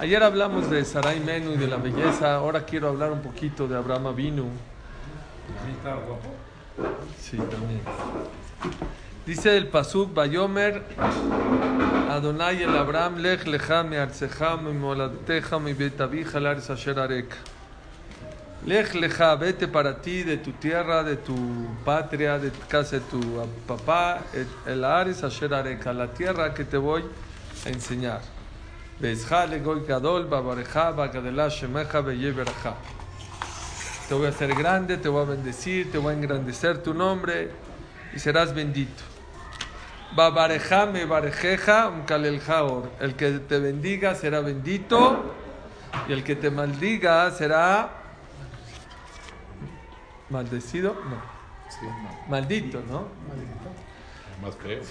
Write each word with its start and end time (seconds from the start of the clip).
Ayer 0.00 0.22
hablamos 0.22 0.70
de 0.70 0.82
Sarai 0.82 1.20
Menu 1.20 1.52
y 1.52 1.56
de 1.58 1.66
la 1.66 1.76
belleza. 1.76 2.34
Ahora 2.34 2.64
quiero 2.64 2.88
hablar 2.88 3.12
un 3.12 3.20
poquito 3.20 3.68
de 3.68 3.76
Abraham 3.76 4.06
Avinu. 4.06 4.46
Sí, 7.20 7.36
también. 7.36 7.82
Dice 9.26 9.58
el 9.58 9.68
Pasuk 9.68 10.14
Bayomer 10.14 10.82
Adonai 12.08 12.62
el 12.62 12.74
Abraham 12.74 13.18
lech 13.18 13.46
lecha 13.46 13.82
mi 13.82 13.96
arceja 13.96 14.56
mi 14.56 14.72
mi 14.72 15.72
betavija 15.74 16.38
el 16.38 16.46
asher 16.46 16.98
arek. 16.98 17.36
Lech 18.64 18.94
lecha, 18.94 19.34
vete 19.34 19.68
para 19.68 20.00
ti 20.00 20.22
de 20.22 20.38
tu 20.38 20.52
tierra, 20.52 21.04
de 21.04 21.16
tu 21.16 21.36
patria, 21.84 22.38
de 22.38 22.50
casa 22.68 22.96
de 22.96 23.02
tu 23.02 23.20
papá, 23.66 24.20
el 24.64 24.82
ares 24.82 25.22
asher 25.22 25.52
arek, 25.52 25.86
a 25.86 25.92
la 25.92 26.06
tierra 26.06 26.54
que 26.54 26.64
te 26.64 26.78
voy 26.78 27.04
a 27.66 27.68
enseñar. 27.68 28.39
Te 34.08 34.14
voy 34.14 34.26
a 34.26 34.28
hacer 34.28 34.54
grande, 34.54 34.98
te 34.98 35.08
voy 35.08 35.22
a 35.22 35.24
bendecir, 35.24 35.90
te 35.90 35.96
voy 35.96 36.12
a 36.12 36.16
engrandecer 36.16 36.82
tu 36.82 36.92
nombre 36.92 37.50
y 38.14 38.18
serás 38.18 38.54
bendito. 38.54 39.02
El 43.00 43.14
que 43.14 43.38
te 43.38 43.58
bendiga 43.58 44.14
será 44.14 44.40
bendito 44.40 45.34
y 46.06 46.12
el 46.12 46.22
que 46.22 46.36
te 46.36 46.50
maldiga 46.50 47.30
será 47.30 47.90
maldecido. 50.28 50.94
No. 50.94 51.16
Maldito, 52.28 52.82
¿no? 52.90 53.06
Más 54.42 54.56
creo. 54.56 54.82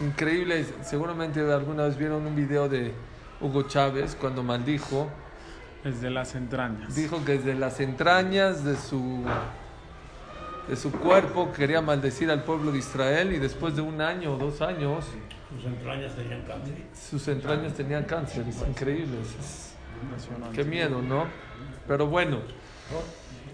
Benibrahu 0.00 0.06
beja 0.06 0.06
con 0.06 0.06
mishpechot 0.06 0.06
hadama. 0.06 0.06
Increíble, 0.06 0.64
seguramente 0.82 1.40
alguna 1.52 1.84
vez 1.84 1.96
vieron 1.96 2.26
un 2.26 2.34
video 2.36 2.68
de 2.68 2.92
Hugo 3.40 3.62
Chávez 3.62 4.16
cuando 4.20 4.42
maldijo. 4.42 5.08
Desde 5.84 6.10
las 6.10 6.34
entrañas. 6.34 6.94
Dijo 6.94 7.24
que 7.24 7.32
desde 7.38 7.54
las 7.54 7.78
entrañas 7.80 8.64
de 8.64 8.76
su, 8.76 9.24
de 10.68 10.76
su 10.76 10.90
cuerpo 10.90 11.52
quería 11.52 11.80
maldecir 11.80 12.30
al 12.30 12.42
pueblo 12.42 12.72
de 12.72 12.78
Israel 12.78 13.32
y 13.32 13.38
después 13.38 13.76
de 13.76 13.82
un 13.82 14.00
año 14.00 14.34
o 14.34 14.38
dos 14.38 14.60
años 14.60 15.04
Sus 15.54 15.64
entrañas 15.64 16.14
tenían 16.16 16.42
cáncer. 16.42 16.74
sus 17.10 17.28
entrañas 17.28 17.74
tenían 17.74 18.04
cáncer. 18.04 18.44
Es 18.48 18.60
increíble. 18.68 19.18
es- 19.20 19.74
Qué 20.52 20.64
miedo, 20.64 21.00
¿no? 21.00 21.26
Pero 21.86 22.06
bueno, 22.06 22.38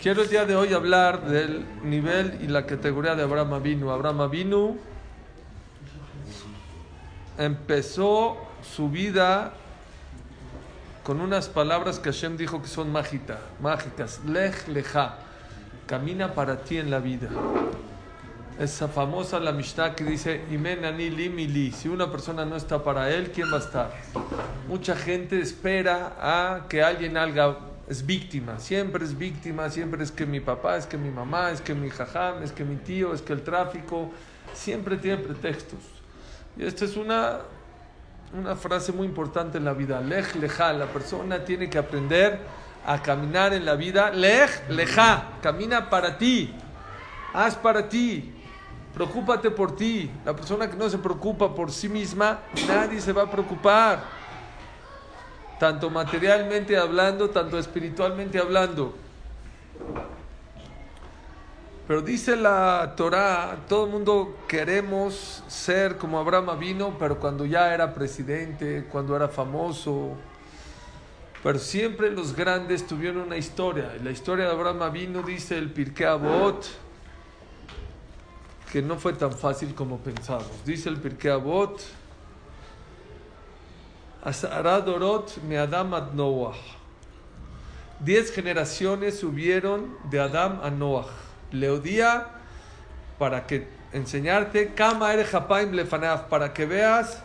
quiero 0.01 0.23
el 0.23 0.29
día 0.29 0.45
de 0.45 0.57
hoy 0.57 0.73
hablar 0.75 1.27
del 1.27 1.65
nivel 1.85 2.39
y 2.43 2.49
la 2.49 2.67
categoría 2.67 3.15
de 3.15 3.23
Abraham 3.23 3.55
Avinu. 3.55 3.91
Abraham 3.91 4.23
Avinu 4.23 4.77
empezó 7.39 8.37
su 8.63 8.89
vida 8.91 9.53
con 11.03 11.21
unas 11.21 11.49
palabras 11.49 11.99
que 11.99 12.11
Hashem 12.11 12.37
dijo 12.37 12.63
que 12.63 12.69
son 12.69 12.91
mágicas, 12.91 13.39
mágicas. 13.61 14.21
Lech 14.25 14.67
leja, 14.69 15.19
camina 15.87 16.33
para 16.35 16.65
ti 16.65 16.79
en 16.79 16.91
la 16.91 16.99
vida. 16.99 17.29
Esa 18.59 18.89
famosa 18.89 19.41
la 19.41 19.53
Mishnah 19.53 19.95
que 19.95 20.05
dice, 20.05 20.43
ani. 20.49 21.73
Si 21.73 21.89
una 21.89 22.11
persona 22.11 22.45
no 22.45 22.57
está 22.57 22.83
para 22.83 23.11
él, 23.11 23.33
¿quién 23.33 23.53
va 23.53 23.57
a 23.57 23.61
estar? 23.61 23.91
Mucha 24.69 24.97
gente 24.97 25.41
espera 25.41 26.15
a 26.21 26.67
que 26.69 26.83
alguien 26.83 27.17
haga, 27.17 27.59
es 27.89 28.07
víctima, 28.07 28.59
siempre 28.61 29.05
es 29.05 29.19
víctima, 29.19 29.69
siempre 29.69 30.05
es 30.05 30.11
que 30.11 30.25
mi 30.25 30.41
papá, 30.41 30.77
es 30.77 30.87
que 30.87 30.97
mi 30.97 31.11
mamá, 31.11 31.51
es 31.51 31.61
que 31.61 31.75
mi 31.75 31.91
jajam, 31.91 32.43
es 32.43 32.53
que 32.53 32.65
mi 32.65 32.77
tío, 32.77 33.13
es 33.13 33.21
que 33.21 33.33
el 33.33 33.43
tráfico, 33.43 34.11
siempre 34.55 34.97
tiene 34.97 35.19
pretextos. 35.19 35.94
Y 36.57 36.65
esta 36.65 36.85
es 36.85 36.97
una, 36.97 37.41
una 38.33 38.57
frase 38.57 38.93
muy 38.93 39.07
importante 39.07 39.59
en 39.59 39.65
la 39.65 39.73
vida. 39.73 40.01
Lej 40.01 40.35
leja, 40.37 40.73
la 40.73 40.87
persona 40.87 41.45
tiene 41.45 41.69
que 41.69 41.79
aprender 41.79 42.41
a 42.87 43.03
caminar 43.03 43.53
en 43.53 43.65
la 43.65 43.75
vida. 43.75 44.11
Lej 44.11 44.51
leja, 44.69 45.33
camina 45.43 45.91
para 45.91 46.17
ti, 46.17 46.55
haz 47.33 47.57
para 47.57 47.89
ti, 47.89 48.33
preocúpate 48.95 49.51
por 49.51 49.75
ti. 49.75 50.11
La 50.25 50.35
persona 50.35 50.71
que 50.71 50.77
no 50.77 50.89
se 50.89 50.99
preocupa 50.99 51.55
por 51.55 51.73
sí 51.73 51.89
misma, 51.89 52.41
nadie 52.69 53.01
se 53.01 53.13
va 53.13 53.23
a 53.23 53.31
preocupar. 53.31 54.03
Tanto 55.59 55.91
materialmente 55.91 56.77
hablando, 56.77 57.31
tanto 57.31 57.59
espiritualmente 57.59 58.39
hablando. 58.39 59.04
Pero 61.87 62.01
dice 62.01 62.35
la 62.35 62.95
Torá, 62.97 63.59
todo 63.69 63.85
el 63.85 63.91
mundo 63.91 64.39
queremos 64.49 65.45
ser 65.49 65.99
como 65.99 66.19
Abraham 66.19 66.59
vino, 66.59 66.97
pero 66.99 67.21
cuando 67.21 67.45
ya 67.45 67.75
era 67.75 67.93
presidente, 67.93 68.87
cuando 68.91 69.15
era 69.15 69.29
famoso. 69.29 70.13
Pero 71.43 71.59
siempre 71.59 72.11
los 72.11 72.35
grandes 72.35 72.87
tuvieron 72.87 73.25
una 73.25 73.37
historia. 73.37 73.93
La 74.03 74.11
historia 74.11 74.47
de 74.47 74.53
Abraham 74.53 74.91
vino 74.91 75.23
dice 75.23 75.59
el 75.59 75.71
Pirkei 75.71 76.07
Avot, 76.07 76.65
que 78.73 78.81
no 78.81 78.97
fue 78.97 79.13
tan 79.13 79.33
fácil 79.33 79.75
como 79.75 79.99
pensamos. 79.99 80.65
Dice 80.65 80.89
el 80.89 80.97
Pirkei 80.97 81.33
Avot, 81.33 81.83
Dorot 84.25 85.37
me 85.47 85.59
Adam 85.59 85.93
ad 85.93 86.13
Noah. 86.13 86.57
Diez 88.01 88.33
generaciones 88.33 89.19
subieron 89.19 89.99
de 90.09 90.19
Adam 90.19 90.61
a 90.63 90.71
Noah. 90.71 91.24
Leodía 91.53 92.27
para 93.19 93.47
que 93.47 93.69
enseñarte 93.93 94.73
Kama 94.75 95.13
ere 95.13 95.25
Hapaim 95.31 95.73
lefanaf, 95.73 96.23
para 96.23 96.53
que 96.53 96.67
veas 96.67 97.23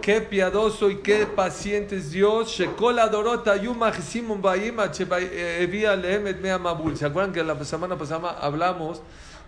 qué 0.00 0.20
piadoso 0.20 0.90
y 0.90 0.96
qué 0.98 1.26
paciente 1.26 1.96
es 1.96 2.10
Dios. 2.10 2.50
Shekol 2.50 2.98
adorot 2.98 3.46
ayum 3.48 3.82
achisimum 3.82 4.40
baim 4.40 4.78
evia 4.80 5.96
lehem 5.96 6.26
et 6.28 6.40
mea 6.40 6.58
mabul. 6.58 6.96
¿Se 6.96 7.06
acuerdan 7.06 7.32
que 7.32 7.42
la 7.42 7.62
semana 7.64 7.96
pasada 7.96 8.30
hablamos 8.40 9.02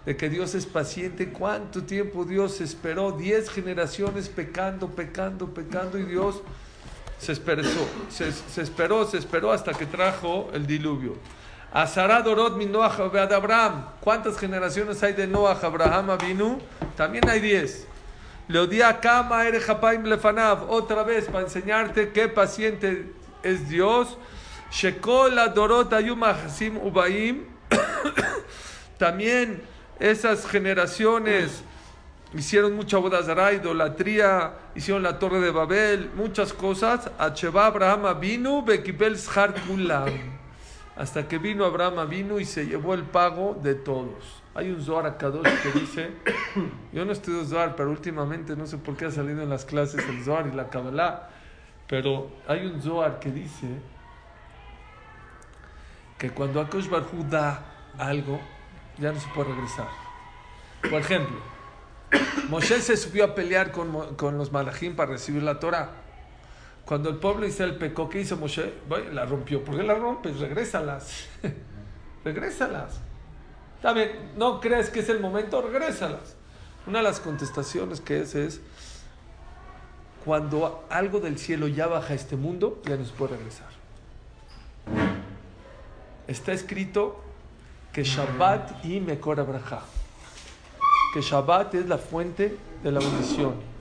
de 0.04 0.16
que 0.16 0.28
Dios 0.28 0.54
es 0.54 0.66
paciente? 0.66 1.30
¿Cuánto 1.30 1.84
tiempo 1.84 2.24
Dios 2.24 2.60
esperó? 2.60 3.12
Diez 3.12 3.48
generaciones 3.50 4.28
pecando, 4.28 4.88
pecando, 4.88 5.54
pecando 5.54 5.98
y 5.98 6.02
Dios 6.02 6.42
se 7.18 7.30
esperó, 7.30 7.62
se 8.10 8.62
esperó, 8.62 9.06
se 9.06 9.18
esperó 9.18 9.52
hasta 9.52 9.72
que 9.74 9.86
trajo 9.86 10.50
el 10.54 10.66
diluvio. 10.66 11.14
Dorot 11.72 12.56
mi 12.56 12.66
Noah 12.66 12.94
Abraham. 13.34 13.86
¿Cuántas 14.00 14.38
generaciones 14.38 15.02
hay 15.02 15.14
de 15.14 15.26
Noah 15.26 15.58
Abraham 15.62 16.10
Avinu? 16.10 16.58
También 16.96 17.26
hay 17.28 17.40
diez. 17.40 17.86
Leodía 18.46 19.00
Kama 19.00 19.46
Ere 19.46 19.58
Hapaim 19.66 20.04
Lefanav. 20.04 20.70
Otra 20.70 21.02
vez 21.02 21.26
para 21.26 21.44
enseñarte 21.44 22.10
qué 22.10 22.28
paciente 22.28 23.10
es 23.42 23.70
Dios. 23.70 24.18
Shekol 24.70 25.36
Dorot 25.54 25.92
Ayum 25.94 26.22
Hasim 26.24 26.76
Ubaim. 26.76 27.44
También 28.98 29.62
esas 29.98 30.46
generaciones 30.46 31.62
hicieron 32.34 32.76
mucha 32.76 32.98
bodazara, 32.98 33.52
idolatría, 33.54 34.52
hicieron 34.74 35.02
la 35.02 35.18
torre 35.18 35.40
de 35.40 35.50
Babel, 35.50 36.10
muchas 36.16 36.52
cosas. 36.52 37.10
Acheva 37.18 37.64
Abraham 37.64 38.20
vino, 38.20 38.62
Bekibel 38.62 39.16
Shar 39.16 39.54
Kulam. 39.66 40.41
Hasta 40.96 41.26
que 41.26 41.38
vino 41.38 41.64
Abraham 41.64 42.08
vino 42.08 42.38
y 42.38 42.44
se 42.44 42.66
llevó 42.66 42.94
el 42.94 43.04
pago 43.04 43.58
de 43.62 43.74
todos. 43.74 44.42
Hay 44.54 44.70
un 44.70 44.82
Zohar 44.82 45.06
Akadosh 45.06 45.48
que 45.62 45.80
dice, 45.80 46.10
yo 46.92 47.04
no 47.04 47.12
estudio 47.12 47.44
Zohar, 47.44 47.74
pero 47.74 47.90
últimamente 47.90 48.54
no 48.56 48.66
sé 48.66 48.76
por 48.76 48.96
qué 48.96 49.06
ha 49.06 49.10
salido 49.10 49.42
en 49.42 49.48
las 49.48 49.64
clases 49.64 50.06
el 50.06 50.22
Zohar 50.22 50.46
y 50.46 50.54
la 50.54 50.68
Kabbalah, 50.68 51.30
pero 51.88 52.30
hay 52.46 52.66
un 52.66 52.82
Zohar 52.82 53.18
que 53.18 53.30
dice 53.30 53.66
que 56.18 56.30
cuando 56.30 56.60
Akosh 56.60 56.88
Barhu 56.88 57.24
da 57.28 57.64
algo, 57.98 58.38
ya 58.98 59.12
no 59.12 59.18
se 59.18 59.28
puede 59.28 59.48
regresar. 59.48 59.88
Por 60.82 61.00
ejemplo, 61.00 61.36
Moshe 62.50 62.80
se 62.82 62.98
subió 62.98 63.24
a 63.24 63.34
pelear 63.34 63.72
con, 63.72 64.14
con 64.16 64.36
los 64.36 64.52
malachim 64.52 64.94
para 64.94 65.12
recibir 65.12 65.42
la 65.42 65.58
Torah. 65.58 66.01
Cuando 66.84 67.10
el 67.10 67.16
pueblo 67.16 67.46
Israel 67.46 67.76
pecó, 67.76 68.08
¿qué 68.08 68.20
hizo 68.20 68.36
Moshe? 68.36 68.72
La 69.12 69.24
rompió. 69.24 69.64
¿Por 69.64 69.76
qué 69.76 69.82
la 69.82 69.94
rompes? 69.94 70.38
Regrésalas. 70.38 71.28
regrésalas. 72.24 73.00
Está 73.76 73.94
no 74.36 74.60
crees 74.60 74.90
que 74.90 75.00
es 75.00 75.08
el 75.08 75.20
momento, 75.20 75.60
regrésalas. 75.62 76.36
Una 76.86 76.98
de 76.98 77.04
las 77.04 77.20
contestaciones 77.20 78.00
que 78.00 78.20
es 78.20 78.34
es 78.34 78.60
cuando 80.24 80.84
algo 80.88 81.20
del 81.20 81.38
cielo 81.38 81.66
ya 81.66 81.86
baja 81.86 82.12
a 82.12 82.16
este 82.16 82.36
mundo, 82.36 82.80
ya 82.84 82.96
no 82.96 83.04
se 83.04 83.12
puede 83.12 83.36
regresar. 83.36 83.68
Está 86.28 86.52
escrito 86.52 87.20
que 87.92 88.04
Shabbat 88.04 88.84
y 88.84 89.00
Mekor 89.00 89.40
Abraha. 89.40 89.82
Que 91.12 91.20
Shabbat 91.20 91.74
es 91.74 91.88
la 91.88 91.98
fuente 91.98 92.56
de 92.82 92.92
la 92.92 93.00
bendición. 93.00 93.71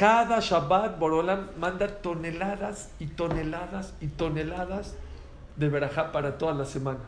Cada 0.00 0.40
Shabbat 0.40 0.98
Borolam 0.98 1.50
manda 1.58 1.86
toneladas 1.86 2.88
y 2.98 3.06
toneladas 3.08 3.92
y 4.00 4.06
toneladas 4.06 4.94
de 5.56 5.68
Berajá 5.68 6.10
para 6.10 6.38
toda 6.38 6.54
la 6.54 6.64
semana. 6.64 7.00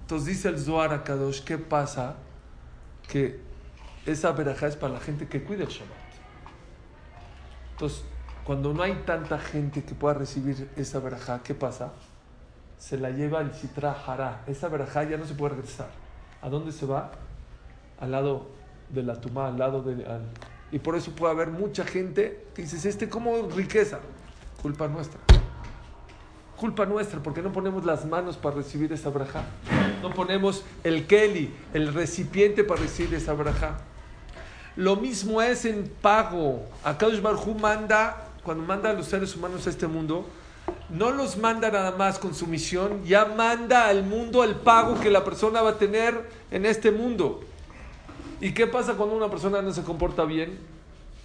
Entonces 0.00 0.26
dice 0.26 0.48
el 0.48 0.58
Zohar 0.58 0.92
a 0.92 1.04
Kadosh, 1.04 1.44
¿qué 1.44 1.56
pasa? 1.56 2.16
Que 3.06 3.40
esa 4.06 4.32
verajá 4.32 4.66
es 4.66 4.74
para 4.74 4.94
la 4.94 5.00
gente 5.00 5.28
que 5.28 5.44
cuida 5.44 5.62
el 5.62 5.70
Shabbat. 5.70 5.92
Entonces, 7.74 8.02
cuando 8.42 8.74
no 8.74 8.82
hay 8.82 9.04
tanta 9.06 9.38
gente 9.38 9.84
que 9.84 9.94
pueda 9.94 10.14
recibir 10.14 10.68
esa 10.74 10.98
verajá, 10.98 11.44
¿qué 11.44 11.54
pasa? 11.54 11.92
Se 12.76 12.98
la 12.98 13.10
lleva 13.10 13.40
el 13.42 13.54
Sitra 13.54 13.92
Hará. 14.04 14.42
Esa 14.48 14.66
verajá 14.66 15.04
ya 15.04 15.16
no 15.16 15.24
se 15.24 15.34
puede 15.34 15.54
regresar. 15.54 15.90
¿A 16.42 16.48
dónde 16.48 16.72
se 16.72 16.86
va? 16.86 17.12
Al 18.00 18.10
lado 18.10 18.57
de 18.90 19.02
la 19.02 19.20
tumba, 19.20 19.48
al 19.48 19.58
lado 19.58 19.82
de... 19.82 20.04
al- 20.06 20.22
Y 20.72 20.78
por 20.78 20.96
eso 20.96 21.12
puede 21.12 21.32
haber 21.32 21.48
mucha 21.48 21.84
gente 21.84 22.44
que 22.54 22.62
dices, 22.62 22.84
este 22.84 23.08
como 23.08 23.48
riqueza. 23.54 24.00
Culpa 24.62 24.88
nuestra. 24.88 25.20
Culpa 26.56 26.84
nuestra, 26.86 27.20
porque 27.22 27.40
no 27.40 27.52
ponemos 27.52 27.84
las 27.84 28.04
manos 28.04 28.36
para 28.36 28.56
recibir 28.56 28.92
esa 28.92 29.10
braja. 29.10 29.44
No 30.02 30.10
ponemos 30.10 30.64
el 30.82 31.06
keli, 31.06 31.54
el 31.72 31.94
recipiente 31.94 32.64
para 32.64 32.80
recibir 32.80 33.14
esa 33.14 33.32
braja. 33.32 33.78
Lo 34.74 34.96
mismo 34.96 35.40
es 35.40 35.64
en 35.64 35.88
pago. 36.02 36.64
Akadosh 36.84 37.20
Barhu 37.20 37.54
manda, 37.54 38.26
cuando 38.42 38.64
manda 38.64 38.90
a 38.90 38.92
los 38.92 39.06
seres 39.06 39.34
humanos 39.36 39.66
a 39.66 39.70
este 39.70 39.86
mundo, 39.86 40.26
no 40.90 41.10
los 41.12 41.36
manda 41.36 41.70
nada 41.70 41.92
más 41.92 42.18
con 42.18 42.34
su 42.34 42.46
misión, 42.46 43.04
ya 43.04 43.24
manda 43.24 43.86
al 43.88 44.02
mundo 44.04 44.42
el 44.42 44.56
pago 44.56 44.98
que 45.00 45.10
la 45.10 45.24
persona 45.24 45.62
va 45.62 45.70
a 45.70 45.78
tener 45.78 46.28
en 46.50 46.66
este 46.66 46.90
mundo. 46.90 47.40
¿Y 48.40 48.52
qué 48.52 48.66
pasa 48.66 48.94
cuando 48.94 49.16
una 49.16 49.28
persona 49.28 49.62
no 49.62 49.72
se 49.72 49.82
comporta 49.82 50.24
bien? 50.24 50.58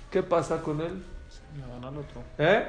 ¿Qué 0.09 0.23
pasa 0.23 0.61
con 0.61 0.81
él? 0.81 1.03
Le 1.55 1.67
dan 1.67 1.83
al 1.83 1.97
otro. 1.97 2.21
¿Eh? 2.37 2.67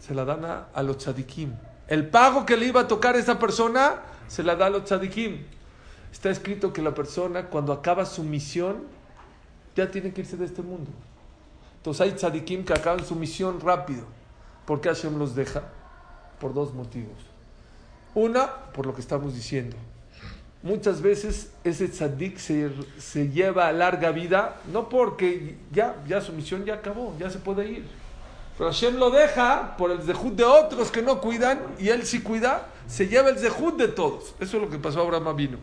Se 0.00 0.14
la 0.14 0.24
dan 0.24 0.44
a, 0.44 0.68
a 0.72 0.82
los 0.82 0.98
tzadikim. 0.98 1.52
El 1.88 2.08
pago 2.08 2.46
que 2.46 2.56
le 2.56 2.66
iba 2.66 2.82
a 2.82 2.88
tocar 2.88 3.14
a 3.14 3.18
esa 3.18 3.38
persona 3.38 4.02
se 4.28 4.42
la 4.42 4.56
da 4.56 4.66
a 4.66 4.70
los 4.70 4.84
tzadikim. 4.84 5.44
Está 6.12 6.30
escrito 6.30 6.72
que 6.72 6.82
la 6.82 6.94
persona 6.94 7.46
cuando 7.46 7.72
acaba 7.72 8.06
su 8.06 8.22
misión 8.22 8.84
ya 9.74 9.90
tiene 9.90 10.12
que 10.12 10.22
irse 10.22 10.36
de 10.36 10.46
este 10.46 10.62
mundo. 10.62 10.90
Entonces 11.76 12.00
hay 12.00 12.12
tzadikim 12.12 12.64
que 12.64 12.72
acaban 12.72 13.04
su 13.04 13.14
misión 13.14 13.60
rápido. 13.60 14.04
¿Por 14.64 14.80
qué 14.80 14.88
Hashem 14.88 15.18
los 15.18 15.34
deja? 15.34 15.62
Por 16.40 16.54
dos 16.54 16.74
motivos. 16.74 17.14
Una, 18.14 18.50
por 18.72 18.86
lo 18.86 18.94
que 18.94 19.00
estamos 19.00 19.34
diciendo. 19.34 19.76
Muchas 20.66 21.00
veces 21.00 21.52
ese 21.62 21.86
tzadik 21.86 22.38
se, 22.38 22.72
se 22.98 23.28
lleva 23.28 23.70
larga 23.70 24.10
vida, 24.10 24.56
no 24.72 24.88
porque 24.88 25.54
ya, 25.70 25.94
ya 26.08 26.20
su 26.20 26.32
misión 26.32 26.64
ya 26.64 26.74
acabó, 26.74 27.14
ya 27.20 27.30
se 27.30 27.38
puede 27.38 27.68
ir. 27.68 27.84
Pero 28.58 28.70
Hashem 28.70 28.96
lo 28.96 29.10
deja 29.12 29.76
por 29.76 29.92
el 29.92 30.02
zehut 30.02 30.34
de 30.34 30.42
otros 30.42 30.90
que 30.90 31.02
no 31.02 31.20
cuidan 31.20 31.60
y 31.78 31.90
él 31.90 32.04
sí 32.04 32.20
cuida, 32.20 32.66
se 32.88 33.06
lleva 33.06 33.28
el 33.28 33.38
zehut 33.38 33.76
de 33.76 33.86
todos. 33.86 34.34
Eso 34.40 34.56
es 34.56 34.62
lo 34.64 34.68
que 34.68 34.76
pasó 34.76 34.98
a 34.98 35.02
Abraham 35.04 35.36
vino. 35.36 35.58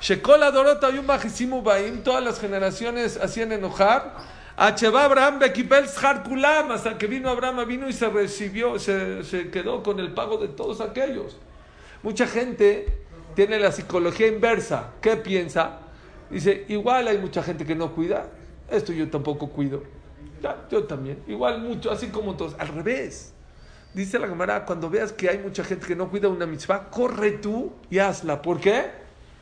Shekola 0.00 0.52
Dorota 0.52 0.90
y 0.90 0.98
un 0.98 1.64
baim, 1.64 2.04
todas 2.04 2.22
las 2.22 2.38
generaciones 2.38 3.16
hacían 3.20 3.50
enojar. 3.50 4.14
Acheva 4.56 5.06
Abraham 5.06 5.40
Bekipel 5.40 5.86
Kulam, 6.24 6.70
hasta 6.70 6.96
que 6.96 7.08
vino 7.08 7.30
Abraham 7.30 7.66
vino 7.66 7.88
y 7.88 7.92
se 7.92 8.08
recibió, 8.08 8.78
se, 8.78 9.24
se 9.24 9.50
quedó 9.50 9.82
con 9.82 9.98
el 9.98 10.12
pago 10.12 10.38
de 10.38 10.46
todos 10.46 10.80
aquellos. 10.80 11.36
Mucha 12.04 12.28
gente 12.28 13.05
tiene 13.36 13.60
la 13.60 13.70
psicología 13.70 14.26
inversa. 14.26 14.94
¿Qué 15.00 15.16
piensa? 15.16 15.80
Dice, 16.30 16.64
igual 16.68 17.06
hay 17.06 17.18
mucha 17.18 17.42
gente 17.42 17.66
que 17.66 17.74
no 17.74 17.92
cuida. 17.92 18.26
Esto 18.70 18.92
yo 18.94 19.10
tampoco 19.10 19.50
cuido. 19.50 19.82
Ya, 20.42 20.66
yo 20.70 20.84
también. 20.84 21.22
Igual 21.28 21.60
mucho, 21.60 21.92
así 21.92 22.08
como 22.08 22.34
todos. 22.34 22.56
Al 22.58 22.68
revés. 22.68 23.34
Dice 23.92 24.18
la 24.18 24.26
cámara, 24.26 24.64
cuando 24.64 24.88
veas 24.88 25.12
que 25.12 25.28
hay 25.28 25.38
mucha 25.38 25.62
gente 25.62 25.86
que 25.86 25.94
no 25.94 26.10
cuida 26.10 26.28
una 26.28 26.46
mitzvah, 26.46 26.90
corre 26.90 27.32
tú 27.32 27.72
y 27.90 27.98
hazla. 27.98 28.40
¿Por 28.40 28.58
qué? 28.58 28.90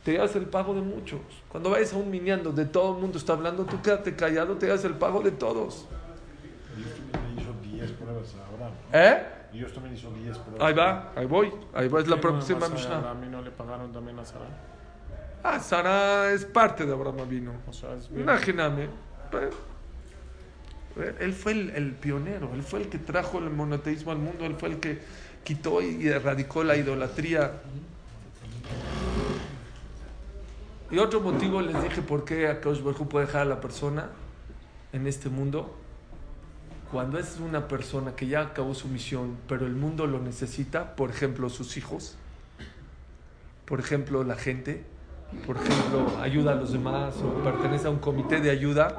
Te 0.05 0.12
llevas 0.12 0.35
el 0.35 0.46
pago 0.46 0.75
de 0.75 0.82
muchos. 0.82 1.20
Cuando 1.49 1.70
vayas 1.70 1.93
a 1.93 1.96
un 1.96 2.11
minián 2.11 2.43
donde 2.43 2.64
todo 2.67 2.96
el 2.96 3.00
mundo 3.00 3.17
está 3.17 3.35
hablando, 3.35 3.64
tú 3.64 3.81
quédate 3.81 4.17
callado, 4.17 4.56
te 4.56 4.67
llevas 4.67 4.85
el 4.85 4.94
pago 4.94 5.20
de 5.20 5.31
todos. 5.31 5.87
Dios 6.76 7.91
también 9.54 9.54
le 9.54 9.54
hizo 9.54 9.54
10 9.54 9.54
pruebas 9.54 9.54
a 9.54 9.54
Abraham. 9.54 9.54
¿Eh? 9.54 9.58
Dios 9.58 9.72
también 9.72 9.94
hizo 9.94 10.10
10 10.10 10.38
pruebas. 10.38 10.62
Ahí 10.62 10.74
va, 10.74 11.12
ahí 11.16 11.26
voy. 11.26 11.52
Ahí 11.74 11.88
va, 11.88 12.00
es 12.00 12.08
la 12.08 12.16
¿Qué 12.16 12.22
no 12.22 12.32
próxima? 12.32 12.68
Mishnah. 12.68 13.10
A 13.10 13.14
mí 13.14 13.26
no 13.28 13.42
le 13.42 13.50
pagaron 13.50 13.92
también 13.92 14.18
a 14.18 14.24
Sara. 14.24 14.46
Ah, 15.42 15.60
Sara 15.60 16.32
es 16.32 16.44
parte 16.44 16.86
de 16.86 16.92
Abraham 16.92 17.28
vino. 17.28 17.52
O 17.68 17.72
sea, 17.72 17.94
es 17.94 18.08
bien. 18.08 18.22
Imagíname. 18.22 18.88
Él 21.20 21.32
fue 21.32 21.52
el, 21.52 21.70
el 21.70 21.92
pionero, 21.92 22.50
él 22.54 22.62
fue 22.62 22.80
el 22.80 22.88
que 22.88 22.98
trajo 22.98 23.38
el 23.38 23.50
monoteísmo 23.50 24.12
al 24.12 24.18
mundo, 24.18 24.46
él 24.46 24.54
fue 24.54 24.68
el 24.68 24.78
que 24.78 25.00
quitó 25.42 25.82
y 25.82 26.06
erradicó 26.06 26.62
la 26.62 26.76
idolatría. 26.76 27.52
Y 30.90 30.98
otro 30.98 31.20
motivo 31.20 31.60
les 31.60 31.82
dije 31.82 32.02
por 32.02 32.24
qué 32.24 32.46
Baruj 32.46 33.00
Hu 33.00 33.08
puede 33.08 33.26
dejar 33.26 33.42
a 33.42 33.46
la 33.46 33.60
persona 33.60 34.10
en 34.92 35.06
este 35.08 35.28
mundo. 35.28 35.76
Cuando 36.90 37.19
es 37.19 37.38
una 37.40 37.66
persona 37.66 38.14
que 38.14 38.26
ya 38.26 38.40
acabó 38.40 38.75
su 38.75 38.88
misión, 38.88 39.36
pero 39.48 39.66
el 39.66 39.75
mundo 39.75 40.06
lo 40.06 40.20
necesita, 40.20 40.94
por 40.96 41.10
ejemplo, 41.10 41.48
sus 41.48 41.76
hijos, 41.76 42.16
por 43.64 43.81
ejemplo, 43.81 44.22
la 44.25 44.36
gente, 44.36 44.84
por 45.46 45.56
ejemplo, 45.56 46.19
ayuda 46.20 46.52
a 46.52 46.54
los 46.54 46.72
demás 46.72 47.16
o 47.16 47.42
pertenece 47.42 47.86
a 47.86 47.90
un 47.90 47.98
comité 47.98 48.40
de 48.40 48.50
ayuda, 48.50 48.96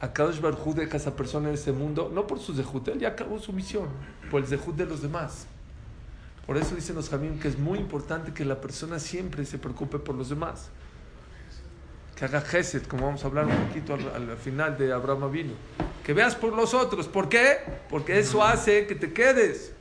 a 0.00 0.12
Kadosh 0.12 0.40
Baruj 0.40 0.74
deja 0.74 0.94
a 0.94 0.96
esa 0.96 1.16
persona 1.16 1.48
en 1.48 1.54
ese 1.54 1.72
mundo, 1.72 2.10
no 2.12 2.26
por 2.26 2.38
su 2.38 2.54
zehut, 2.54 2.86
él 2.88 3.00
ya 3.00 3.08
acabó 3.08 3.38
su 3.38 3.52
misión, 3.52 3.88
por 4.30 4.42
el 4.42 4.46
zehut 4.46 4.76
de 4.76 4.86
los 4.86 5.02
demás. 5.02 5.46
Por 6.46 6.58
eso 6.58 6.74
dicen 6.74 6.94
los 6.94 7.08
jamín 7.08 7.38
que 7.38 7.48
es 7.48 7.58
muy 7.58 7.78
importante 7.78 8.34
que 8.34 8.44
la 8.44 8.60
persona 8.60 8.98
siempre 8.98 9.46
se 9.46 9.58
preocupe 9.58 9.98
por 9.98 10.14
los 10.14 10.28
demás. 10.28 10.68
Que 12.16 12.26
haga 12.26 12.42
gesed, 12.42 12.84
como 12.84 13.06
vamos 13.06 13.24
a 13.24 13.28
hablar 13.28 13.46
un 13.46 13.56
poquito 13.66 13.94
al, 13.94 14.30
al 14.30 14.36
final 14.36 14.76
de 14.76 14.92
Abraham 14.92 15.32
vino. 15.32 15.54
Que 16.04 16.12
veas 16.12 16.34
por 16.34 16.52
los 16.52 16.74
otros. 16.74 17.08
¿Por 17.08 17.28
qué? 17.28 17.58
Porque 17.88 18.18
eso 18.18 18.44
hace 18.44 18.86
que 18.86 18.94
te 18.94 19.12
quedes. 19.12 19.72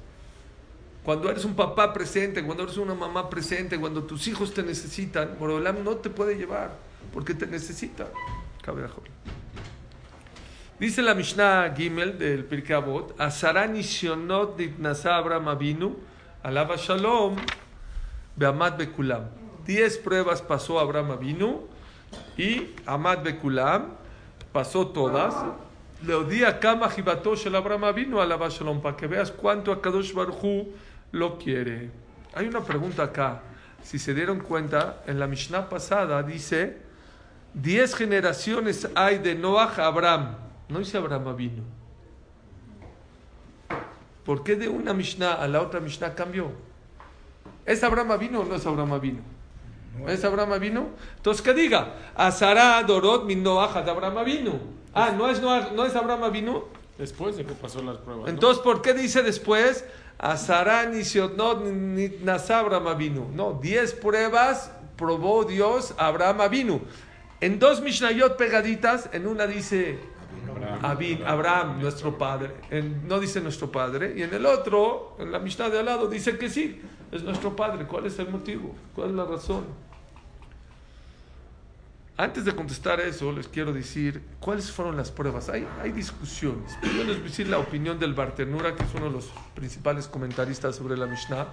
Cuando 1.03 1.29
eres 1.29 1.43
un 1.43 1.53
papá 1.53 1.91
presente, 1.91 2.43
cuando 2.43 2.63
eres 2.63 2.77
una 2.77 2.95
mamá 2.95 3.29
presente, 3.29 3.77
cuando 3.77 4.03
tus 4.03 4.27
hijos 4.27 4.53
te 4.53 4.63
necesitan, 4.63 5.35
Borolam 5.37 5.83
no 5.83 5.97
te 5.97 6.09
puede 6.09 6.35
llevar 6.35 6.71
porque 7.13 7.33
te 7.33 7.45
necesita. 7.45 8.07
Dice 10.79 11.01
la 11.01 11.13
Mishnah 11.13 11.73
Gimel 11.75 12.17
del 12.17 12.45
Pirkei 12.45 12.75
Avot, 12.75 13.19
Asara 13.19 13.67
nisionot 13.67 14.57
ditnasa 14.57 15.17
Abraham 15.17 15.49
Avinu, 15.49 15.97
alaba 16.41 16.77
shalom, 16.77 17.35
beamad 18.37 18.77
bekulam. 18.77 19.27
Diez 19.65 19.97
pruebas 19.97 20.41
pasó 20.41 20.79
Abraham 20.79 21.11
Avinu 21.11 21.67
y 22.37 22.71
Amad 22.85 23.23
bekulam 23.23 23.95
pasó 24.53 24.87
todas. 24.87 25.35
Le 26.05 26.13
odia 26.15 26.59
kama 26.59 26.89
jibato 26.89 27.33
shel 27.35 27.55
Abraham 27.55 27.85
Avinu, 27.85 28.19
alaba 28.19 28.49
shalom, 28.49 28.81
para 28.81 28.97
que 28.97 29.07
veas 29.07 29.31
cuánto 29.31 29.71
a 29.71 29.81
Kadosh 29.81 30.13
Baruj 30.13 30.67
lo 31.13 31.37
quiere. 31.37 31.91
Hay 32.33 32.45
una 32.47 32.61
pregunta 32.61 33.03
acá. 33.03 33.41
Si 33.83 33.99
se 33.99 34.13
dieron 34.13 34.41
cuenta, 34.41 35.01
en 35.07 35.17
la 35.17 35.27
Mishnah 35.27 35.69
pasada 35.69 36.21
dice, 36.23 36.77
diez 37.53 37.95
generaciones 37.95 38.89
hay 38.95 39.19
de 39.19 39.35
Noah 39.35 39.73
a 39.77 39.85
Abraham. 39.85 40.35
No 40.67 40.79
dice 40.79 40.97
Abraham 40.97 41.37
vino. 41.37 41.63
¿Por 44.25 44.43
qué 44.43 44.57
de 44.57 44.67
una 44.67 44.93
Mishnah 44.93 45.33
a 45.33 45.47
la 45.47 45.61
otra 45.61 45.79
Mishnah 45.79 46.15
cambió? 46.15 46.51
¿Es 47.65 47.81
Abraham 47.81 48.19
vino 48.19 48.41
o 48.41 48.45
no 48.45 48.55
es 48.55 48.65
Abraham 48.65 48.99
vino? 48.99 49.21
¿Es 50.07 50.23
Abraham 50.25 50.59
vino? 50.59 50.87
Entonces 51.15 51.41
que 51.41 51.53
diga, 51.53 51.95
Azara 52.15 52.83
Dorot 52.83 53.25
min 53.25 53.41
Noah 53.41 53.71
Abraham 53.79 54.25
vino. 54.25 54.82
Ah, 54.93 55.11
no 55.11 55.29
es, 55.29 55.41
no 55.41 55.85
es 55.85 55.95
Abraham 55.95 56.31
vino. 56.31 56.65
Después 56.97 57.35
de 57.35 57.45
que 57.45 57.53
pasó 57.53 57.81
las 57.81 57.97
pruebas. 57.97 58.25
¿no? 58.25 58.29
Entonces, 58.29 58.61
¿por 58.63 58.81
qué 58.81 58.93
dice 58.93 59.23
después 59.23 59.83
Nisiotnot 60.91 61.63
Nasa 62.21 62.59
Abraham 62.59 62.97
vino? 62.97 63.27
No, 63.33 63.59
diez 63.61 63.93
pruebas 63.93 64.71
probó 64.95 65.43
Dios 65.43 65.95
a 65.97 66.07
Abraham 66.07 66.49
vino. 66.51 66.81
En 67.41 67.59
dos 67.59 67.81
Mishnayot 67.81 68.37
pegaditas, 68.37 69.09
en 69.11 69.27
una 69.27 69.47
dice 69.47 69.99
Abin, 70.81 71.23
Abraham, 71.25 71.79
nuestro 71.81 72.17
padre. 72.17 72.51
En- 72.69 73.07
no 73.07 73.19
dice 73.19 73.41
nuestro 73.41 73.71
padre. 73.71 74.13
Y 74.15 74.21
en 74.21 74.33
el 74.33 74.45
otro, 74.45 75.15
en 75.19 75.31
la 75.31 75.39
Mishnah 75.39 75.69
de 75.69 75.79
al 75.79 75.85
lado, 75.85 76.07
dice 76.07 76.37
que 76.37 76.49
sí, 76.49 76.81
es 77.11 77.23
nuestro 77.23 77.55
padre. 77.55 77.85
¿Cuál 77.85 78.05
es 78.05 78.17
el 78.19 78.29
motivo? 78.29 78.73
¿Cuál 78.95 79.09
es 79.09 79.15
la 79.15 79.25
razón? 79.25 79.65
Antes 82.15 82.45
de 82.45 82.55
contestar 82.55 82.99
eso, 82.99 83.31
les 83.31 83.47
quiero 83.47 83.73
decir 83.73 84.21
cuáles 84.39 84.71
fueron 84.71 84.95
las 84.95 85.09
pruebas. 85.11 85.49
Hay, 85.49 85.67
hay 85.81 85.91
discusiones. 85.91 86.77
Yo 86.83 87.03
les 87.03 87.17
voy 87.17 87.25
a 87.25 87.29
decir 87.29 87.47
la 87.47 87.57
opinión 87.57 87.97
del 87.99 88.13
Bartenura, 88.13 88.75
que 88.75 88.83
es 88.83 88.93
uno 88.93 89.05
de 89.05 89.11
los 89.11 89.31
principales 89.55 90.07
comentaristas 90.07 90.75
sobre 90.75 90.95
la 90.95 91.07
Mishnah. 91.07 91.47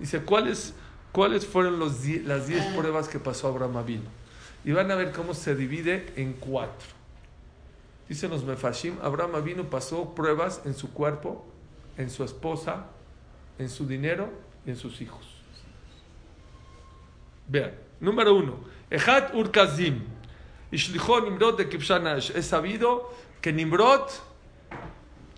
Dice, 0.00 0.22
¿cuáles, 0.22 0.74
cuáles 1.12 1.46
fueron 1.46 1.78
los 1.78 2.02
die- 2.02 2.22
las 2.24 2.48
10 2.48 2.74
pruebas 2.74 3.08
que 3.08 3.20
pasó 3.20 3.48
Abraham 3.48 3.76
Avinu? 3.76 4.02
Y 4.64 4.72
van 4.72 4.90
a 4.90 4.96
ver 4.96 5.12
cómo 5.12 5.32
se 5.32 5.54
divide 5.54 6.12
en 6.16 6.32
cuatro. 6.32 6.88
Dicen 8.08 8.30
los 8.30 8.42
Mefashim, 8.44 8.96
Abraham 9.02 9.36
Avinu 9.36 9.66
pasó 9.66 10.12
pruebas 10.16 10.62
en 10.64 10.74
su 10.74 10.92
cuerpo, 10.92 11.46
en 11.96 12.10
su 12.10 12.24
esposa, 12.24 12.86
en 13.60 13.68
su 13.70 13.86
dinero 13.86 14.28
y 14.66 14.70
en 14.70 14.76
sus 14.76 15.00
hijos. 15.00 15.24
Vean, 17.46 17.72
número 18.00 18.34
uno, 18.34 18.56
Ejat 18.90 19.34
Urkazim, 19.34 20.02
Ishlichon 20.72 21.24
Nimrod 21.24 21.56
de 21.56 21.68
Kibshanash. 21.68 22.30
Es 22.34 22.46
sabido 22.46 23.12
que 23.40 23.52
Nimrod, 23.52 24.10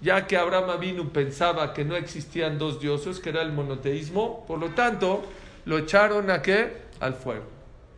ya 0.00 0.26
que 0.26 0.36
Abraham 0.36 0.70
Avinu 0.70 1.10
pensaba 1.10 1.72
que 1.74 1.84
no 1.84 1.94
existían 1.94 2.58
dos 2.58 2.80
dioses, 2.80 3.20
que 3.20 3.28
era 3.28 3.42
el 3.42 3.52
monoteísmo, 3.52 4.44
por 4.46 4.58
lo 4.58 4.70
tanto, 4.70 5.22
lo 5.66 5.78
echaron 5.78 6.30
a 6.30 6.40
qué? 6.40 6.82
Al 7.00 7.14
fuego. 7.14 7.44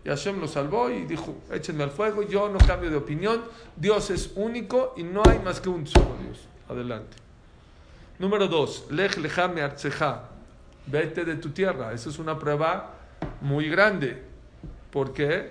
Y 0.04 0.08
Hashem 0.08 0.38
lo 0.38 0.48
salvó 0.48 0.90
y 0.90 1.04
dijo, 1.04 1.36
échenme 1.50 1.84
al 1.84 1.90
fuego, 1.90 2.22
yo 2.22 2.48
no 2.48 2.58
cambio 2.58 2.90
de 2.90 2.96
opinión, 2.96 3.42
Dios 3.76 4.10
es 4.10 4.32
único 4.34 4.92
y 4.96 5.02
no 5.02 5.22
hay 5.24 5.38
más 5.38 5.60
que 5.60 5.70
un 5.70 5.86
solo 5.86 6.16
Dios. 6.22 6.46
Adelante. 6.68 7.16
Número 8.18 8.48
dos, 8.48 8.86
Lech 8.90 9.16
lecha 9.16 9.48
me'artzeja. 9.48 10.30
Vete 10.86 11.24
de 11.24 11.36
tu 11.36 11.50
tierra. 11.50 11.92
Esa 11.92 12.10
es 12.10 12.18
una 12.18 12.38
prueba 12.38 12.94
muy 13.40 13.68
grande. 13.68 14.33
¿Por 14.94 15.12
qué? 15.12 15.50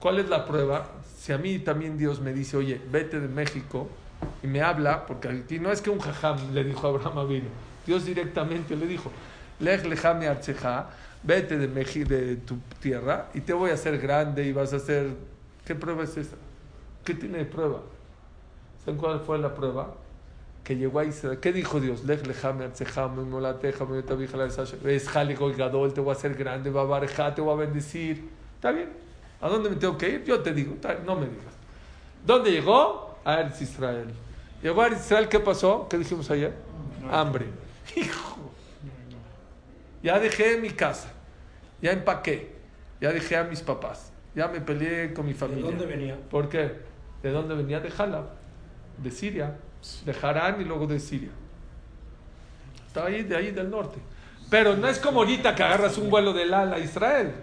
¿Cuál 0.00 0.18
es 0.18 0.28
la 0.28 0.44
prueba? 0.44 0.88
Si 1.16 1.32
a 1.32 1.38
mí 1.38 1.60
también 1.60 1.96
Dios 1.96 2.20
me 2.20 2.32
dice, 2.32 2.56
oye, 2.56 2.80
vete 2.90 3.20
de 3.20 3.28
México 3.28 3.88
y 4.42 4.48
me 4.48 4.62
habla, 4.62 5.06
porque 5.06 5.28
aquí 5.28 5.60
no 5.60 5.70
es 5.70 5.80
que 5.80 5.90
un 5.90 6.00
jajam 6.00 6.52
le 6.52 6.64
dijo 6.64 6.84
a 6.84 6.90
Abraham 6.90 7.18
Avino, 7.18 7.46
Dios 7.86 8.04
directamente 8.04 8.74
le 8.74 8.88
dijo, 8.88 9.12
Lech 9.60 9.84
lecha 9.84 10.12
me'artzeja, 10.12 10.90
vete 11.22 11.56
de, 11.56 11.68
Meji- 11.72 12.04
de 12.04 12.34
tu 12.34 12.56
tierra 12.80 13.28
y 13.32 13.42
te 13.42 13.52
voy 13.52 13.70
a 13.70 13.74
hacer 13.74 13.96
grande 14.00 14.44
y 14.44 14.52
vas 14.52 14.72
a 14.72 14.76
hacer... 14.76 15.10
¿Qué 15.64 15.76
prueba 15.76 16.02
es 16.02 16.16
esa? 16.16 16.34
¿Qué 17.04 17.14
tiene 17.14 17.38
de 17.38 17.44
prueba? 17.44 17.80
¿Saben 18.84 18.98
cuál 18.98 19.20
fue 19.20 19.38
la 19.38 19.54
prueba? 19.54 19.94
que 20.64 20.74
llegó 20.76 20.98
a 20.98 21.04
Israel. 21.04 21.38
¿Qué 21.40 21.52
dijo 21.52 21.78
Dios? 21.78 22.04
Lech 22.04 22.26
lejame 22.26 22.64
artzejame, 22.64 23.22
molateja, 23.22 23.84
gadol, 25.56 25.94
te 25.94 26.00
voy 26.00 26.08
a 26.08 26.12
hacer 26.16 26.34
grande, 26.34 26.70
va 26.70 26.80
a 26.80 26.84
barejar, 26.84 27.34
te 27.36 27.42
voy 27.42 27.52
a 27.54 27.56
bendecir. 27.66 28.42
¿Está 28.64 28.72
bien? 28.72 28.88
¿A 29.42 29.48
dónde 29.50 29.68
me 29.68 29.76
tengo 29.76 29.98
que 29.98 30.08
ir? 30.08 30.24
Yo 30.24 30.40
te 30.40 30.54
digo, 30.54 30.74
no 31.04 31.16
me 31.16 31.26
digas. 31.26 31.52
¿Dónde 32.24 32.50
llegó? 32.50 33.18
A 33.22 33.40
Eretz 33.40 33.60
Israel. 33.60 34.06
Llegó 34.62 34.80
a 34.80 34.86
Eretz 34.86 35.04
Israel, 35.04 35.28
¿qué 35.28 35.38
pasó? 35.38 35.86
¿Qué 35.86 35.98
dijimos 35.98 36.30
ayer? 36.30 36.54
Hambre. 37.12 37.44
Hijo. 37.94 38.38
Ya 40.02 40.18
dejé 40.18 40.56
mi 40.56 40.70
casa. 40.70 41.12
Ya 41.82 41.92
empaqué. 41.92 42.54
Ya 43.02 43.12
dejé 43.12 43.36
a 43.36 43.44
mis 43.44 43.60
papás. 43.60 44.10
Ya 44.34 44.48
me 44.48 44.62
peleé 44.62 45.12
con 45.12 45.26
mi 45.26 45.34
¿De 45.34 45.38
familia. 45.38 45.66
dónde 45.66 45.84
venía? 45.84 46.16
¿Por 46.30 46.48
qué? 46.48 46.72
¿De 47.22 47.30
dónde 47.32 47.54
venía? 47.54 47.80
De 47.80 47.90
Jalab, 47.90 48.30
de 48.96 49.10
Siria, 49.10 49.58
de 50.06 50.16
Harán 50.22 50.62
y 50.62 50.64
luego 50.64 50.86
de 50.86 51.00
Siria. 51.00 51.32
Está 52.86 53.04
ahí, 53.04 53.24
de 53.24 53.36
ahí 53.36 53.50
del 53.50 53.68
norte. 53.68 53.98
Pero 54.48 54.74
no 54.74 54.88
es 54.88 54.98
como 54.98 55.20
ahorita 55.20 55.54
que 55.54 55.62
agarras 55.62 55.98
un 55.98 56.08
vuelo 56.08 56.32
del 56.32 56.54
ala 56.54 56.76
a 56.76 56.78
Israel. 56.78 57.34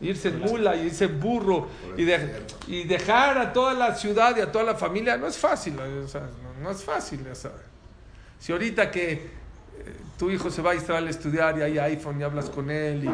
Irse 0.00 0.28
en 0.28 0.40
mula 0.40 0.76
y 0.76 0.86
irse 0.86 1.06
burro 1.06 1.68
y, 1.96 2.04
de- 2.04 2.42
y 2.66 2.84
dejar 2.84 3.38
a 3.38 3.52
toda 3.52 3.72
la 3.74 3.94
ciudad 3.94 4.36
y 4.36 4.40
a 4.40 4.52
toda 4.52 4.64
la 4.64 4.74
familia 4.74 5.16
no 5.16 5.26
es 5.26 5.38
fácil. 5.38 5.74
no 6.62 6.70
es 6.70 6.84
fácil. 6.84 7.24
ya 7.24 7.34
sabes. 7.34 7.62
Si 8.38 8.52
ahorita 8.52 8.90
que 8.90 9.12
eh, 9.12 9.20
tu 10.18 10.30
hijo 10.30 10.50
se 10.50 10.60
va 10.62 10.72
a 10.72 10.74
Israel 10.74 11.06
a 11.06 11.10
estudiar 11.10 11.58
y 11.58 11.62
hay 11.62 11.78
iPhone 11.78 12.20
y 12.20 12.24
hablas 12.24 12.50
con 12.50 12.70
él 12.70 13.08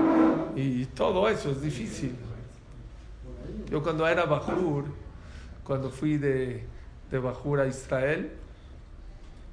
y, 0.57 0.61
y 0.83 0.87
todo 0.87 1.29
eso 1.29 1.51
es 1.53 1.61
difícil. 1.63 2.15
Yo 3.71 3.83
cuando 3.83 4.07
era 4.07 4.25
Bajur, 4.25 4.85
cuando 5.65 5.91
fui 5.91 6.19
de, 6.19 6.65
de 7.11 7.19
Bajur 7.19 7.61
a 7.61 7.67
Israel, 7.67 8.33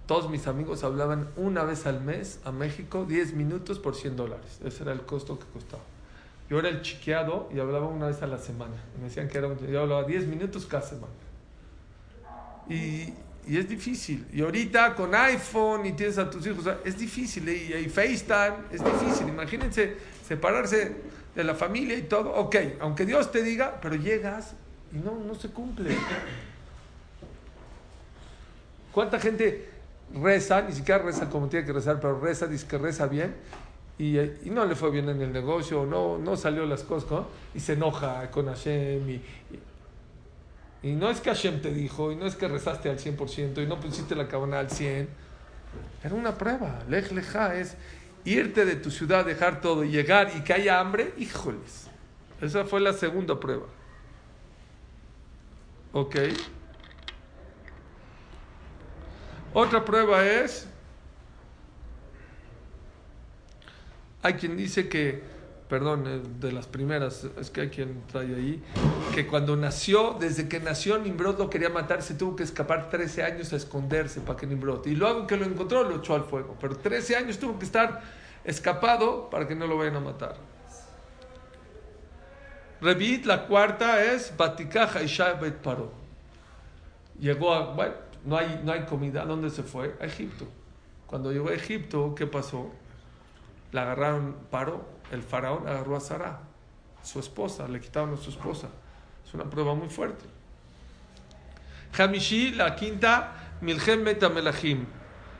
todos 0.08 0.30
mis 0.30 0.48
amigos 0.48 0.84
hablaban 0.84 1.30
una 1.38 1.64
vez 1.64 1.86
al 1.86 2.02
mes 2.02 2.40
a 2.44 2.52
México, 2.52 3.06
10 3.08 3.34
minutos 3.34 3.78
por 3.80 3.96
100 3.96 4.16
dólares. 4.16 4.60
Ese 4.66 4.82
era 4.84 4.92
el 4.92 5.02
costo 5.04 5.38
que 5.38 5.46
costaba. 5.54 5.84
Yo 6.50 6.60
era 6.60 6.70
el 6.70 6.82
chiqueado 6.82 7.50
y 7.54 7.60
hablaba 7.60 7.88
una 7.88 8.08
vez 8.08 8.22
a 8.24 8.28
la 8.28 8.40
semana. 8.40 8.76
Me 8.98 9.06
decían 9.06 9.28
que 9.28 9.38
era 9.38 9.48
un, 9.48 9.58
yo 9.68 9.82
hablaba 9.82 10.04
10 10.04 10.28
minutos 10.28 10.66
cada 10.66 10.82
semana. 10.82 11.14
Y, 12.68 13.14
y 13.48 13.58
es 13.58 13.70
difícil. 13.70 14.28
Y 14.34 14.42
ahorita 14.42 14.96
con 14.96 15.14
iPhone 15.14 15.86
y 15.86 15.94
tienes 15.94 16.18
a 16.18 16.30
tus 16.30 16.46
hijos, 16.48 16.66
es 16.84 16.98
difícil. 16.98 17.48
Y, 17.50 17.74
y 17.74 17.90
FaceTime, 17.90 18.66
es 18.72 18.84
difícil. 18.84 19.30
Imagínense 19.30 19.96
separarse 20.28 20.96
de 21.36 21.44
la 21.44 21.54
familia 21.54 21.96
y 21.96 22.04
todo. 22.04 22.34
Ok, 22.34 22.56
aunque 22.80 23.06
Dios 23.06 23.32
te 23.32 23.44
diga, 23.44 23.80
pero 23.82 23.96
llegas 23.96 24.54
y 24.92 24.98
no, 24.98 25.16
no 25.16 25.36
se 25.36 25.50
cumple. 25.50 25.96
¿Cuánta 28.92 29.20
gente 29.20 29.70
reza, 30.14 30.62
ni 30.64 30.74
siquiera 30.74 31.04
reza 31.04 31.30
como 31.30 31.48
tiene 31.48 31.66
que 31.66 31.74
rezar, 31.74 32.00
pero 32.00 32.20
reza, 32.20 32.48
dice 32.48 32.68
que 32.68 32.78
reza 32.78 33.08
bien, 33.08 33.36
y, 34.00 34.18
no 34.50 34.66
le 34.66 34.76
fue 34.76 34.92
bien 34.92 35.10
en 35.10 35.22
el 35.22 35.32
negocio, 35.34 35.86
no, 35.86 36.18
no 36.18 36.38
salió 36.38 36.66
las 36.66 36.84
cosas, 36.84 37.12
¿no? 37.12 37.28
y 37.54 37.60
se 37.60 37.74
enoja 37.74 38.32
con 38.32 38.48
Hashem, 38.48 39.10
y, 39.10 39.14
y- 39.14 39.24
y 40.82 40.92
no 40.94 41.10
es 41.10 41.20
que 41.20 41.30
Hashem 41.30 41.62
te 41.62 41.74
dijo, 41.74 42.12
y 42.12 42.16
no 42.16 42.26
es 42.26 42.38
que 42.38 42.48
rezaste 42.48 42.90
al 42.90 42.98
100%, 42.98 43.62
y 43.62 43.68
no 43.68 43.80
pusiste 43.80 44.16
la 44.16 44.30
cabana 44.30 44.60
al 44.60 44.70
100%, 44.70 45.08
era 46.04 46.16
una 46.16 46.38
prueba, 46.38 46.80
lej 46.88 47.12
leja, 47.12 47.56
es 47.56 47.76
irte 48.24 48.64
de 48.66 48.78
tu 48.78 48.90
ciudad, 48.90 49.26
dejar 49.26 49.60
todo, 49.60 49.84
y 49.84 49.90
llegar, 49.90 50.32
y 50.36 50.42
que 50.42 50.54
haya 50.54 50.80
hambre, 50.80 51.14
híjoles, 51.18 51.88
esa 52.40 52.64
fue 52.64 52.80
la 52.80 52.94
segunda 52.94 53.38
prueba. 53.40 53.66
Ok. 55.92 56.16
Otra 59.54 59.84
prueba 59.84 60.26
es, 60.26 60.68
hay 64.22 64.34
quien 64.34 64.58
dice 64.58 64.90
que, 64.90 65.22
perdón, 65.68 66.06
eh, 66.08 66.22
de 66.40 66.52
las 66.52 66.68
primeras, 66.68 67.26
es 67.40 67.50
que 67.50 67.62
hay 67.62 67.70
quien 67.70 68.04
trae 68.12 68.36
ahí, 68.36 68.64
que 69.14 69.28
cuando 69.28 69.56
nació, 69.56 70.18
desde 70.20 70.48
que 70.48 70.60
nació 70.60 70.98
Nimrod 70.98 71.38
lo 71.38 71.50
quería 71.50 71.70
matar, 71.70 72.02
se 72.02 72.16
tuvo 72.16 72.36
que 72.36 72.44
escapar 72.44 72.90
13 72.90 73.24
años 73.24 73.54
a 73.54 73.56
esconderse 73.56 74.22
para 74.22 74.38
que 74.38 74.48
Nimrod, 74.48 74.86
y 74.88 74.96
luego 74.96 75.28
que 75.28 75.38
lo 75.38 75.46
encontró 75.46 75.84
lo 75.84 75.98
echó 75.98 76.16
al 76.16 76.24
fuego, 76.24 76.58
pero 76.60 76.76
13 76.76 77.16
años 77.16 77.40
tuvo 77.40 77.58
que 77.58 77.66
estar 77.66 78.02
escapado 78.44 79.30
para 79.30 79.48
que 79.48 79.56
no 79.56 79.68
lo 79.68 79.78
vayan 79.78 79.96
a 79.96 80.00
matar. 80.02 80.36
Revit, 82.82 83.26
la 83.26 83.46
cuarta 83.46 84.04
es 84.04 84.34
Batikaja 84.36 85.04
Isha 85.04 85.34
Bet 85.34 85.56
Paró. 85.56 85.92
Llegó 87.20 87.54
a, 87.54 87.74
bueno, 87.74 87.96
no 88.24 88.38
hay, 88.38 88.62
no 88.64 88.72
hay 88.72 88.86
comida. 88.86 89.24
¿A 89.24 89.26
dónde 89.26 89.50
se 89.50 89.64
fue? 89.64 89.96
A 90.00 90.06
Egipto. 90.06 90.46
Cuando 91.06 91.32
llegó 91.32 91.50
a 91.50 91.54
Egipto, 91.54 92.16
¿qué 92.16 92.26
pasó? 92.26 92.72
La 93.72 93.84
agarraron, 93.84 94.36
paró. 94.50 94.86
El 95.12 95.24
faraón 95.24 95.68
agarró 95.68 95.96
a 95.96 96.00
Sara, 96.00 96.40
su 97.02 97.20
esposa, 97.20 97.68
le 97.68 97.80
quitaron 97.80 98.14
a 98.14 98.18
su 98.18 98.30
esposa. 98.30 98.70
Es 99.26 99.34
una 99.34 99.46
prueba 99.46 99.74
muy 99.74 99.90
fuerte. 99.90 100.26
Hamishi, 101.98 102.52
la 102.52 102.76
quinta, 102.76 103.58
Milhem 103.62 104.04
Metamelachim. 104.04 104.86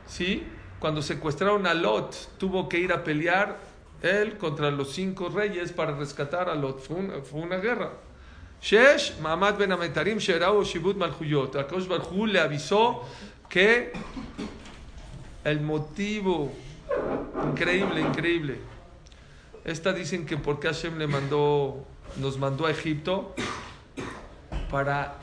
¿Sí? 0.06 0.44
Cuando 0.80 1.02
secuestraron 1.02 1.66
a 1.66 1.74
Lot, 1.74 2.36
tuvo 2.38 2.68
que 2.68 2.78
ir 2.78 2.92
a 2.92 3.04
pelear 3.04 3.58
él 4.02 4.38
contra 4.38 4.70
los 4.70 4.92
cinco 4.92 5.28
reyes 5.28 5.72
para 5.72 5.92
rescatar 5.92 6.48
a 6.48 6.54
Lot. 6.54 6.80
Fue 6.80 7.40
una, 7.40 7.58
guerra. 7.58 7.92
Shesh, 8.62 9.18
Mamad 9.20 9.56
Ben 9.56 9.72
Ametarim, 9.72 10.18
Sherao 10.18 10.64
Shibut 10.64 10.96
Malhuyot. 10.96 11.56
Akadosh 11.56 11.86
Baruj 11.86 12.12
Hu 12.12 12.26
le 12.26 12.40
avisó 12.40 13.04
que 13.48 13.92
el 15.44 15.60
motivo, 15.60 16.52
increíble, 17.50 18.00
increíble. 18.00 18.58
Esta 19.64 19.92
dicen 19.92 20.26
que 20.26 20.36
porque 20.36 20.68
Hashem 20.68 20.98
le 20.98 21.06
mandó, 21.06 21.86
nos 22.16 22.38
mandó 22.38 22.66
a 22.66 22.70
Egipto 22.70 23.34
para 24.70 25.14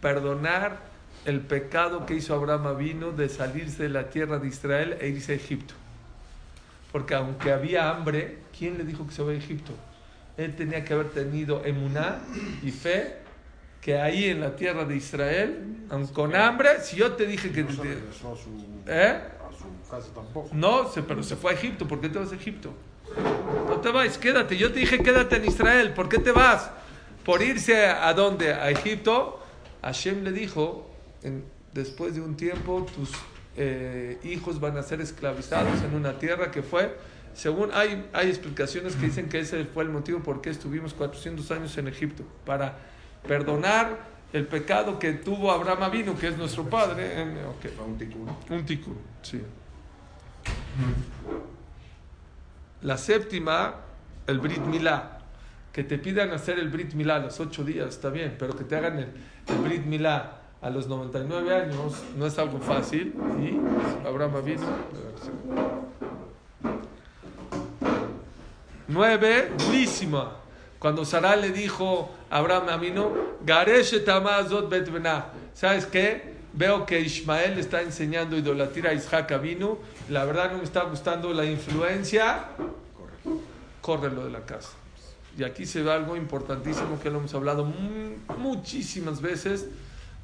perdonar 0.00 0.80
el 1.24 1.40
pecado 1.40 2.04
que 2.06 2.14
hizo 2.14 2.34
Abraham 2.34 2.76
vino 2.76 3.12
de 3.12 3.28
salirse 3.28 3.84
de 3.84 3.88
la 3.88 4.10
tierra 4.10 4.38
de 4.38 4.48
Israel 4.48 4.96
e 5.00 5.08
irse 5.08 5.32
a 5.32 5.36
Egipto. 5.36 5.74
Porque 6.90 7.14
aunque 7.14 7.52
había 7.52 7.90
hambre, 7.90 8.38
¿quién 8.56 8.76
le 8.76 8.84
dijo 8.84 9.06
que 9.06 9.12
se 9.12 9.22
va 9.22 9.30
a 9.30 9.34
Egipto? 9.34 9.72
Él 10.36 10.56
tenía 10.56 10.84
que 10.84 10.94
haber 10.94 11.10
tenido 11.10 11.64
emuná 11.64 12.18
y 12.62 12.70
fe 12.70 13.18
que 13.80 13.98
ahí 13.98 14.26
en 14.26 14.40
la 14.40 14.56
tierra 14.56 14.84
de 14.84 14.96
Israel, 14.96 15.86
aun 15.90 16.06
con 16.08 16.34
hambre, 16.34 16.80
si 16.80 16.96
yo 16.96 17.12
te 17.12 17.26
dije 17.26 17.50
que... 17.50 17.66
¿Eh? 18.86 19.20
Su 19.52 19.90
casa 19.90 20.08
tampoco. 20.14 20.50
No, 20.52 20.90
pero 21.06 21.22
se 21.22 21.36
fue 21.36 21.52
a 21.52 21.54
Egipto. 21.54 21.86
¿Por 21.86 22.00
qué 22.00 22.08
te 22.08 22.18
vas 22.18 22.32
a 22.32 22.34
Egipto? 22.34 22.72
No 23.68 23.76
te 23.80 23.90
vayas, 23.90 24.18
quédate. 24.18 24.56
Yo 24.56 24.72
te 24.72 24.80
dije 24.80 25.02
quédate 25.02 25.36
en 25.36 25.44
Israel. 25.44 25.92
¿Por 25.94 26.08
qué 26.08 26.18
te 26.18 26.32
vas? 26.32 26.70
por 27.24 27.42
irse 27.42 27.86
a 27.86 28.12
dónde? 28.14 28.52
A 28.52 28.70
Egipto, 28.70 29.40
Hashem 29.82 30.24
le 30.24 30.32
dijo, 30.32 30.90
después 31.72 32.14
de 32.14 32.20
un 32.20 32.36
tiempo 32.36 32.86
tus 32.94 33.10
eh, 33.56 34.18
hijos 34.24 34.60
van 34.60 34.76
a 34.76 34.82
ser 34.82 35.00
esclavizados 35.00 35.82
en 35.82 35.94
una 35.94 36.18
tierra 36.18 36.50
que 36.50 36.62
fue, 36.62 36.96
según 37.34 37.70
hay, 37.72 38.08
hay 38.12 38.28
explicaciones 38.28 38.94
que 38.96 39.06
dicen 39.06 39.28
que 39.28 39.40
ese 39.40 39.64
fue 39.64 39.84
el 39.84 39.90
motivo 39.90 40.20
por 40.20 40.40
qué 40.40 40.50
estuvimos 40.50 40.94
400 40.94 41.50
años 41.50 41.78
en 41.78 41.88
Egipto, 41.88 42.24
para 42.44 42.78
perdonar 43.26 44.11
el 44.32 44.46
pecado 44.46 44.98
que 44.98 45.12
tuvo 45.12 45.50
Abraham 45.52 45.82
Avinu, 45.84 46.16
que 46.16 46.28
es 46.28 46.36
nuestro 46.38 46.64
padre. 46.68 47.20
en- 47.20 47.36
un 47.86 47.98
tikkun. 47.98 48.28
Un 48.50 48.64
tikkun, 48.64 48.98
sí. 49.22 49.42
La 52.82 52.96
séptima, 52.96 53.74
el 54.26 54.38
Brit 54.40 54.64
Milá. 54.64 55.18
Que 55.72 55.84
te 55.84 55.98
pidan 55.98 56.30
hacer 56.32 56.58
el 56.58 56.68
Brit 56.68 56.92
Milá 56.94 57.16
a 57.16 57.18
los 57.20 57.40
ocho 57.40 57.64
días, 57.64 57.88
está 57.88 58.10
bien, 58.10 58.36
pero 58.38 58.54
que 58.56 58.64
te 58.64 58.76
hagan 58.76 58.98
el, 58.98 59.08
el 59.48 59.56
Brit 59.62 59.84
Milá 59.86 60.38
a 60.60 60.70
los 60.70 60.86
99 60.86 61.54
años 61.54 61.94
no 62.16 62.26
es 62.26 62.38
algo 62.38 62.58
fácil. 62.60 63.14
Y 63.40 64.06
Abraham 64.06 64.44
vino. 64.44 64.62
Nueve, 68.88 69.52
durísima. 69.58 70.36
Cuando 70.78 71.04
Sara 71.04 71.36
le 71.36 71.50
dijo 71.52 72.10
Abraham 72.32 72.66
benah. 74.90 75.26
¿Sabes 75.54 75.86
qué? 75.86 76.32
Veo 76.54 76.86
que 76.86 77.00
Ismael 77.00 77.58
está 77.58 77.82
enseñando 77.82 78.36
idolatría 78.36 78.90
a 78.90 78.94
Isaac 78.94 79.40
vino. 79.40 79.78
La 80.08 80.24
verdad 80.24 80.50
no 80.50 80.58
me 80.58 80.64
está 80.64 80.82
gustando 80.84 81.32
la 81.32 81.44
influencia. 81.44 82.44
Córrelo 83.80 84.24
de 84.24 84.30
la 84.30 84.40
casa. 84.46 84.70
Y 85.36 85.44
aquí 85.44 85.66
se 85.66 85.82
ve 85.82 85.92
algo 85.92 86.16
importantísimo 86.16 87.00
que 87.00 87.10
lo 87.10 87.18
hemos 87.18 87.34
hablado 87.34 87.64
mu- 87.64 88.16
muchísimas 88.38 89.20
veces 89.20 89.68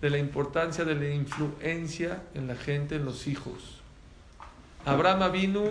de 0.00 0.10
la 0.10 0.18
importancia 0.18 0.84
de 0.84 0.94
la 0.94 1.08
influencia 1.08 2.22
en 2.34 2.46
la 2.46 2.54
gente, 2.56 2.96
en 2.96 3.04
los 3.04 3.26
hijos. 3.26 3.80
Abraham 4.84 5.32
vino, 5.32 5.64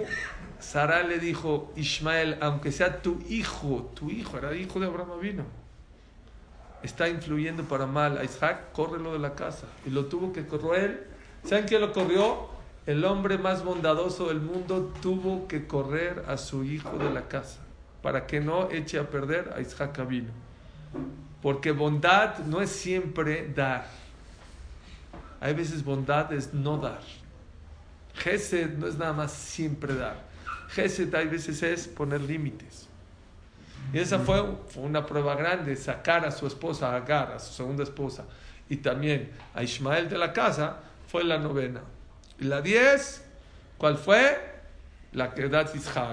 Sara 0.59 1.01
le 1.03 1.17
dijo, 1.19 1.71
Ismael, 1.75 2.37
aunque 2.41 2.71
sea 2.71 3.01
tu 3.01 3.19
hijo, 3.29 3.91
tu 3.95 4.09
hijo, 4.11 4.37
era 4.37 4.53
hijo 4.55 4.79
de 4.79 4.87
Abraham 4.87 5.19
vino, 5.21 5.43
está 6.83 7.09
influyendo 7.09 7.63
para 7.63 7.85
mal 7.85 8.17
a 8.17 8.23
Isaac, 8.23 8.71
córrelo 8.73 9.13
de 9.13 9.19
la 9.19 9.35
casa. 9.35 9.67
Y 9.85 9.89
lo 9.89 10.05
tuvo 10.05 10.33
que 10.33 10.45
correr. 10.45 11.07
¿Saben 11.43 11.65
quién 11.65 11.81
lo 11.81 11.93
corrió? 11.93 12.49
El 12.85 13.03
hombre 13.03 13.37
más 13.37 13.63
bondadoso 13.63 14.29
del 14.29 14.39
mundo 14.39 14.93
tuvo 15.01 15.47
que 15.47 15.67
correr 15.67 16.23
a 16.27 16.37
su 16.37 16.63
hijo 16.63 16.97
de 16.97 17.09
la 17.09 17.27
casa 17.27 17.59
para 18.01 18.25
que 18.25 18.39
no 18.39 18.69
eche 18.71 18.99
a 18.99 19.09
perder 19.09 19.53
a 19.55 19.59
Isaac 19.59 20.07
vino. 20.07 20.31
Porque 21.41 21.71
bondad 21.71 22.39
no 22.39 22.61
es 22.61 22.69
siempre 22.69 23.51
dar. 23.53 23.87
Hay 25.41 25.53
veces 25.53 25.83
bondad 25.83 26.31
es 26.31 26.53
no 26.53 26.77
dar. 26.77 27.01
Gesed 28.15 28.77
no 28.77 28.87
es 28.87 28.97
nada 28.97 29.13
más 29.13 29.33
siempre 29.33 29.93
dar. 29.93 30.25
Gesed 30.69 31.13
hay 31.13 31.27
veces 31.27 31.61
es 31.61 31.87
poner 31.87 32.21
límites. 32.21 32.86
Y 33.93 33.99
esa 33.99 34.19
fue, 34.19 34.43
una 34.75 35.05
prueba 35.05 35.35
grande, 35.35 35.75
sacar 35.75 36.25
a 36.25 36.31
su 36.31 36.45
esposa, 36.47 36.91
a 36.91 36.97
Agar, 36.97 37.31
a 37.31 37.39
su 37.39 37.53
segunda 37.53 37.83
esposa, 37.83 38.25
y 38.69 38.77
también 38.77 39.31
a 39.53 39.63
Ismael 39.63 40.09
de 40.09 40.17
la 40.17 40.33
casa, 40.33 40.77
fue 41.07 41.23
la 41.23 41.37
novena. 41.37 41.81
Y 42.39 42.45
la 42.45 42.61
diez, 42.61 43.23
¿cuál 43.77 43.97
fue? 43.97 44.57
La 45.13 45.33
que 45.33 45.47
da 45.47 45.65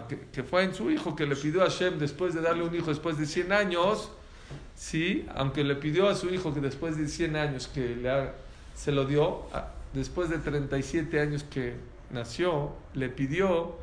que, 0.08 0.18
que 0.32 0.42
fue 0.44 0.62
en 0.62 0.74
su 0.74 0.90
hijo, 0.90 1.16
que 1.16 1.26
le 1.26 1.34
pidió 1.34 1.62
a 1.62 1.64
Hashem 1.64 1.98
después 1.98 2.32
de 2.32 2.40
darle 2.40 2.62
un 2.62 2.74
hijo 2.74 2.86
después 2.86 3.18
de 3.18 3.26
100 3.26 3.52
años, 3.52 4.10
sí, 4.76 5.26
aunque 5.34 5.64
le 5.64 5.74
pidió 5.74 6.08
a 6.08 6.14
su 6.14 6.32
hijo 6.32 6.54
que 6.54 6.60
después 6.60 6.96
de 6.96 7.08
100 7.08 7.36
años 7.36 7.66
que 7.66 7.96
le 7.96 8.44
se 8.74 8.92
lo 8.92 9.04
dio, 9.04 9.42
después 9.92 10.30
de 10.30 10.38
37 10.38 11.20
años 11.20 11.44
que 11.44 11.74
nació, 12.10 12.72
le 12.94 13.08
pidió 13.08 13.76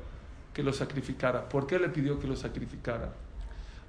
que 0.53 0.63
lo 0.63 0.73
sacrificara. 0.73 1.47
¿Por 1.47 1.67
qué 1.67 1.79
le 1.79 1.89
pidió 1.89 2.19
que 2.19 2.27
lo 2.27 2.35
sacrificara? 2.35 3.13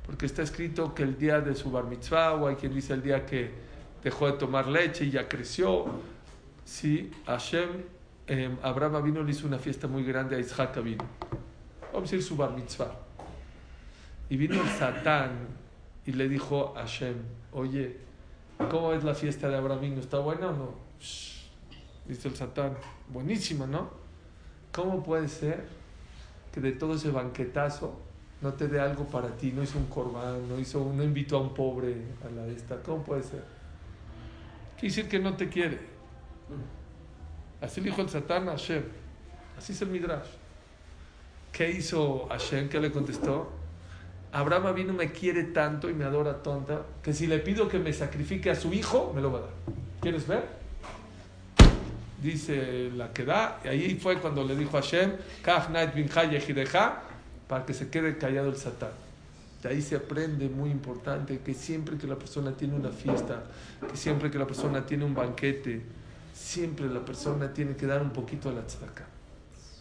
Porque 0.06 0.26
está 0.26 0.42
escrito 0.42 0.94
que 0.94 1.02
el 1.04 1.16
día 1.16 1.40
de 1.40 1.54
su 1.54 1.70
bar 1.70 1.84
mitzvah, 1.84 2.34
o 2.34 2.48
hay 2.48 2.56
quien 2.56 2.74
dice 2.74 2.92
el 2.92 3.02
día 3.02 3.24
que 3.24 3.50
dejó 4.02 4.26
de 4.26 4.32
tomar 4.32 4.66
leche 4.66 5.04
y 5.04 5.10
ya 5.10 5.28
creció, 5.28 5.86
sí, 6.64 7.12
Hashem, 7.26 7.68
eh, 8.26 8.56
Abraham 8.62 9.02
vino 9.02 9.22
le 9.22 9.30
hizo 9.30 9.46
una 9.46 9.58
fiesta 9.58 9.86
muy 9.86 10.04
grande 10.04 10.36
a 10.36 10.38
Isaac 10.38 10.82
vino. 10.82 11.04
Vamos 11.92 12.08
a 12.08 12.12
decir 12.12 12.22
su 12.22 12.36
bar 12.36 12.52
mitzvah. 12.52 12.92
Y 14.28 14.36
vino 14.36 14.60
el 14.60 14.68
Satán 14.68 15.48
y 16.06 16.12
le 16.12 16.28
dijo 16.28 16.74
a 16.76 16.80
Hashem, 16.80 17.16
oye, 17.52 17.98
¿cómo 18.70 18.92
es 18.92 19.04
la 19.04 19.14
fiesta 19.14 19.48
de 19.48 19.56
Abraham? 19.56 19.98
¿Está 19.98 20.18
buena 20.18 20.48
o 20.48 20.52
no? 20.52 20.74
"Shh", 21.00 21.50
Dice 22.06 22.28
el 22.28 22.34
Satán, 22.34 22.74
buenísima, 23.08 23.66
¿no? 23.66 23.90
¿Cómo 24.72 25.02
puede 25.02 25.28
ser 25.28 25.64
que 26.52 26.60
de 26.60 26.72
todo 26.72 26.94
ese 26.94 27.10
banquetazo 27.10 28.00
no 28.42 28.52
te 28.52 28.68
dé 28.68 28.80
algo 28.80 29.04
para 29.04 29.28
ti? 29.28 29.52
No 29.52 29.62
hizo 29.62 29.78
un 29.78 29.86
corbán, 29.86 30.48
no, 30.48 30.58
hizo, 30.58 30.92
no 30.94 31.02
invitó 31.02 31.38
a 31.38 31.40
un 31.40 31.54
pobre 31.54 31.94
a 32.26 32.30
la 32.34 32.46
esta. 32.48 32.82
¿Cómo 32.82 33.02
puede 33.02 33.22
ser? 33.22 33.44
Quiere 34.78 34.94
decir 34.94 35.08
que 35.08 35.18
no 35.20 35.34
te 35.34 35.48
quiere. 35.48 35.78
Así 37.60 37.80
le 37.80 37.90
dijo 37.90 38.02
el 38.02 38.08
Satán 38.08 38.48
a 38.48 38.52
Hashem. 38.52 38.82
Así 39.56 39.72
es 39.72 39.80
el 39.82 39.88
Midrash. 39.88 40.26
¿Qué 41.52 41.70
hizo 41.70 42.26
Hashem? 42.28 42.68
¿Qué 42.68 42.80
le 42.80 42.90
contestó? 42.90 43.52
Abraham 44.32 44.74
vino 44.74 44.92
me 44.92 45.12
quiere 45.12 45.44
tanto 45.44 45.88
y 45.88 45.94
me 45.94 46.04
adora 46.04 46.42
tonta 46.42 46.82
que 47.02 47.12
si 47.12 47.26
le 47.26 47.38
pido 47.38 47.68
que 47.68 47.78
me 47.78 47.92
sacrifique 47.92 48.50
a 48.50 48.56
su 48.56 48.72
hijo, 48.72 49.12
me 49.14 49.20
lo 49.20 49.30
va 49.30 49.38
a 49.38 49.42
dar. 49.42 49.50
¿Quieres 50.00 50.26
ver? 50.26 50.62
Dice 52.20 52.90
la 52.96 53.12
que 53.12 53.24
da, 53.24 53.60
y 53.64 53.68
ahí 53.68 53.94
fue 54.00 54.18
cuando 54.18 54.42
le 54.42 54.56
dijo 54.56 54.78
a 54.78 54.80
Hashem, 54.80 55.12
Para 57.52 57.66
que 57.66 57.74
se 57.74 57.90
quede 57.90 58.16
callado 58.16 58.48
el 58.48 58.56
Satán. 58.56 58.92
De 59.62 59.68
ahí 59.68 59.82
se 59.82 59.94
aprende 59.94 60.48
muy 60.48 60.70
importante 60.70 61.38
que 61.40 61.52
siempre 61.52 61.98
que 61.98 62.06
la 62.06 62.16
persona 62.16 62.52
tiene 62.52 62.74
una 62.74 62.88
fiesta, 62.88 63.42
que 63.90 63.94
siempre 63.94 64.30
que 64.30 64.38
la 64.38 64.46
persona 64.46 64.86
tiene 64.86 65.04
un 65.04 65.14
banquete, 65.14 65.82
siempre 66.32 66.86
la 66.86 67.04
persona 67.04 67.52
tiene 67.52 67.76
que 67.76 67.86
dar 67.86 68.00
un 68.00 68.08
poquito 68.08 68.48
a 68.48 68.52
la 68.52 68.62
tzedakah, 68.66 69.04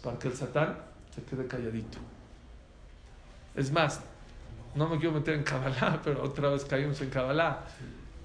para 0.04 0.20
que 0.20 0.28
el 0.28 0.34
Satán 0.34 0.80
se 1.16 1.24
quede 1.24 1.48
calladito. 1.48 1.98
Es 3.56 3.72
más, 3.72 4.02
no 4.76 4.90
me 4.90 4.98
quiero 4.98 5.14
meter 5.14 5.36
en 5.36 5.44
Kabbalah, 5.44 6.02
pero 6.04 6.24
otra 6.24 6.50
vez 6.50 6.66
caímos 6.66 7.00
en 7.00 7.10
Kabbalah. 7.10 7.64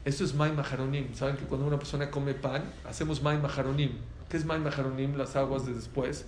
Eso 0.04 0.24
es 0.24 0.34
May 0.34 0.50
Maharonim. 0.50 1.14
Saben 1.14 1.36
que 1.36 1.44
cuando 1.44 1.68
una 1.68 1.78
persona 1.78 2.10
come 2.10 2.34
pan, 2.34 2.64
hacemos 2.84 3.22
May 3.22 3.38
Maharonim. 3.38 3.92
¿Qué 4.28 4.38
es 4.38 4.44
May 4.44 4.58
Maharonim? 4.58 5.16
Las 5.16 5.36
aguas 5.36 5.64
de 5.66 5.72
después. 5.72 6.26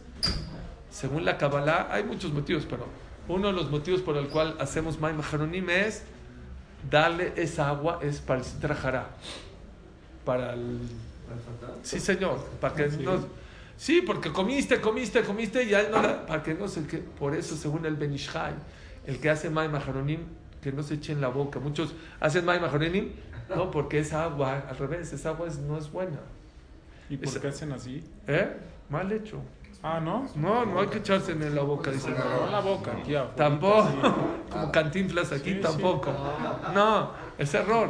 Según 0.88 1.24
la 1.24 1.36
Kabbalah, 1.36 1.88
hay 1.90 2.04
muchos 2.04 2.32
motivos, 2.32 2.64
pero 2.70 3.07
uno 3.28 3.48
de 3.48 3.52
los 3.54 3.70
motivos 3.70 4.00
por 4.02 4.16
el 4.16 4.28
cual 4.28 4.56
hacemos 4.58 4.98
May 5.00 5.12
Maharonim 5.14 5.68
es 5.70 6.02
darle 6.90 7.32
esa 7.36 7.68
agua, 7.68 7.98
es 8.02 8.20
para 8.20 8.40
el 8.40 8.44
Sitra 8.46 8.74
Hará. 8.82 9.08
Para 10.24 10.54
el. 10.54 10.78
Sí, 11.82 12.00
señor. 12.00 12.44
Para 12.60 12.74
que 12.74 12.88
no. 12.88 13.18
Sí, 13.76 14.02
porque 14.02 14.32
comiste, 14.32 14.80
comiste, 14.80 15.22
comiste 15.22 15.62
y 15.62 15.68
ya 15.68 15.88
no 15.88 16.02
la- 16.02 16.26
para 16.26 16.42
que 16.42 16.54
no 16.54 16.66
se 16.66 16.84
que 16.86 16.98
Por 16.98 17.34
eso, 17.36 17.54
según 17.56 17.86
el 17.86 17.94
Benishai, 17.96 18.54
el 19.06 19.20
que 19.20 19.30
hace 19.30 19.50
May 19.50 19.68
Maharonim, 19.68 20.20
que 20.60 20.72
no 20.72 20.82
se 20.82 20.94
eche 20.94 21.12
en 21.12 21.20
la 21.20 21.28
boca. 21.28 21.60
Muchos 21.60 21.94
hacen 22.18 22.44
May 22.44 22.58
Maharonim, 22.60 23.12
no, 23.54 23.70
porque 23.70 24.00
esa 24.00 24.24
agua, 24.24 24.64
al 24.68 24.76
revés, 24.78 25.12
esa 25.12 25.28
agua 25.30 25.46
es- 25.46 25.58
no 25.58 25.78
es 25.78 25.90
buena. 25.92 26.18
¿Y 27.08 27.16
por 27.18 27.28
Esa- 27.28 27.40
qué 27.40 27.48
hacen 27.48 27.72
así? 27.72 28.02
¿Eh? 28.26 28.48
Mal 28.90 29.10
hecho. 29.12 29.40
Ah, 29.82 30.00
¿no? 30.00 30.26
No, 30.34 30.66
no 30.66 30.80
hay 30.80 30.88
que 30.88 30.98
echarse 30.98 31.32
en 31.32 31.54
la 31.54 31.62
boca, 31.62 31.90
dice. 31.92 32.10
No 32.10 32.46
en 32.46 32.52
la 32.52 32.60
boca, 32.60 32.92
aquí 33.00 33.14
afuera, 33.14 33.34
Tampoco, 33.36 33.88
sí. 33.88 33.96
como 34.50 34.72
cantinflas 34.72 35.30
aquí 35.30 35.50
Sí, 35.50 35.54
sí. 35.56 35.60
tampoco. 35.62 36.12
No, 36.74 37.12
es 37.38 37.54
error. 37.54 37.88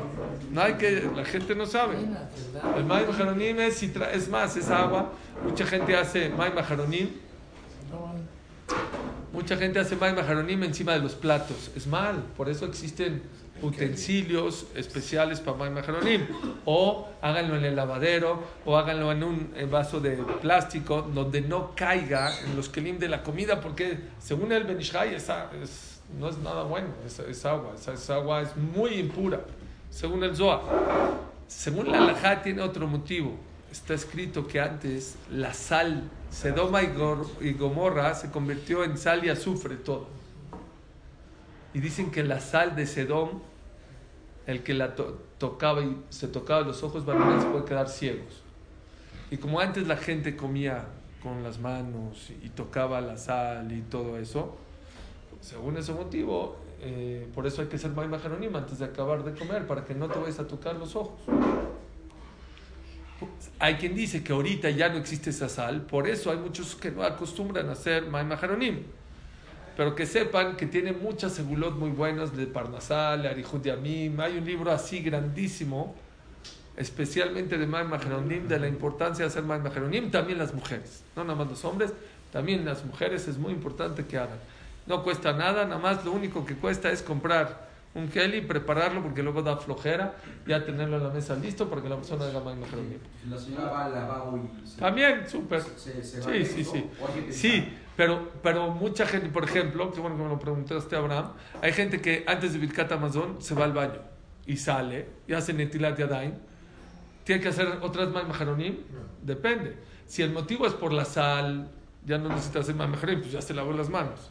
No 0.51 0.61
hay 0.61 0.75
que, 0.75 1.11
la 1.17 1.25
gente 1.25 1.55
no 1.55 1.65
sabe. 1.65 1.97
El 2.77 2.85
May 2.85 3.07
Maharonim 3.07 3.59
es, 3.61 3.83
es 3.83 4.29
más, 4.29 4.57
es 4.59 4.69
agua. 4.71 5.13
Mucha 5.43 5.65
gente 5.67 5.97
hace 5.97 6.29
May 6.29 6.53
Maharonim. 6.53 7.09
Mucha 9.33 9.57
gente 9.57 9.79
hace 9.79 9.97
May 9.97 10.15
Maharonim 10.15 10.63
encima 10.65 10.93
de 10.93 11.01
los 11.01 11.15
platos. 11.15 11.71
Es 11.75 11.87
mal, 11.87 12.23
por 12.37 12.49
eso 12.51 12.67
existen 12.67 13.23
utensilios 13.63 14.67
especiales 14.75 15.41
para 15.41 15.57
May 15.57 15.71
Maharonim. 15.71 16.27
O 16.65 17.09
háganlo 17.21 17.57
en 17.57 17.65
el 17.65 17.77
lavadero, 17.77 18.43
o 18.65 18.77
háganlo 18.77 19.13
en 19.13 19.23
un 19.23 19.53
vaso 19.71 20.01
de 20.01 20.17
plástico 20.41 21.03
donde 21.03 21.41
no 21.41 21.73
caiga 21.75 22.33
en 22.45 22.57
los 22.57 22.69
kelim 22.69 22.99
de 22.99 23.09
la 23.09 23.23
comida, 23.23 23.61
porque 23.61 23.99
según 24.19 24.53
el 24.53 24.65
Benishai 24.65 25.15
esa 25.15 25.51
es, 25.63 26.01
no 26.19 26.29
es 26.29 26.39
nada 26.39 26.63
bueno, 26.63 26.89
es, 27.07 27.19
es 27.19 27.45
agua, 27.45 27.75
esa, 27.75 27.93
esa 27.93 28.15
agua 28.17 28.43
es 28.43 28.57
muy 28.57 28.95
impura, 28.95 29.41
según 29.91 30.23
el 30.25 30.37
Zohar. 30.37 30.61
Según 31.49 31.91
la 31.91 31.99
Alajá 31.99 32.43
tiene 32.43 32.61
otro 32.61 32.87
motivo. 32.87 33.35
Está 33.73 33.95
escrito 33.95 34.47
que 34.47 34.61
antes 34.61 35.17
la 35.31 35.55
sal, 35.55 36.11
Sedoma 36.31 36.83
y 36.83 37.53
Gomorra, 37.55 38.15
se 38.15 38.31
convirtió 38.31 38.85
en 38.85 38.99
sal 38.99 39.25
y 39.25 39.31
azufre 39.31 39.77
todo. 39.77 40.18
Y 41.75 41.81
dicen 41.81 42.11
que 42.11 42.25
la 42.25 42.41
sal 42.41 42.75
de 42.77 42.87
Sedom 42.87 43.41
el 44.47 44.63
que 44.63 44.73
la 44.73 44.95
to- 44.97 45.21
tocaba 45.37 45.83
y 45.83 45.95
se 46.09 46.27
tocaba 46.27 46.63
los 46.63 46.83
ojos, 46.83 47.05
se 47.05 47.47
puede 47.49 47.65
quedar 47.67 47.89
ciegos. 47.89 48.43
Y 49.31 49.37
como 49.37 49.61
antes 49.61 49.87
la 49.87 49.99
gente 49.99 50.37
comía 50.37 50.87
con 51.23 51.43
las 51.43 51.59
manos 51.59 52.31
y 52.43 52.49
tocaba 52.49 53.03
la 53.03 53.19
sal 53.19 53.71
y 53.73 53.83
todo 53.83 54.17
eso, 54.17 54.57
según 55.43 55.77
ese 55.77 55.93
motivo, 55.93 56.57
eh, 56.81 57.29
por 57.35 57.47
eso 57.47 57.61
hay 57.61 57.69
que 57.69 57.77
ser 57.77 57.91
Maima 57.91 58.19
Jeronim 58.19 58.57
antes 58.57 58.79
de 58.79 58.87
acabar 58.87 59.23
de 59.23 59.39
comer, 59.39 59.67
para 59.67 59.85
que 59.85 59.95
no 59.95 60.09
te 60.09 60.19
vayas 60.19 60.39
a 60.39 60.47
tocar 60.47 60.77
los 60.77 60.97
ojos. 60.97 61.21
Hay 63.59 63.75
quien 63.75 63.95
dice 63.95 64.25
que 64.25 64.33
ahorita 64.33 64.71
ya 64.71 64.89
no 64.89 64.97
existe 64.97 65.29
esa 65.31 65.49
sal, 65.51 65.83
por 65.83 66.09
eso 66.09 66.31
hay 66.31 66.39
muchos 66.39 66.75
que 66.75 66.91
no 66.91 67.03
acostumbran 67.03 67.69
a 67.69 67.73
hacer 67.73 68.07
Maima 68.07 68.39
Jeronim. 68.39 68.85
Pero 69.79 69.95
que 69.95 70.07
sepan 70.07 70.57
que 70.57 70.67
tiene 70.67 70.91
muchas 70.91 71.35
segulot 71.35 71.77
muy 71.77 71.91
buenas 71.91 72.37
de 72.37 72.49
Parnasal, 72.49 73.23
de 73.23 73.29
Arihut 73.29 73.63
Yamim. 73.63 74.19
Hay 74.19 74.37
un 74.37 74.45
libro 74.45 74.73
así 74.73 74.99
grandísimo, 74.99 75.95
especialmente 76.77 77.57
de 77.57 77.65
Maima 77.65 78.01
Jeronim, 78.01 78.49
de 78.49 78.59
la 78.59 78.67
importancia 78.67 79.25
de 79.25 79.29
hacer 79.29 79.45
Maima 79.45 79.71
Jeronim, 79.71 80.11
también 80.11 80.41
las 80.41 80.53
mujeres, 80.53 81.05
no 81.15 81.23
nada 81.23 81.37
más 81.39 81.49
los 81.49 81.65
hombres, 81.65 81.93
también 82.33 82.65
las 82.65 82.85
mujeres 82.85 83.29
es 83.29 83.39
muy 83.39 83.53
importante 83.53 84.05
que 84.05 84.19
hagan. 84.19 84.41
No 84.89 85.05
cuesta 85.05 85.33
nada, 85.33 85.65
nada 85.65 85.79
más 85.79 86.05
lo 86.05 86.11
único 86.11 86.45
que 86.45 86.57
cuesta 86.57 86.91
es 86.91 87.01
comprar 87.01 87.69
un 87.95 88.09
keli, 88.09 88.41
prepararlo 88.41 89.01
porque 89.01 89.23
luego 89.23 89.43
da 89.43 89.59
flojera, 89.59 90.17
ya 90.45 90.65
tenerlo 90.65 90.97
en 90.97 91.05
la 91.05 91.11
mesa 91.11 91.37
listo 91.37 91.71
para 91.71 91.83
que 91.83 91.89
la 91.89 91.97
persona 91.99 92.25
haga 92.25 92.41
Jeronim. 92.41 92.99
Si 93.23 93.31
la 93.31 93.39
señora 93.39 93.71
va 93.71 93.85
al 93.85 93.93
lavabo 93.93 94.39
y 94.39 94.67
se, 94.69 94.77
También, 94.81 95.29
súper. 95.31 95.63
se, 95.63 96.03
se 96.03 96.19
va 96.21 96.33
Sí, 96.33 96.45
sí, 96.45 96.65
sí. 96.65 96.85
Sí, 97.31 97.79
pero, 97.99 98.31
pero 98.45 98.71
mucha 98.71 99.09
gente, 99.09 99.29
por 99.29 99.43
ejemplo, 99.43 99.91
que 99.91 99.99
bueno 99.99 100.17
que 100.17 100.23
me 100.23 100.29
lo 100.29 100.39
preguntaste, 100.39 100.95
Abraham, 100.95 101.33
hay 101.61 101.73
gente 101.73 102.01
que 102.01 102.23
antes 102.29 102.53
de 102.53 102.61
Birkat 102.61 102.93
Amazon 102.93 103.43
se 103.43 103.57
va 103.57 103.65
al 103.65 103.73
baño 103.73 103.99
y 104.47 104.57
sale 104.57 105.09
y 105.27 105.33
hace 105.33 105.53
Netilat 105.53 105.99
Yadayim. 105.99 106.35
¿Tiene 107.25 107.43
que 107.43 107.49
hacer 107.49 107.67
otras 107.83 108.11
Maharonim? 108.11 108.77
Depende. 109.21 109.79
Si 110.07 110.23
el 110.23 110.31
motivo 110.31 110.65
es 110.69 110.75
por 110.75 110.93
la 110.93 111.05
sal, 111.05 111.73
ya 112.07 112.19
no 112.19 112.29
necesita 112.29 112.61
hacer 112.61 112.77
Maharonim, 112.77 113.19
pues 113.19 113.33
ya 113.33 113.43
se 113.43 113.53
lavó 113.53 113.73
las 113.73 113.91
manos. 113.91 114.31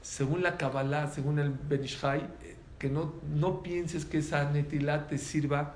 Según 0.00 0.40
la 0.44 0.56
Kabbalah, 0.56 1.08
según 1.08 1.40
el 1.40 1.50
Benishai, 1.50 2.20
eh, 2.20 2.56
que 2.78 2.88
no, 2.88 3.14
no 3.34 3.64
pienses 3.64 4.04
que 4.04 4.18
esa 4.18 4.48
Netilat 4.48 5.08
te 5.08 5.18
sirva 5.18 5.74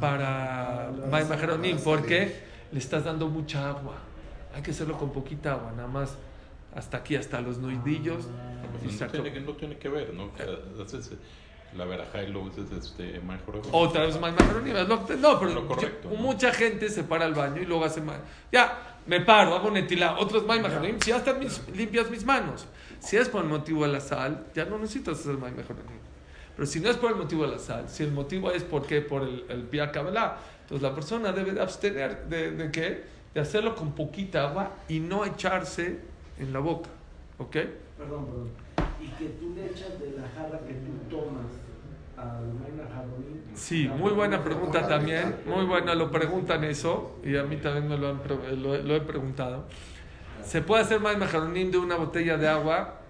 para 0.00 0.90
Maharonim, 1.08 1.78
porque 1.78 2.36
le 2.72 2.80
estás 2.80 3.04
dando 3.04 3.28
mucha 3.28 3.68
agua. 3.68 3.94
Hay 4.52 4.62
que 4.62 4.72
hacerlo 4.72 4.98
con 4.98 5.12
poquita 5.12 5.52
agua, 5.52 5.72
nada 5.76 5.86
más 5.86 6.18
hasta 6.74 6.98
aquí, 6.98 7.16
hasta 7.16 7.40
los 7.40 7.58
nudillos. 7.58 8.24
y 8.24 8.86
Pues 8.86 9.00
no, 9.00 9.06
tiene 9.22 9.40
no 9.40 9.52
tiene 9.52 9.78
que 9.78 9.88
ver, 9.88 10.12
¿no? 10.14 10.30
Haces 10.82 11.12
la 11.76 11.84
verajá 11.86 12.22
y 12.22 12.28
luego 12.30 12.48
haces 12.50 12.70
este, 12.72 13.20
mejor. 13.20 13.62
Otra 13.72 14.02
vez 14.06 14.20
más 14.20 14.34
es 14.34 14.42
que- 14.42 15.16
No, 15.16 15.38
pero 15.40 15.52
Lo 15.54 15.66
correcto, 15.66 16.10
yo- 16.10 16.16
¿no? 16.16 16.22
mucha 16.22 16.52
gente 16.52 16.88
se 16.90 17.04
para 17.04 17.24
al 17.24 17.34
baño 17.34 17.62
y 17.62 17.64
luego 17.66 17.84
hace 17.84 18.00
más. 18.02 18.18
Ya, 18.50 18.98
me 19.06 19.20
paro, 19.20 19.54
hago 19.54 19.70
Netilat, 19.70 20.16
otros 20.20 20.46
más 20.46 20.60
Maharonim. 20.60 20.98
Si 21.00 21.10
ya 21.10 21.16
están 21.18 21.38
mis- 21.38 21.62
limpias 21.74 22.10
mis 22.10 22.24
manos. 22.24 22.66
Si 22.98 23.16
es 23.16 23.28
por 23.28 23.42
el 23.42 23.48
motivo 23.48 23.84
de 23.86 23.92
la 23.92 24.00
sal, 24.00 24.46
ya 24.54 24.64
no 24.66 24.78
necesitas 24.78 25.18
hacer 25.20 25.32
más 25.38 25.50
Maharonim. 25.52 25.98
Pero 26.54 26.66
si 26.66 26.80
no 26.80 26.90
es 26.90 26.96
por 26.98 27.10
el 27.10 27.16
motivo 27.16 27.44
de 27.46 27.52
la 27.52 27.58
sal, 27.58 27.88
si 27.88 28.02
el 28.02 28.12
motivo 28.12 28.50
es 28.50 28.62
porque 28.62 29.00
por 29.00 29.22
el, 29.22 29.46
el 29.48 29.62
pia 29.62 29.90
Kabbalah, 29.90 30.36
entonces 30.62 30.82
la 30.82 30.94
persona 30.94 31.32
debe 31.32 31.52
de 31.52 31.62
abstener 31.62 32.26
de, 32.26 32.50
de 32.52 32.70
qué? 32.70 33.04
De 33.32 33.40
hacerlo 33.40 33.74
con 33.74 33.92
poquita 33.94 34.46
agua 34.48 34.72
y 34.90 35.00
no 35.00 35.24
echarse 35.24 35.98
en 36.42 36.52
la 36.52 36.60
boca. 36.60 36.90
¿Ok? 37.38 37.52
Perdón, 37.52 38.26
perdón. 38.26 38.50
Y 39.00 39.08
que 39.18 39.28
tú 39.30 39.54
le 39.54 39.66
echas 39.66 39.98
de 40.00 40.12
la 40.12 40.28
jarra 40.28 40.58
que 40.60 40.74
tú 40.74 40.92
tomas. 41.10 41.46
Sí, 43.54 43.88
muy 43.88 44.12
buena 44.12 44.42
pregunta 44.42 44.86
también. 44.86 45.36
Muy 45.46 45.64
buena, 45.64 45.94
lo 45.94 46.10
preguntan 46.10 46.64
eso 46.64 47.16
y 47.24 47.36
a 47.36 47.42
mí 47.42 47.56
también 47.56 47.88
me 47.88 47.98
lo, 47.98 48.10
han 48.10 48.20
lo, 48.62 48.78
lo 48.78 48.96
he 48.96 49.00
preguntado. 49.00 49.64
¿Se 50.44 50.62
puede 50.62 50.82
hacer 50.82 51.00
más 51.00 51.16
majaronín 51.18 51.70
de 51.70 51.78
una 51.78 51.96
botella 51.96 52.36
de 52.36 52.48
agua? 52.48 53.00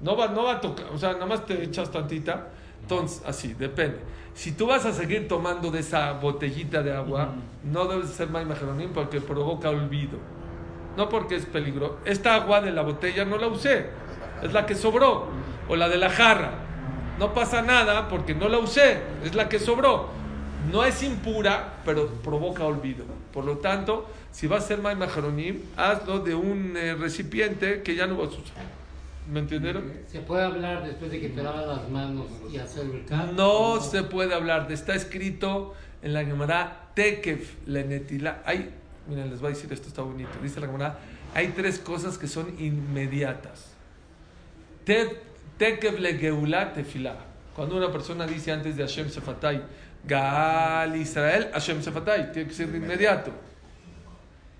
No 0.00 0.16
va, 0.16 0.28
no 0.28 0.44
va 0.44 0.54
a 0.54 0.60
tocar, 0.60 0.86
o 0.92 0.98
sea, 0.98 1.12
nada 1.12 1.26
más 1.26 1.46
te 1.46 1.62
echas 1.62 1.90
tantita. 1.90 2.48
Entonces, 2.80 3.22
así, 3.26 3.54
depende. 3.54 3.98
Si 4.34 4.52
tú 4.52 4.66
vas 4.66 4.84
a 4.86 4.92
seguir 4.92 5.28
tomando 5.28 5.70
de 5.70 5.80
esa 5.80 6.12
botellita 6.12 6.82
de 6.82 6.92
agua, 6.92 7.34
no 7.64 7.86
debes 7.86 8.10
hacer 8.10 8.28
más 8.28 8.46
majaronín 8.46 8.90
porque 8.92 9.20
provoca 9.20 9.70
olvido. 9.70 10.18
No 10.96 11.08
porque 11.08 11.36
es 11.36 11.46
peligro. 11.46 11.98
Esta 12.04 12.34
agua 12.34 12.60
de 12.60 12.72
la 12.72 12.82
botella 12.82 13.24
no 13.24 13.38
la 13.38 13.48
usé, 13.48 13.86
es 14.42 14.52
la 14.52 14.66
que 14.66 14.74
sobró. 14.74 15.28
O 15.68 15.76
la 15.76 15.88
de 15.88 15.96
la 15.96 16.10
jarra. 16.10 16.52
No 17.18 17.34
pasa 17.34 17.62
nada 17.62 18.08
porque 18.08 18.34
no 18.34 18.48
la 18.48 18.58
usé, 18.58 18.98
es 19.24 19.34
la 19.34 19.48
que 19.48 19.58
sobró. 19.58 20.08
No 20.70 20.84
es 20.84 21.02
impura, 21.02 21.80
pero 21.84 22.08
provoca 22.08 22.64
olvido. 22.64 23.04
Por 23.32 23.44
lo 23.44 23.58
tanto, 23.58 24.06
si 24.30 24.46
vas 24.46 24.62
a 24.62 24.64
hacer 24.64 24.80
más 24.80 24.96
majaronim, 24.96 25.60
hazlo 25.76 26.20
de 26.20 26.34
un 26.34 26.76
eh, 26.76 26.94
recipiente 26.94 27.82
que 27.82 27.94
ya 27.94 28.06
no 28.06 28.16
vas 28.16 28.28
a 28.28 28.40
usar. 28.40 28.82
¿Me 29.30 29.40
entendieron? 29.40 29.92
¿Se 30.08 30.20
puede 30.20 30.42
hablar 30.42 30.84
después 30.84 31.10
de 31.10 31.20
que 31.20 31.28
te 31.28 31.42
lavas 31.42 31.66
las 31.66 31.88
manos 31.88 32.26
y 32.50 32.58
hacer 32.58 32.86
el 32.86 33.04
can? 33.04 33.36
No 33.36 33.80
se 33.80 34.02
puede 34.02 34.34
hablar 34.34 34.70
está 34.70 34.94
escrito 34.94 35.74
en 36.02 36.12
la 36.12 36.24
Gemara 36.24 36.90
Tekef 36.94 37.66
Lenetila. 37.66 38.42
Hay, 38.44 38.70
miren, 39.08 39.30
les 39.30 39.40
voy 39.40 39.52
a 39.52 39.54
decir 39.54 39.72
esto, 39.72 39.88
está 39.88 40.02
bonito. 40.02 40.30
Dice 40.42 40.60
la 40.60 40.66
Gemara, 40.66 40.98
hay 41.34 41.48
tres 41.48 41.78
cosas 41.78 42.18
que 42.18 42.26
son 42.28 42.54
inmediatas. 42.58 43.72
Te- 44.84 45.20
Tekef 45.58 45.98
le 46.00 46.14
Geulah 46.18 46.72
Tefilá. 46.72 47.16
Cuando 47.54 47.76
una 47.76 47.92
persona 47.92 48.26
dice 48.26 48.50
antes 48.52 48.76
de 48.76 48.82
Hashem 48.82 49.08
Sefatay, 49.10 49.62
Gal 50.04 50.96
Israel, 50.96 51.50
Hashem 51.52 51.82
Sefatay, 51.82 52.32
tiene 52.32 52.48
que 52.48 52.54
ser 52.54 52.68
de 52.72 52.78
inmediato. 52.78 53.30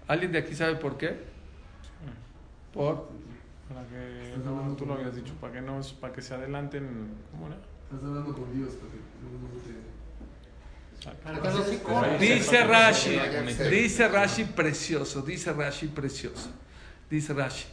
¿Alguien 0.07 0.31
de 0.33 0.39
aquí 0.39 0.55
sabe 0.55 0.77
por 0.77 0.97
qué? 0.99 1.17
Por 2.73 3.09
Para 3.69 3.87
que, 3.87 4.35
no, 4.45 4.75
tú 4.77 4.87
lo 4.87 4.95
habías 4.95 5.15
dicho, 5.17 5.33
para 5.41 5.55
que, 5.55 5.61
no, 5.61 5.81
para 6.01 6.13
que 6.13 6.23
se 6.23 6.35
adelanten. 6.35 7.15
¿Cómo 7.31 7.47
era? 7.47 7.57
Estás 7.91 8.09
hablando 8.09 8.35
con 8.35 8.53
Dios 8.57 8.75
para 8.75 8.91
que 8.93 8.99
no 8.99 9.01
te... 9.03 9.13
Para 9.33 9.41
que 9.41 9.51
no 9.51 9.61
se 9.61 9.73
corra. 9.73 10.92
Dice 12.19 12.65
Rashi, 12.65 13.19
dice 13.71 14.09
Rashi 14.09 14.45
precioso, 14.45 15.23
dice 15.23 15.53
Rashi 15.53 15.89
precioso, 15.89 16.51
dice 17.11 17.33
Rashi. 17.33 17.67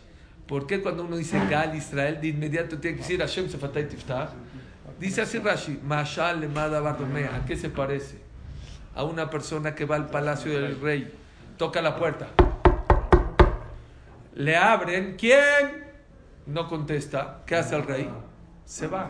¿Por 0.47 0.65
qué 0.65 0.81
cuando 0.81 1.03
uno 1.03 1.15
dice 1.15 1.39
Gal 1.47 1.75
Israel 1.75 2.19
de 2.19 2.29
inmediato 2.29 2.79
tiene 2.79 2.97
que 2.97 3.03
decir 3.03 3.19
Hashem 3.19 3.47
Sefatay 3.47 3.87
Tiftach? 3.87 4.31
Dice 4.99 5.21
así 5.21 5.37
Rashi, 5.37 5.79
Mashal 5.83 6.41
Lemada 6.41 6.79
Bardomea, 6.79 7.35
¿a 7.35 7.45
qué 7.45 7.55
se 7.55 7.69
parece? 7.69 8.17
A 8.95 9.03
una 9.03 9.29
persona 9.29 9.75
que 9.75 9.85
va 9.85 9.95
al 9.95 10.09
palacio 10.09 10.59
del 10.59 10.81
rey, 10.81 11.13
toca 11.57 11.81
la 11.81 11.95
puerta, 11.95 12.29
le 14.33 14.57
abren, 14.57 15.15
¿quién? 15.17 15.85
No 16.47 16.67
contesta, 16.67 17.43
¿qué 17.45 17.55
hace 17.55 17.75
el 17.75 17.83
rey? 17.83 18.09
Se 18.65 18.87
va. 18.87 19.09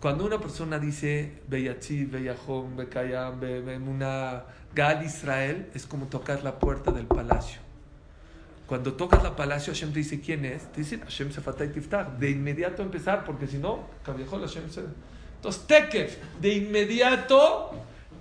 Cuando 0.00 0.24
una 0.24 0.38
persona 0.38 0.78
dice 0.78 1.42
Beyatzi, 1.48 2.04
Beyahom, 2.04 2.76
Bekayam, 2.76 3.40
una 3.88 4.44
Gal 4.74 5.04
Israel, 5.04 5.68
es 5.74 5.86
como 5.86 6.06
tocar 6.06 6.42
la 6.44 6.58
puerta 6.58 6.92
del 6.92 7.06
palacio. 7.06 7.60
Cuando 8.66 8.94
tocas 8.94 9.22
la 9.22 9.36
palacio, 9.36 9.72
Hashem 9.72 9.92
te 9.92 9.98
dice 9.98 10.20
quién 10.20 10.44
es. 10.44 10.70
Te 10.72 10.80
dice 10.80 10.98
Hashem 10.98 11.30
Sefatay 11.32 11.72
Tiftach. 11.72 12.08
De 12.18 12.30
inmediato 12.30 12.82
empezar, 12.82 13.24
porque 13.24 13.46
si 13.46 13.58
no, 13.58 13.86
Kaviahol 14.04 14.40
Hashem. 14.40 14.64
Entonces, 14.64 15.66
Tekef, 15.66 16.16
de 16.40 16.54
inmediato, 16.54 17.72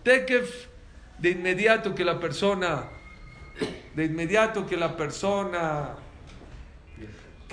Tekef, 0.03 0.67
de 1.19 1.29
inmediato 1.29 1.95
que 1.95 2.03
la 2.03 2.19
persona, 2.19 2.89
de 3.95 4.05
inmediato 4.05 4.65
que 4.65 4.75
la 4.75 4.97
persona, 4.97 5.95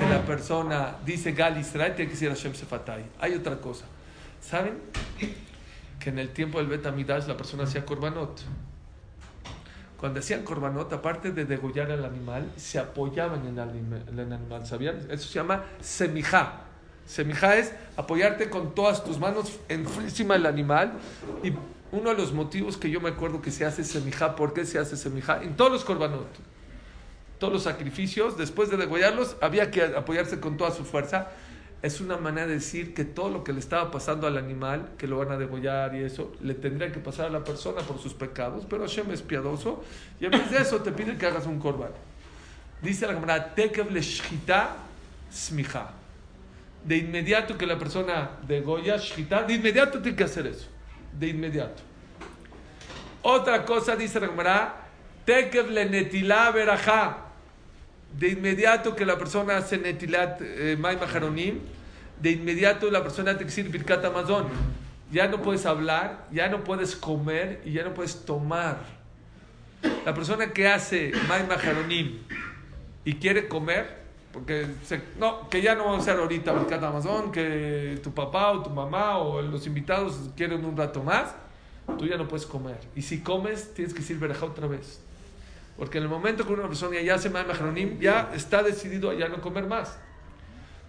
la 0.08 0.24
persona 0.24 0.96
dice 1.04 1.32
Gal 1.32 1.58
Israel, 1.58 1.94
tiene 1.94 2.10
que 2.10 2.14
decir 2.14 2.28
Hashem 2.28 2.54
Sefatay. 2.54 3.04
Hay 3.20 3.34
otra 3.34 3.56
cosa. 3.60 3.84
¿Saben? 4.40 4.78
Que 5.98 6.10
en 6.10 6.18
el 6.18 6.30
tiempo 6.30 6.58
del 6.58 6.66
Bet 6.66 6.86
Amidash 6.86 7.26
la 7.26 7.36
persona 7.36 7.64
hacía 7.64 7.84
korbanot. 7.84 8.40
Cuando 9.98 10.20
hacían 10.20 10.44
korbanot, 10.44 10.90
aparte 10.92 11.32
de 11.32 11.44
degollar 11.44 11.90
al 11.90 12.04
animal, 12.04 12.50
se 12.56 12.78
apoyaban 12.78 13.46
en 13.46 13.58
el 13.58 14.32
animal. 14.32 14.66
¿Sabían? 14.66 14.98
Eso 15.10 15.28
se 15.28 15.34
llama 15.34 15.64
semijá. 15.80 16.62
Semijá 17.06 17.56
es 17.56 17.74
apoyarte 17.96 18.48
con 18.48 18.74
todas 18.74 19.04
tus 19.04 19.18
manos 19.18 19.58
encima 19.68 20.34
del 20.34 20.46
animal. 20.46 20.92
Y 21.42 21.52
uno 21.92 22.10
de 22.10 22.16
los 22.16 22.32
motivos 22.32 22.76
que 22.76 22.88
yo 22.88 23.00
me 23.00 23.10
acuerdo 23.10 23.42
que 23.42 23.50
se 23.50 23.66
hace 23.66 23.84
semijá, 23.84 24.36
¿por 24.36 24.54
qué 24.54 24.64
se 24.64 24.78
hace 24.78 24.96
semijá? 24.96 25.42
En 25.42 25.56
todos 25.56 25.72
los 25.72 25.84
korbanot 25.84 26.28
todos 27.40 27.52
los 27.52 27.62
sacrificios, 27.64 28.36
después 28.36 28.70
de 28.70 28.76
degollarlos, 28.76 29.36
había 29.40 29.70
que 29.70 29.82
apoyarse 29.82 30.38
con 30.38 30.56
toda 30.56 30.70
su 30.70 30.84
fuerza. 30.84 31.28
Es 31.82 32.02
una 32.02 32.18
manera 32.18 32.46
de 32.46 32.54
decir 32.54 32.92
que 32.92 33.06
todo 33.06 33.30
lo 33.30 33.42
que 33.42 33.54
le 33.54 33.60
estaba 33.60 33.90
pasando 33.90 34.26
al 34.26 34.36
animal, 34.36 34.90
que 34.98 35.06
lo 35.08 35.16
van 35.16 35.32
a 35.32 35.38
degollar 35.38 35.94
y 35.94 36.04
eso, 36.04 36.32
le 36.42 36.52
tendría 36.52 36.92
que 36.92 37.00
pasar 37.00 37.26
a 37.26 37.30
la 37.30 37.42
persona 37.42 37.80
por 37.80 37.98
sus 37.98 38.12
pecados, 38.12 38.66
pero 38.68 38.82
Hashem 38.82 39.10
es 39.10 39.22
piadoso 39.22 39.82
y 40.20 40.26
en 40.26 40.32
vez 40.32 40.50
de 40.50 40.58
eso 40.58 40.80
te 40.82 40.92
pide 40.92 41.16
que 41.16 41.24
hagas 41.24 41.46
un 41.46 41.58
korban. 41.58 41.90
Dice 42.82 43.06
la 43.06 43.14
Gemara, 43.14 43.54
Tekev 43.54 43.90
le 43.90 44.02
shchita 44.02 44.76
smicha. 45.32 45.92
de 46.84 46.98
inmediato 46.98 47.56
que 47.56 47.66
la 47.66 47.78
persona 47.78 48.30
de 48.46 48.60
Goya, 48.60 48.98
Shita, 48.98 49.44
de 49.44 49.54
inmediato 49.54 50.00
tiene 50.00 50.16
que 50.16 50.24
hacer 50.24 50.46
eso. 50.46 50.68
De 51.18 51.28
inmediato. 51.28 51.82
Otra 53.22 53.64
cosa 53.64 53.96
dice 53.96 54.18
Ramara, 54.18 54.76
Tekev 55.24 55.70
le 55.70 55.86
netilá. 55.86 56.52
De 58.18 58.28
inmediato 58.28 58.94
que 58.94 59.04
la 59.04 59.16
persona 59.16 59.56
hace 59.56 59.78
netilat 59.78 60.40
eh, 60.42 60.76
maim 60.78 60.98
aharonim, 61.00 61.60
de 62.20 62.32
inmediato 62.32 62.90
la 62.90 63.02
persona 63.02 63.36
que 63.36 63.44
decir 63.44 63.68
birkat 63.70 64.04
amazon. 64.04 64.48
Ya 65.10 65.26
no 65.26 65.42
puedes 65.42 65.66
hablar, 65.66 66.26
ya 66.30 66.48
no 66.48 66.62
puedes 66.62 66.94
comer 66.94 67.60
y 67.64 67.72
ya 67.72 67.84
no 67.84 67.94
puedes 67.94 68.24
tomar. 68.24 68.78
La 70.04 70.14
persona 70.14 70.52
que 70.52 70.68
hace 70.68 71.12
maim 71.28 71.50
aharonim 71.50 72.18
y 73.04 73.14
quiere 73.14 73.48
comer, 73.48 74.00
porque 74.32 74.66
no, 75.18 75.48
que 75.48 75.62
ya 75.62 75.74
no 75.74 75.84
vamos 75.84 76.00
a 76.00 76.02
hacer 76.02 76.20
ahorita 76.20 76.52
birkat 76.52 76.82
amazon, 76.82 77.32
que 77.32 77.98
tu 78.02 78.12
papá 78.12 78.52
o 78.52 78.62
tu 78.62 78.70
mamá 78.70 79.18
o 79.18 79.40
los 79.42 79.66
invitados 79.66 80.30
quieren 80.36 80.64
un 80.64 80.76
rato 80.76 81.02
más, 81.02 81.34
tú 81.98 82.06
ya 82.06 82.16
no 82.16 82.28
puedes 82.28 82.46
comer. 82.46 82.78
Y 82.94 83.02
si 83.02 83.20
comes, 83.20 83.74
tienes 83.74 83.94
que 83.94 84.00
decir 84.00 84.18
verajá 84.18 84.46
otra 84.46 84.66
vez. 84.66 85.00
Porque 85.80 85.96
en 85.96 86.04
el 86.04 86.10
momento 86.10 86.46
que 86.46 86.52
una 86.52 86.68
persona 86.68 87.00
ya 87.00 87.14
hace 87.14 87.30
Maim 87.30 87.48
Aharonim, 87.50 87.98
ya 87.98 88.30
está 88.34 88.62
decidido 88.62 89.08
a 89.10 89.14
ya 89.14 89.28
no 89.28 89.40
comer 89.40 89.66
más. 89.66 89.98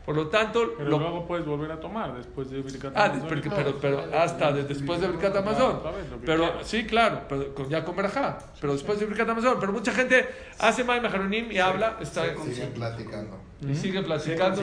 Por 0.06 0.16
lo 0.18 0.28
tanto, 0.28 0.74
Pero 0.78 0.90
lo- 0.90 1.00
luego 1.00 1.26
puedes 1.28 1.46
volver 1.46 1.72
a 1.72 1.80
tomar 1.80 2.14
después 2.18 2.50
de 2.50 2.62
Birkat 2.62 2.92
ah, 2.98 3.14
pero, 3.30 3.42
pero, 3.56 3.78
pero 3.80 4.04
hasta 4.20 4.52
de- 4.52 4.64
después 4.66 5.00
de 5.00 5.08
Birkat 5.08 5.34
Amazon. 5.38 5.80
Pero 6.26 6.64
sí, 6.64 6.86
claro, 6.86 7.22
pero 7.30 7.54
con- 7.56 7.70
ya 7.70 7.86
con 7.86 7.96
verajá. 7.96 8.38
Pero 8.60 8.74
después 8.74 9.00
de 9.00 9.06
Birkat 9.06 9.30
Amazon. 9.30 9.58
Pero 9.62 9.72
mucha 9.72 9.94
gente 9.94 10.28
hace 10.60 10.84
Maim 10.84 11.06
Aharonim 11.06 11.50
y 11.52 11.58
habla, 11.60 11.98
está, 12.02 12.26
Siguen 12.44 12.72
platicando. 12.74 13.38
y 13.66 13.76
sigue 13.76 14.02
platicando. 14.02 14.62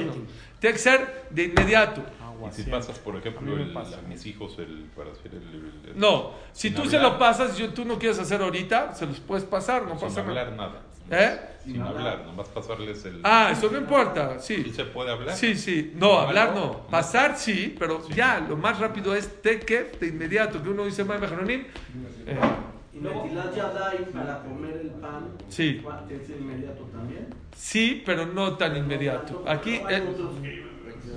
Tiene 0.61 0.73
que 0.75 0.79
ser 0.79 1.25
de 1.31 1.45
inmediato. 1.45 2.03
Y 2.47 2.51
si 2.51 2.63
siempre. 2.63 2.79
pasas, 2.79 2.99
por 3.01 3.17
A 3.17 3.19
ejemplo, 3.19 3.43
mí 3.43 3.55
me 3.57 3.63
el- 3.63 3.73
pasa. 3.73 3.99
a 3.99 4.03
mis 4.03 4.25
hijos 4.27 4.57
el, 4.59 4.85
para 4.97 5.11
hacer 5.13 5.33
el... 5.35 5.43
el- 5.43 5.91
el- 5.91 5.99
No, 5.99 6.33
si 6.53 6.71
tú 6.71 6.85
se 6.89 6.97
hablar. 6.97 7.13
lo 7.13 7.19
pasas 7.19 7.59
y 7.59 7.69
tú 7.69 7.85
no 7.85 7.99
quieres 7.99 8.19
hacer 8.19 8.41
ahorita, 8.43 8.95
se 8.95 9.07
los 9.07 9.19
puedes 9.21 9.45
pasar, 9.45 9.83
no 9.83 9.99
sin 9.99 10.09
pasa 10.09 10.21
hablar 10.21 10.53
nada. 10.53 10.71
nada. 10.71 10.83
¿Eh? 11.11 11.41
Sin 11.65 11.81
hablar, 11.81 12.25
nomás 12.27 12.49
pasarles 12.49 13.03
el... 13.07 13.21
Ah, 13.25 13.49
eso 13.53 13.71
no 13.71 13.79
importa, 13.79 14.39
¿Sí 14.39 14.63
sí. 14.65 14.73
se 14.73 14.85
puede 14.85 15.11
hablar? 15.11 15.35
Sí, 15.35 15.55
sí. 15.57 15.93
No, 15.97 16.19
hablar 16.21 16.55
no. 16.55 16.87
Pasar 16.89 17.37
sí, 17.39 17.75
pero 17.79 18.07
ya, 18.09 18.41
lo 18.41 18.57
más 18.57 18.79
rápido 18.79 19.15
es 19.15 19.41
teker 19.41 19.99
de 19.99 20.07
inmediato, 20.09 20.63
que 20.63 20.69
uno 20.69 20.85
dice 20.85 21.05
Maim 21.05 21.23
Aharonim. 21.25 21.65
eh, 22.27 22.39
Y 22.95 23.01
para 24.13 24.43
comer 24.43 24.77
el 24.83 24.91
pan. 25.01 25.31
Sí. 25.49 25.83
¿Es 26.11 26.29
inmediato 26.31 26.83
también? 26.93 27.29
Sí, 27.57 28.03
pero 28.05 28.27
no 28.27 28.57
tan 28.57 28.77
inmediato. 28.77 29.45
Aquí 29.47 29.81
eh, 29.89 30.03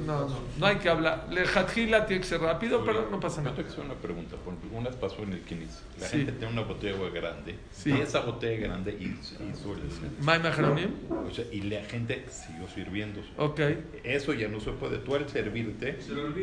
no, 0.06 0.28
no, 0.28 0.36
no 0.58 0.66
hay 0.66 0.78
que 0.78 0.90
hablar. 0.90 1.28
Le 1.30 1.46
Jatjila 1.46 2.06
tiene 2.06 2.22
que 2.22 2.28
ser 2.28 2.42
rápido, 2.42 2.84
pero 2.86 3.08
no 3.10 3.20
pasa 3.20 3.38
Yo 3.38 3.44
nada. 3.44 3.56
te 3.56 3.62
quiero 3.64 3.74
hacer 3.82 3.86
una 3.86 3.94
pregunta. 4.02 4.36
Por 4.38 4.54
ejemplo, 4.54 4.78
una 4.78 4.90
vez 4.90 4.98
pasó 4.98 5.24
en 5.24 5.34
el 5.34 5.42
Kinis. 5.42 5.84
La 6.00 6.08
Sí. 6.08 6.18
gente 6.18 6.32
tiene 6.34 6.54
una 6.54 6.64
botella 6.64 6.94
de 6.94 6.98
agua 7.06 7.10
grande. 7.10 7.60
Sí. 7.72 7.92
Y 7.92 8.02
esa 8.02 8.22
botella 8.22 8.68
grande 8.68 8.98
hizo, 9.00 9.36
hizo 9.44 9.74
el- 9.74 10.24
Maim 10.26 10.46
Aharonim. 10.46 10.90
o 11.10 11.34
sea, 11.34 11.46
y 11.52 11.62
la 11.62 11.84
gente 11.86 12.26
siguió 12.30 12.68
sirviendo. 12.68 13.22
Ok. 13.38 13.60
Eso 14.04 14.34
ya 14.34 14.48
no 14.48 14.60
se 14.60 14.72
puede. 14.72 14.98
Tú 14.98 15.16
al 15.16 15.28
servirte, 15.30 15.98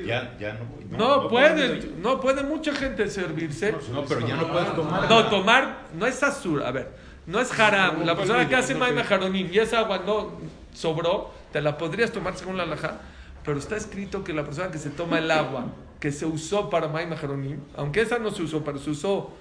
ya, 0.06 0.36
ya 0.38 0.54
no... 0.54 0.96
No 0.98 1.28
puede, 1.28 1.80
no 2.00 2.20
puede 2.20 2.42
mucha 2.42 2.72
gente 2.74 3.08
servirse. 3.10 3.74
No, 3.92 4.04
pero 4.04 4.26
ya 4.26 4.36
no 4.36 4.50
puedes 4.50 4.74
tomar. 4.74 5.08
No, 5.08 5.26
tomar 5.28 5.78
no 5.94 6.06
es 6.06 6.22
azul. 6.22 6.62
A 6.62 6.70
ver, 6.70 6.90
no 7.26 7.40
es 7.40 7.58
haram. 7.58 8.04
La 8.06 8.16
persona 8.16 8.48
que 8.48 8.56
hace 8.56 8.74
Maim 8.74 8.96
Aharonim 8.98 9.48
y 9.52 9.58
esa 9.58 9.80
agua 9.80 10.02
no 10.06 10.38
sobró, 10.72 11.32
te 11.52 11.60
la 11.60 11.76
podrías 11.76 12.12
tomar 12.12 12.36
según 12.36 12.56
la 12.56 12.62
alajá. 12.64 13.00
Pero 13.48 13.60
está 13.60 13.78
escrito 13.78 14.22
que 14.22 14.34
la 14.34 14.44
persona 14.44 14.70
que 14.70 14.76
se 14.76 14.90
toma 14.90 15.16
el 15.16 15.30
agua 15.30 15.64
que 15.98 16.12
se 16.12 16.26
usó 16.26 16.68
para 16.68 16.86
Maim 16.86 17.10
Aharonim, 17.14 17.58
aunque 17.78 18.02
esa 18.02 18.18
no 18.18 18.30
se 18.30 18.42
usó, 18.42 18.62
pero 18.62 18.76
se 18.76 18.90
usó 18.90 19.32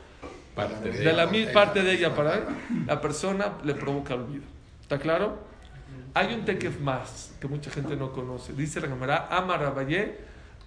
Parte 0.55 0.91
de 0.91 0.99
de 0.99 1.11
la 1.11 1.27
misma 1.27 1.51
parte 1.51 1.83
de 1.83 1.91
ella 1.91 2.15
para 2.15 2.35
él, 2.35 2.43
la 2.85 3.01
persona 3.01 3.57
le 3.65 3.73
provoca 3.73 4.15
olvido. 4.15 4.45
¿Está 4.81 4.97
claro? 4.97 5.39
Hay 6.13 6.33
un 6.33 6.45
tekef 6.45 6.79
más 6.79 7.33
que 7.41 7.49
mucha 7.49 7.69
gente 7.69 7.97
no 7.97 8.13
conoce. 8.13 8.53
Dice 8.53 8.79
la 8.79 8.87
cámara, 8.87 9.27
Amar 9.29 9.59
Rabayé, 9.59 10.17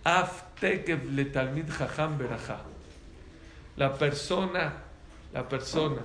af 0.05 0.43
tekef 0.61 1.03
le 1.11 1.25
talmid 1.25 1.71
jajam 1.71 2.19
berajá. 2.19 2.61
La 3.79 3.95
persona, 3.95 4.75
la 5.33 5.49
persona 5.49 6.03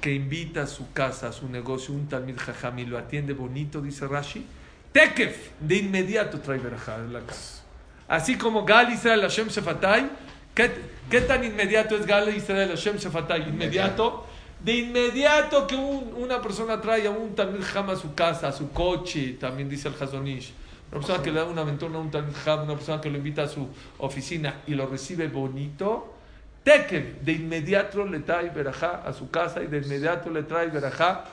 que 0.00 0.12
invita 0.12 0.62
a 0.62 0.66
su 0.66 0.92
casa, 0.92 1.28
a 1.28 1.32
su 1.32 1.48
negocio, 1.48 1.94
un 1.94 2.08
talmid 2.08 2.38
jajam 2.38 2.80
y 2.80 2.86
lo 2.86 2.98
atiende 2.98 3.34
bonito, 3.34 3.80
dice 3.80 4.08
Rashi, 4.08 4.44
tekef, 4.92 5.50
de 5.60 5.76
inmediato 5.76 6.40
trae 6.40 6.58
berajá 6.58 6.96
en 6.96 7.12
la 7.12 7.20
casa. 7.20 7.62
Así 8.08 8.36
como 8.36 8.64
Gal 8.64 8.92
Israel 8.92 9.22
Hashem 9.22 9.48
Shefatai, 9.48 10.10
¿qué, 10.54 10.70
qué 11.10 11.20
tan 11.22 11.42
inmediato 11.44 11.96
es 11.96 12.04
Gal 12.06 12.28
Israel 12.34 12.68
Hashem 12.70 12.96
Shefatai? 12.96 13.48
Inmediato. 13.48 14.26
De 14.60 14.76
inmediato 14.76 15.66
que 15.66 15.74
un- 15.74 16.14
una 16.16 16.40
persona 16.40 16.80
trae 16.80 17.06
a 17.06 17.10
un 17.10 17.34
Talmid 17.34 17.64
Ham 17.74 17.90
a 17.90 17.96
su 17.96 18.14
casa, 18.14 18.48
a 18.48 18.52
su 18.52 18.70
coche, 18.70 19.36
también 19.40 19.68
dice 19.68 19.88
el 19.88 19.94
Hazonish. 20.00 20.52
Una 20.92 21.00
persona 21.00 21.22
que 21.22 21.32
le 21.32 21.40
da 21.40 21.46
una 21.46 21.62
aventura 21.62 21.96
a 21.96 22.00
un 22.00 22.10
Talmid 22.10 22.36
Ham, 22.46 22.64
una 22.64 22.74
persona 22.74 23.00
que 23.00 23.10
lo 23.10 23.16
invita 23.16 23.42
a 23.44 23.48
su 23.48 23.66
oficina 23.98 24.60
y 24.66 24.74
lo 24.74 24.86
recibe 24.86 25.26
bonito. 25.26 26.14
Tekel, 26.62 27.16
de 27.22 27.32
inmediato 27.32 28.04
le 28.06 28.20
trae 28.20 28.50
verajá 28.50 29.02
a 29.04 29.12
su 29.12 29.30
casa 29.30 29.62
y 29.62 29.66
de 29.66 29.78
inmediato 29.78 30.30
le 30.30 30.42
trae 30.44 30.68
verajá. 30.68 31.24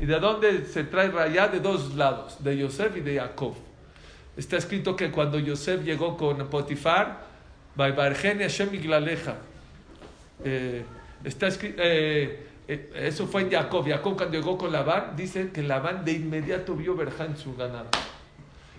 ¿Y 0.00 0.06
de 0.06 0.18
dónde 0.18 0.64
se 0.66 0.84
trae 0.84 1.08
rayá? 1.10 1.48
De 1.48 1.60
dos 1.60 1.94
lados, 1.94 2.42
de 2.42 2.56
Yosef 2.56 2.96
y 2.96 3.00
de 3.00 3.18
Jacob. 3.18 3.54
Está 4.36 4.56
escrito 4.56 4.96
que 4.96 5.10
cuando 5.10 5.38
Yosef 5.38 5.84
llegó 5.84 6.16
con 6.16 6.48
Potifar. 6.48 7.24
Eh, 10.44 10.84
está 11.24 11.46
escrito, 11.46 11.82
eh, 11.82 12.46
eh, 12.66 12.90
eso 12.94 13.26
fue 13.26 13.42
en 13.42 13.50
Jacob. 13.50 13.86
Jacob 13.86 14.16
cuando 14.16 14.36
llegó 14.36 14.58
con 14.58 14.72
Labán, 14.72 15.14
dice 15.16 15.50
que 15.50 15.62
Labán 15.62 16.04
de 16.04 16.12
inmediato 16.12 16.74
vio 16.74 16.96
verja 16.96 17.24
en 17.24 17.36
su 17.36 17.54
ganado. 17.54 17.90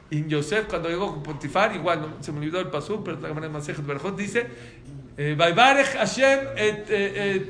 Y 0.09 0.27
Yosef 0.27 0.67
cuando 0.67 0.89
llegó 0.89 1.13
con 1.13 1.23
Potifar, 1.23 1.75
igual, 1.75 2.01
no, 2.01 2.23
se 2.23 2.31
me 2.31 2.39
olvidó 2.39 2.59
el 2.59 2.67
pasú, 2.67 3.03
pero 3.03 3.19
la 3.19 3.33
manera 3.33 3.59
Berjot 3.59 4.15
dice, 4.15 4.47
eh, 5.17 5.35
Baibarech 5.37 5.95
Hashem 5.97 6.39
et, 6.57 6.85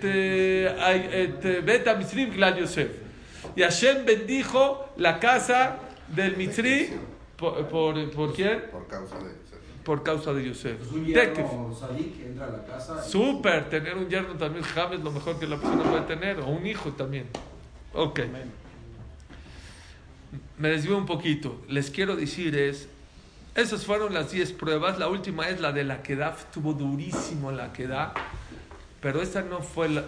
eh, 0.03 1.61
Bet 1.63 1.87
HaMitzrim 1.87 2.33
Glal 2.33 2.57
Yosef. 2.59 3.04
Y 3.55 3.61
Hashem 3.61 4.05
bendijo 4.05 4.89
la 4.97 5.19
casa 5.19 5.77
del 6.07 6.35
Mitzri 6.37 6.89
por, 7.37 7.67
por, 7.67 8.11
¿por 8.11 8.33
quién? 8.33 8.63
Por 8.71 8.87
causa 8.87 9.17
de. 9.19 9.45
Por 9.83 10.01
causa 10.03 10.33
de 10.33 10.45
Yosef. 10.47 10.81
Es 10.81 10.91
un 10.91 11.05
Tekef. 11.13 11.37
yerno 11.37 11.75
sadik 11.75 12.17
que 12.17 12.25
entra 12.25 12.47
a 12.47 12.49
la 12.49 12.65
casa. 12.65 13.03
y- 13.05 13.09
Súper, 13.11 13.69
tener 13.69 13.95
un 13.95 14.09
yerno 14.09 14.33
también 14.33 14.63
jam 14.65 14.93
es 14.93 14.99
lo 15.01 15.11
mejor 15.11 15.37
que 15.39 15.45
la 15.47 15.57
persona 15.57 15.83
puede 15.83 16.01
tener, 16.03 16.39
o 16.39 16.47
un 16.47 16.65
hijo 16.65 16.91
también. 16.93 17.27
Ok. 17.93 18.21
Me 20.57 20.69
desvío 20.69 20.97
un 20.97 21.05
poquito. 21.05 21.61
Les 21.69 21.91
quiero 21.91 22.15
decir 22.15 22.55
es, 22.57 22.87
esas 23.55 23.85
fueron 23.85 24.13
las 24.13 24.31
10 24.31 24.53
pruebas. 24.53 24.97
La 24.99 25.07
última 25.07 25.49
es 25.49 25.59
la 25.61 25.71
de 25.71 25.83
la 25.83 26.01
queda, 26.01 26.35
estuvo 26.37 26.73
durísimo 26.73 27.51
la 27.51 27.71
queda, 27.71 28.13
pero 29.01 29.21
esa 29.21 29.41
no 29.43 29.61
fue 29.61 29.89
la, 29.89 30.03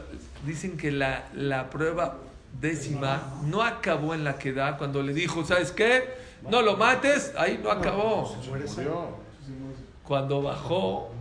dicen 0.46 0.76
que 0.78 0.92
la, 0.92 1.28
la 1.34 1.70
prueba 1.70 2.18
décima 2.60 3.40
no 3.46 3.64
acabó 3.64 4.14
en 4.14 4.24
la 4.24 4.38
queda 4.38 4.78
cuando 4.78 5.04
le 5.04 5.14
dijo, 5.14 5.46
¿sabes 5.46 5.72
qué? 5.72 6.04
No 6.50 6.62
lo 6.62 6.78
mates, 6.78 7.34
ahí 7.38 7.60
no 7.62 7.72
acabó. 7.72 8.36
Cuando 10.04 10.42
bajó 10.42 11.12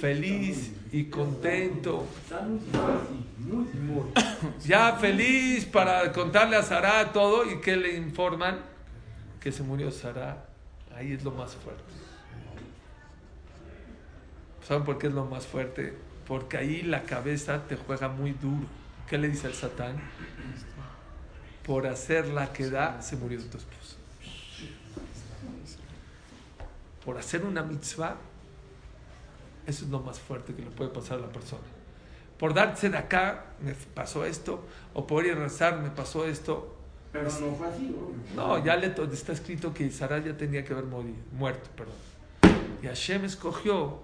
feliz 0.00 0.72
y 0.92 1.04
contento, 1.04 2.06
ya 4.64 4.96
feliz 4.96 5.64
para 5.66 6.12
contarle 6.12 6.56
a 6.56 6.62
Sara 6.62 7.12
todo 7.12 7.50
y 7.50 7.60
que 7.60 7.76
le 7.76 7.96
informan 7.96 8.58
que 9.40 9.52
se 9.52 9.62
murió 9.62 9.90
Sara. 9.90 10.46
Ahí 10.96 11.12
es 11.12 11.24
lo 11.24 11.30
más 11.30 11.54
fuerte. 11.54 11.82
¿Saben 14.66 14.84
por 14.84 14.98
qué 14.98 15.06
es 15.06 15.12
lo 15.12 15.24
más 15.24 15.46
fuerte? 15.46 15.96
Porque 16.26 16.56
ahí 16.56 16.82
la 16.82 17.02
cabeza 17.02 17.62
te 17.66 17.76
juega 17.76 18.08
muy 18.08 18.32
duro. 18.32 18.66
¿Qué 19.10 19.18
le 19.18 19.26
dice 19.26 19.48
el 19.48 19.54
Satán? 19.54 20.00
Por 21.66 21.88
hacer 21.88 22.28
la 22.28 22.52
que 22.52 22.70
da, 22.70 23.02
se 23.02 23.16
murió 23.16 23.40
tu 23.40 23.58
esposo. 23.58 23.96
Por 27.04 27.18
hacer 27.18 27.44
una 27.44 27.64
mitzvah, 27.64 28.14
eso 29.66 29.84
es 29.84 29.90
lo 29.90 29.98
más 29.98 30.20
fuerte 30.20 30.54
que 30.54 30.62
le 30.62 30.70
puede 30.70 30.90
pasar 30.90 31.18
a 31.18 31.22
la 31.22 31.32
persona. 31.32 31.64
Por 32.38 32.54
darse 32.54 32.88
de 32.88 32.98
acá, 32.98 33.46
me 33.60 33.74
pasó 33.74 34.24
esto, 34.24 34.64
o 34.94 35.08
por 35.08 35.26
ir 35.26 35.32
a 35.32 35.40
rezar, 35.40 35.80
me 35.80 35.90
pasó 35.90 36.24
esto. 36.24 36.76
Pero 37.10 37.24
no 37.24 37.54
fue 37.56 37.66
así, 37.66 37.92
¿no? 38.36 38.46
No, 38.46 38.64
ya 38.64 38.76
le 38.76 38.94
está 39.12 39.32
escrito 39.32 39.74
que 39.74 39.90
Sara 39.90 40.20
ya 40.20 40.36
tenía 40.36 40.64
que 40.64 40.72
haber 40.72 40.84
morido, 40.84 41.16
muerto, 41.32 41.68
perdón. 41.76 41.96
Y 42.80 42.86
Hashem 42.86 43.24
escogió, 43.24 44.02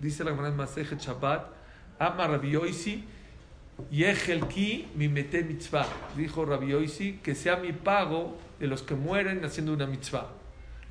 dice 0.00 0.24
la 0.24 0.32
gran 0.32 0.56
Masejet 0.56 0.98
Shabbat, 0.98 1.52
ama 2.00 2.26
Rabbi 2.26 2.50
Yoisi, 2.50 3.06
Yehelki 3.90 4.88
mi 4.94 5.08
mete 5.08 5.42
mitzvah. 5.42 5.86
Dijo 6.16 6.44
Rabbi 6.44 6.68
Yoisi, 6.68 7.20
que 7.22 7.34
sea 7.34 7.56
mi 7.56 7.72
pago 7.72 8.36
de 8.58 8.66
los 8.66 8.82
que 8.82 8.94
mueren 8.94 9.44
haciendo 9.44 9.72
una 9.72 9.86
mitzvah. 9.86 10.26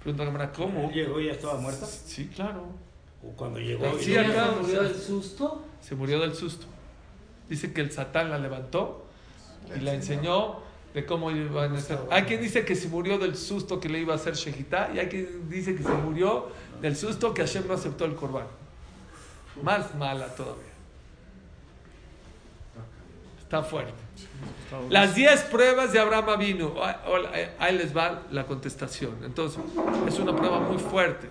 Pregunta 0.02 0.24
la 0.24 0.32
Gemara, 0.32 0.52
¿cómo? 0.52 0.92
¿Llegó 0.92 1.20
y 1.20 1.26
ya 1.26 1.34
estaba 1.34 1.60
muerta? 1.60 1.86
Sí, 1.86 2.30
claro. 2.34 2.68
¿O 3.22 3.36
cuando 3.36 3.60
llegó? 3.60 3.98
Sí, 4.00 4.16
acá, 4.16 4.54
¿Se 4.54 4.62
murió 4.62 4.84
del 4.84 4.96
susto? 4.96 5.66
Se 5.82 5.96
murió 5.96 6.20
del 6.22 6.34
susto. 6.34 6.66
Dice 7.50 7.74
que 7.74 7.82
el 7.82 7.92
Satán 7.92 8.30
la 8.30 8.38
levantó 8.38 9.06
y 9.76 9.82
la 9.82 9.94
enseñó 9.94 10.60
de 10.94 11.06
cómo 11.06 11.32
iban 11.32 11.76
a 11.76 11.78
hacer. 11.78 12.00
Hay 12.12 12.24
quien 12.24 12.42
dice 12.42 12.64
que 12.64 12.76
se 12.76 12.88
murió 12.88 13.18
del 13.18 13.36
susto 13.36 13.80
que 13.80 13.90
le 13.90 14.00
iba 14.00 14.14
a 14.14 14.16
hacer 14.16 14.36
Shejitá 14.36 14.92
y 14.94 15.00
hay 15.00 15.08
quien 15.08 15.50
dice 15.50 15.76
que 15.76 15.84
se 15.84 15.90
murió 15.90 16.48
del 16.82 16.96
susto 16.96 17.34
que 17.34 17.42
Hashem 17.42 17.68
no 17.68 17.74
aceptó 17.74 18.06
el 18.06 18.16
Corban. 18.16 18.48
Más 19.62 19.94
mala 19.96 20.34
todavía. 20.36 20.69
Está 23.50 23.64
fuerte. 23.64 23.94
Las 24.92 25.16
10 25.16 25.42
pruebas 25.46 25.92
de 25.92 25.98
Abraham 26.00 26.38
vino. 26.40 26.76
Ahí 27.58 27.76
les 27.76 27.98
va 27.98 28.22
la 28.30 28.46
contestación. 28.46 29.24
Entonces, 29.24 29.60
es 30.08 30.20
una 30.20 30.36
prueba 30.36 30.60
muy 30.60 30.78
fuerte. 30.78 31.28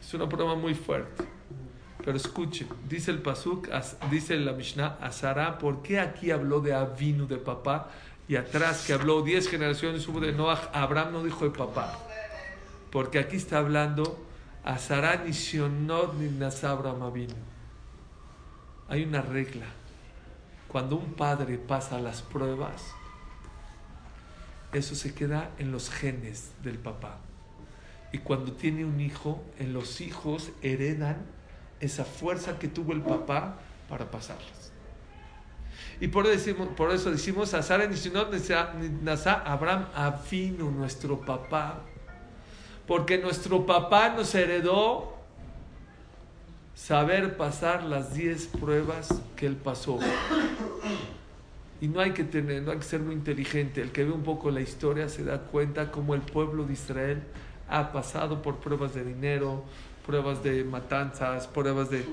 Es 0.00 0.12
una 0.12 0.28
prueba 0.28 0.56
muy 0.56 0.74
fuerte. 0.74 1.22
Pero 2.04 2.16
escuchen, 2.16 2.66
dice 2.88 3.12
el 3.12 3.22
Pasuk, 3.22 3.68
as- 3.70 3.96
dice 4.10 4.34
la 4.36 4.54
Mishnah, 4.54 4.98
a 5.00 5.12
Sarah, 5.12 5.56
¿por 5.58 5.82
qué 5.82 6.00
aquí 6.00 6.32
habló 6.32 6.58
de 6.58 6.74
Avinu, 6.74 7.28
de 7.28 7.36
papá? 7.36 7.90
Y 8.26 8.34
atrás 8.34 8.84
que 8.84 8.92
habló 8.92 9.22
10 9.22 9.48
generaciones 9.48 10.08
hubo 10.08 10.18
de 10.18 10.32
Noah, 10.32 10.68
Abraham 10.72 11.12
no 11.12 11.22
dijo 11.22 11.44
de 11.44 11.52
papá. 11.56 11.96
Porque 12.90 13.20
aquí 13.20 13.36
está 13.36 13.58
hablando 13.58 14.18
a 14.64 14.78
Sarah 14.78 15.22
ni 15.24 15.30
Shionot 15.30 16.14
ni 16.14 16.28
Nasa 16.28 16.72
Abraham 16.72 17.02
Avinu. 17.04 17.34
Hay 18.88 19.04
una 19.04 19.22
regla. 19.22 19.66
Cuando 20.74 20.96
un 20.96 21.12
padre 21.12 21.56
pasa 21.56 22.00
las 22.00 22.22
pruebas, 22.22 22.82
eso 24.72 24.96
se 24.96 25.14
queda 25.14 25.52
en 25.58 25.70
los 25.70 25.88
genes 25.88 26.50
del 26.64 26.78
papá. 26.78 27.20
Y 28.10 28.18
cuando 28.18 28.54
tiene 28.54 28.84
un 28.84 29.00
hijo, 29.00 29.40
en 29.60 29.72
los 29.72 30.00
hijos 30.00 30.50
heredan 30.62 31.26
esa 31.78 32.04
fuerza 32.04 32.58
que 32.58 32.66
tuvo 32.66 32.92
el 32.92 33.02
papá 33.02 33.58
para 33.88 34.10
pasarlas. 34.10 34.72
Y 36.00 36.08
por, 36.08 36.26
decimos, 36.26 36.66
por 36.76 36.90
eso 36.90 37.08
decimos, 37.12 37.54
a 37.54 37.62
Sara 37.62 37.86
ni 37.86 37.96
Sinot 37.96 38.32
ni 38.32 38.88
Nasa 38.88 39.44
Abraham 39.46 39.86
Avinu, 39.94 40.72
nuestro 40.72 41.20
papá. 41.20 41.82
Porque 42.88 43.18
nuestro 43.18 43.64
papá 43.64 44.08
nos 44.08 44.34
heredó 44.34 45.13
saber 46.74 47.36
pasar 47.36 47.84
las 47.84 48.14
10 48.14 48.46
pruebas 48.58 49.22
que 49.36 49.46
él 49.46 49.56
pasó. 49.56 49.98
Y 51.80 51.88
no 51.88 52.00
hay 52.00 52.12
que 52.12 52.24
tener, 52.24 52.62
no 52.62 52.72
hay 52.72 52.78
que 52.78 52.84
ser 52.84 53.00
muy 53.00 53.14
inteligente. 53.14 53.82
El 53.82 53.92
que 53.92 54.04
ve 54.04 54.12
un 54.12 54.22
poco 54.22 54.50
la 54.50 54.60
historia 54.60 55.08
se 55.08 55.24
da 55.24 55.38
cuenta 55.38 55.90
cómo 55.90 56.14
el 56.14 56.20
pueblo 56.20 56.64
de 56.64 56.72
Israel 56.72 57.22
ha 57.68 57.92
pasado 57.92 58.42
por 58.42 58.56
pruebas 58.56 58.94
de 58.94 59.04
dinero, 59.04 59.64
pruebas 60.06 60.42
de 60.42 60.64
matanzas, 60.64 61.46
pruebas 61.46 61.90
de... 61.90 62.04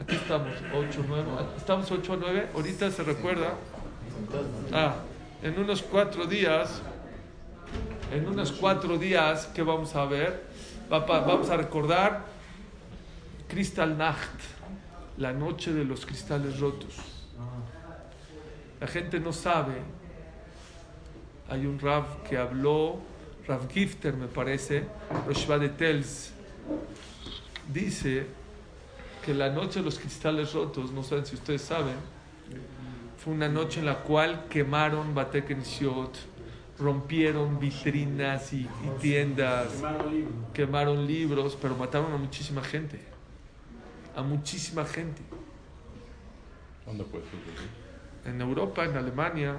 Aquí 0.00 0.16
estamos, 0.16 0.52
8, 0.74 1.04
9. 1.06 1.24
Estamos 1.56 1.90
8, 1.90 2.16
9. 2.20 2.48
Ahorita 2.54 2.90
se 2.90 3.02
recuerda. 3.04 3.54
Ah, 4.72 4.96
en 5.42 5.58
unos 5.58 5.82
cuatro 5.82 6.26
días, 6.26 6.82
en 8.12 8.26
unos 8.26 8.52
cuatro 8.52 8.98
días, 8.98 9.48
¿qué 9.54 9.62
vamos 9.62 9.94
a 9.94 10.04
ver? 10.06 10.42
Vamos 10.88 11.50
a 11.50 11.56
recordar 11.56 12.33
Crystal 13.54 13.96
Nacht, 13.96 14.40
la 15.16 15.32
noche 15.32 15.72
de 15.72 15.84
los 15.84 16.04
cristales 16.04 16.58
rotos. 16.58 16.96
La 18.80 18.88
gente 18.88 19.20
no 19.20 19.32
sabe. 19.32 19.74
Hay 21.48 21.64
un 21.64 21.78
Rav 21.78 22.24
que 22.28 22.36
habló, 22.36 22.98
Rav 23.46 23.70
Gifter 23.70 24.14
me 24.14 24.26
parece, 24.26 24.86
Roshva 25.24 25.60
de 25.60 25.68
Tels, 25.68 26.32
dice 27.72 28.26
que 29.24 29.32
la 29.32 29.50
noche 29.50 29.78
de 29.78 29.84
los 29.84 30.00
cristales 30.00 30.52
rotos, 30.52 30.90
no 30.90 31.04
saben 31.04 31.24
si 31.24 31.36
ustedes 31.36 31.62
saben, 31.62 31.94
fue 33.18 33.34
una 33.34 33.48
noche 33.48 33.78
en 33.78 33.86
la 33.86 34.00
cual 34.00 34.46
quemaron 34.50 35.14
Batekensiot, 35.14 36.10
rompieron 36.80 37.60
vitrinas 37.60 38.52
y, 38.52 38.62
y 38.62 39.00
tiendas, 39.00 39.80
quemaron 40.52 41.06
libros, 41.06 41.56
pero 41.62 41.76
mataron 41.76 42.12
a 42.12 42.16
muchísima 42.16 42.60
gente. 42.60 43.13
A 44.16 44.22
muchísima 44.22 44.84
gente. 44.84 45.22
¿Dónde 46.86 47.04
fue? 47.04 47.20
En 48.24 48.40
Europa, 48.40 48.84
en 48.84 48.96
Alemania, 48.96 49.56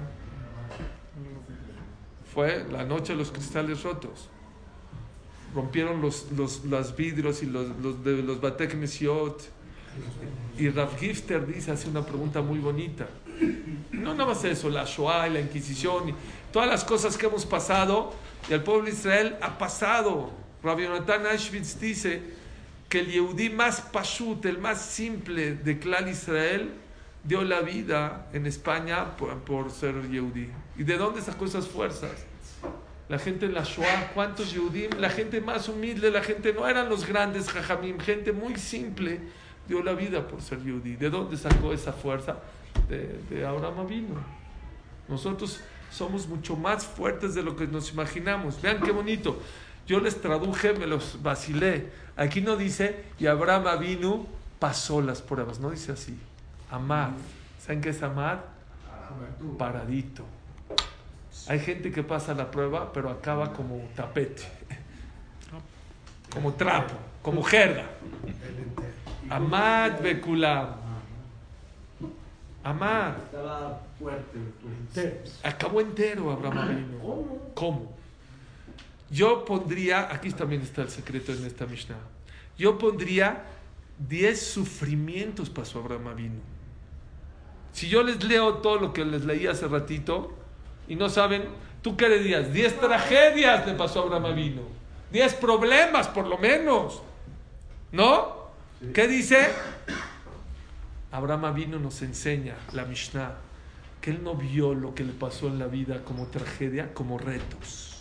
fue 2.32 2.66
la 2.70 2.84
noche 2.84 3.12
de 3.12 3.18
los 3.18 3.30
cristales 3.30 3.82
rotos. 3.82 4.28
Rompieron 5.54 6.00
los, 6.02 6.30
los, 6.32 6.64
los 6.64 6.96
vidrios 6.96 7.42
y 7.42 7.46
los, 7.46 7.68
los 7.78 8.04
de 8.04 8.22
los 8.22 8.40
Batek. 8.40 8.76
Y 10.58 10.68
Rav 10.70 10.96
Gifter 10.98 11.46
dice, 11.46 11.70
hace 11.70 11.88
una 11.88 12.04
pregunta 12.04 12.42
muy 12.42 12.58
bonita. 12.58 13.06
No 13.92 14.14
nada 14.14 14.26
más 14.26 14.44
eso, 14.44 14.68
la 14.70 14.84
Shoah 14.84 15.28
y 15.28 15.32
la 15.32 15.40
Inquisición 15.40 16.10
y 16.10 16.14
todas 16.52 16.68
las 16.68 16.84
cosas 16.84 17.16
que 17.16 17.26
hemos 17.26 17.44
pasado 17.44 18.12
y 18.48 18.52
el 18.52 18.62
pueblo 18.62 18.84
de 18.84 18.92
Israel 18.92 19.36
ha 19.40 19.58
pasado. 19.58 20.30
Rabbi 20.62 20.84
Jonathan 20.84 21.26
Auschwitz 21.26 21.78
dice 21.78 22.22
que 22.88 23.00
el 23.00 23.10
Yehudí 23.10 23.50
más 23.50 23.80
pashut, 23.80 24.44
el 24.46 24.58
más 24.58 24.80
simple 24.80 25.54
de 25.54 25.78
Clan 25.78 26.08
Israel, 26.08 26.70
dio 27.24 27.42
la 27.42 27.60
vida 27.60 28.28
en 28.32 28.46
España 28.46 29.16
por, 29.16 29.70
ser 29.70 30.08
Yehudí. 30.08 30.48
¿Y 30.76 30.84
de 30.84 30.96
dónde 30.96 31.20
sacó 31.20 31.46
esas 31.46 31.66
fuerzas? 31.66 32.12
La 33.08 33.18
gente 33.18 33.46
en 33.46 33.54
la 33.54 33.62
Shoah, 33.62 34.10
¿cuántos 34.14 34.52
Yehudim? 34.52 34.90
La 34.98 35.10
gente 35.10 35.40
más 35.40 35.68
humilde, 35.68 36.10
la 36.10 36.22
gente 36.22 36.52
no 36.52 36.66
eran 36.66 36.88
los 36.88 37.06
grandes 37.06 37.48
jajamim, 37.48 38.00
gente 38.00 38.32
muy 38.32 38.56
simple 38.56 39.20
dio 39.68 39.82
la 39.82 39.92
vida 39.92 40.26
por 40.26 40.40
ser 40.42 40.60
Yehudí. 40.62 40.96
¿De 40.96 41.08
dónde 41.08 41.36
sacó 41.36 41.72
esa 41.72 41.92
fuerza? 41.92 42.38
De, 42.88 43.20
de 43.30 43.46
Abraham 43.46 43.80
Avinu. 43.80 44.14
Nosotros 45.08 45.60
somos 45.90 46.26
mucho 46.26 46.56
más 46.56 46.84
fuertes 46.84 47.34
de 47.34 47.42
lo 47.42 47.54
que 47.54 47.66
nos 47.66 47.92
imaginamos. 47.92 48.60
Vean 48.60 48.80
qué 48.80 48.90
bonito. 48.90 49.40
Yo 49.86 50.00
les 50.00 50.20
traduje, 50.20 50.72
me 50.72 50.86
los 50.86 51.22
vacilé. 51.22 51.90
Aquí 52.16 52.40
no 52.40 52.56
dice, 52.56 53.04
y 53.18 53.26
Abraham 53.26 53.68
Avinu 53.68 54.26
pasó 54.58 55.00
las 55.00 55.22
pruebas. 55.22 55.60
No 55.60 55.70
dice 55.70 55.92
así. 55.92 56.18
Amad. 56.70 57.10
¿Saben 57.60 57.80
qué 57.80 57.90
es 57.90 58.02
amad? 58.02 58.38
Paradito. 59.58 60.24
Hay 61.48 61.60
gente 61.60 61.92
que 61.92 62.02
pasa 62.02 62.34
la 62.34 62.50
prueba, 62.50 62.92
pero 62.92 63.10
acaba 63.10 63.52
como 63.52 63.80
tapete. 63.94 64.42
Como 66.32 66.54
trapo, 66.54 66.94
como 67.22 67.42
jerga. 67.42 67.84
Amad 69.30 70.00
Bekulam. 70.00 70.68
Amad. 72.64 73.16
Estaba 73.18 73.80
fuerte. 73.98 74.38
Acabó 75.44 75.80
entero 75.80 76.32
Abraham 76.32 76.58
Avinu. 76.58 77.38
¿Cómo? 77.54 77.94
Yo 79.10 79.44
pondría, 79.44 80.12
aquí 80.12 80.30
también 80.30 80.62
está 80.62 80.82
el 80.82 80.90
secreto 80.90 81.32
en 81.32 81.44
esta 81.44 81.66
Mishnah. 81.66 81.98
Yo 82.58 82.78
pondría 82.78 83.44
10 83.98 84.40
sufrimientos 84.40 85.48
pasó 85.50 85.78
Abraham 85.78 86.08
Avinu. 86.08 86.40
Si 87.72 87.88
yo 87.88 88.02
les 88.02 88.22
leo 88.24 88.54
todo 88.54 88.78
lo 88.78 88.92
que 88.92 89.04
les 89.04 89.24
leí 89.24 89.46
hace 89.46 89.68
ratito 89.68 90.34
y 90.88 90.96
no 90.96 91.08
saben, 91.08 91.44
¿tú 91.82 91.96
qué 91.96 92.08
le 92.08 92.18
dirías? 92.18 92.52
10 92.52 92.80
tragedias 92.80 93.66
le 93.66 93.74
pasó 93.74 94.00
a 94.00 94.02
Abraham 94.04 94.26
Avinu. 94.26 94.62
10 95.12 95.34
problemas 95.34 96.08
por 96.08 96.26
lo 96.26 96.38
menos. 96.38 97.02
¿No? 97.92 98.46
¿Qué 98.92 99.06
dice? 99.06 99.48
Abraham 101.12 101.46
Avinu 101.46 101.78
nos 101.78 102.02
enseña, 102.02 102.56
la 102.72 102.84
Mishnah, 102.84 103.36
que 104.00 104.10
él 104.10 104.22
no 104.22 104.34
vio 104.34 104.74
lo 104.74 104.94
que 104.94 105.04
le 105.04 105.12
pasó 105.12 105.46
en 105.46 105.58
la 105.58 105.66
vida 105.66 106.02
como 106.04 106.26
tragedia, 106.26 106.92
como 106.92 107.18
retos. 107.18 107.95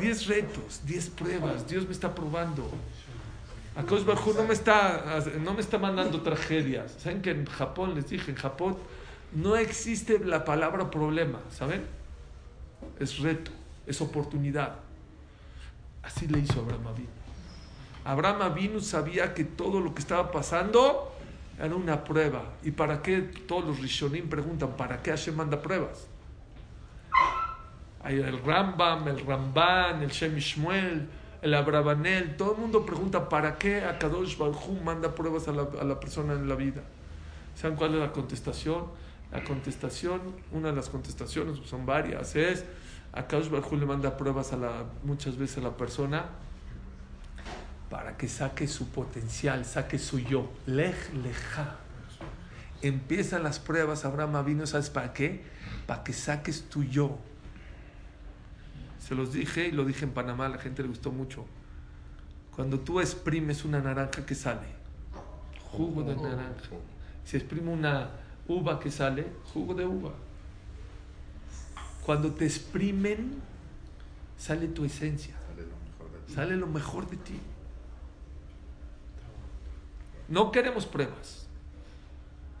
Diez 0.00 0.26
retos, 0.26 0.80
diez 0.84 1.08
pruebas, 1.08 1.66
Dios 1.68 1.86
me 1.86 1.92
está 1.92 2.14
probando. 2.14 2.68
Akadosh 3.76 4.04
Baruj 4.04 4.34
no 4.36 4.44
me 4.44 4.54
está, 4.54 5.22
no 5.40 5.54
me 5.54 5.60
está 5.60 5.78
mandando 5.78 6.20
tragedias. 6.22 6.92
¿Saben 6.98 7.22
que 7.22 7.30
en 7.30 7.46
Japón, 7.46 7.94
les 7.94 8.08
dije, 8.08 8.30
en 8.30 8.36
Japón 8.36 8.76
no 9.32 9.56
existe 9.56 10.18
la 10.18 10.44
palabra 10.44 10.90
problema, 10.90 11.40
¿saben? 11.50 11.84
Es 12.98 13.18
reto, 13.18 13.50
es 13.86 14.00
oportunidad. 14.00 14.76
Así 16.02 16.26
le 16.26 16.40
hizo 16.40 16.60
Abraham 16.60 16.88
Avinu. 16.88 17.08
Abraham 18.04 18.42
Avinu 18.42 18.80
sabía 18.80 19.32
que 19.32 19.44
todo 19.44 19.80
lo 19.80 19.94
que 19.94 20.00
estaba 20.00 20.30
pasando 20.32 21.14
era 21.58 21.74
una 21.74 22.04
prueba. 22.04 22.54
¿Y 22.62 22.72
para 22.72 23.02
qué? 23.02 23.20
Todos 23.20 23.64
los 23.64 23.80
Rishonim 23.80 24.28
preguntan, 24.28 24.76
¿para 24.76 25.00
qué 25.02 25.10
Hashem 25.10 25.36
manda 25.36 25.62
pruebas? 25.62 26.08
Hay 28.04 28.16
el 28.16 28.42
Rambam, 28.42 29.06
el 29.08 29.24
Ramban, 29.24 30.02
el 30.02 30.10
Shem 30.10 30.36
Shmuel, 30.36 31.08
el 31.40 31.54
Abrabanel, 31.54 32.36
todo 32.36 32.54
el 32.54 32.58
mundo 32.58 32.84
pregunta, 32.84 33.28
¿para 33.28 33.58
qué 33.58 33.84
Akadosh 33.84 34.36
Baruj 34.36 34.82
manda 34.84 35.14
pruebas 35.14 35.48
a 35.48 35.52
la, 35.52 35.68
a 35.80 35.84
la 35.84 35.98
persona 36.00 36.34
en 36.34 36.48
la 36.48 36.54
vida? 36.54 36.82
¿Saben 37.54 37.76
cuál 37.76 37.94
es 37.94 38.00
la 38.00 38.12
contestación? 38.12 38.86
La 39.32 39.42
contestación, 39.44 40.20
una 40.52 40.68
de 40.68 40.76
las 40.76 40.90
contestaciones, 40.90 41.58
son 41.64 41.86
varias, 41.86 42.36
es 42.36 42.66
A 43.14 43.26
Kaush 43.26 43.48
Barjú 43.48 43.76
le 43.76 43.86
manda 43.86 44.16
pruebas 44.18 44.52
a 44.52 44.58
la, 44.58 44.84
muchas 45.04 45.38
veces 45.38 45.58
a 45.58 45.60
la 45.62 45.76
persona 45.76 46.26
para 47.88 48.16
que 48.18 48.28
saque 48.28 48.68
su 48.68 48.88
potencial, 48.88 49.64
saque 49.64 49.98
su 49.98 50.18
yo. 50.18 50.50
Lej, 50.66 50.94
leja. 51.22 51.76
Empiezan 52.82 53.42
las 53.42 53.58
pruebas, 53.58 54.04
Abraham 54.04 54.44
vino, 54.44 54.66
¿sabes 54.66 54.90
para 54.90 55.12
qué? 55.14 55.44
Para 55.86 56.02
que 56.04 56.12
saques 56.12 56.68
tu 56.68 56.84
yo. 56.84 57.18
Se 59.02 59.16
los 59.16 59.32
dije 59.32 59.66
y 59.66 59.72
lo 59.72 59.84
dije 59.84 60.04
en 60.04 60.12
Panamá, 60.12 60.46
a 60.46 60.48
la 60.48 60.58
gente 60.58 60.82
le 60.82 60.88
gustó 60.88 61.10
mucho. 61.10 61.44
Cuando 62.54 62.78
tú 62.78 63.00
exprimes 63.00 63.64
una 63.64 63.80
naranja, 63.80 64.24
¿qué 64.24 64.34
sale? 64.34 64.68
Jugo 65.72 66.02
de 66.04 66.14
naranja. 66.14 66.76
Si 67.24 67.36
exprime 67.36 67.72
una 67.72 68.10
uva, 68.46 68.78
¿qué 68.78 68.90
sale? 68.90 69.26
Jugo 69.52 69.74
de 69.74 69.86
uva. 69.86 70.12
Cuando 72.06 72.32
te 72.32 72.44
exprimen, 72.44 73.40
sale 74.38 74.68
tu 74.68 74.84
esencia. 74.84 75.34
Sale 76.32 76.56
lo 76.56 76.66
mejor 76.66 77.10
de 77.10 77.16
ti. 77.16 77.40
No 80.28 80.52
queremos 80.52 80.86
pruebas. 80.86 81.46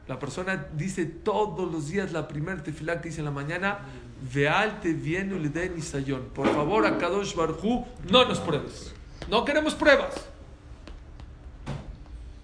La 0.08 0.18
persona 0.18 0.68
dice 0.74 1.06
todos 1.06 1.70
los 1.70 1.88
días 1.88 2.12
la 2.12 2.26
primera 2.26 2.62
tefilá 2.62 3.00
que 3.00 3.08
dice 3.08 3.20
en 3.20 3.26
la 3.26 3.30
mañana, 3.30 3.78
Vealte 4.22 4.92
viene 4.92 5.38
le 5.38 5.48
den 5.48 5.78
isayón. 5.78 6.28
Por 6.34 6.48
favor, 6.52 6.86
a 6.86 6.96
Kadosh 6.96 7.34
Barhu, 7.34 7.84
no 8.08 8.24
nos 8.24 8.38
pruebes. 8.38 8.94
No 9.28 9.44
queremos 9.44 9.74
pruebas. 9.74 10.14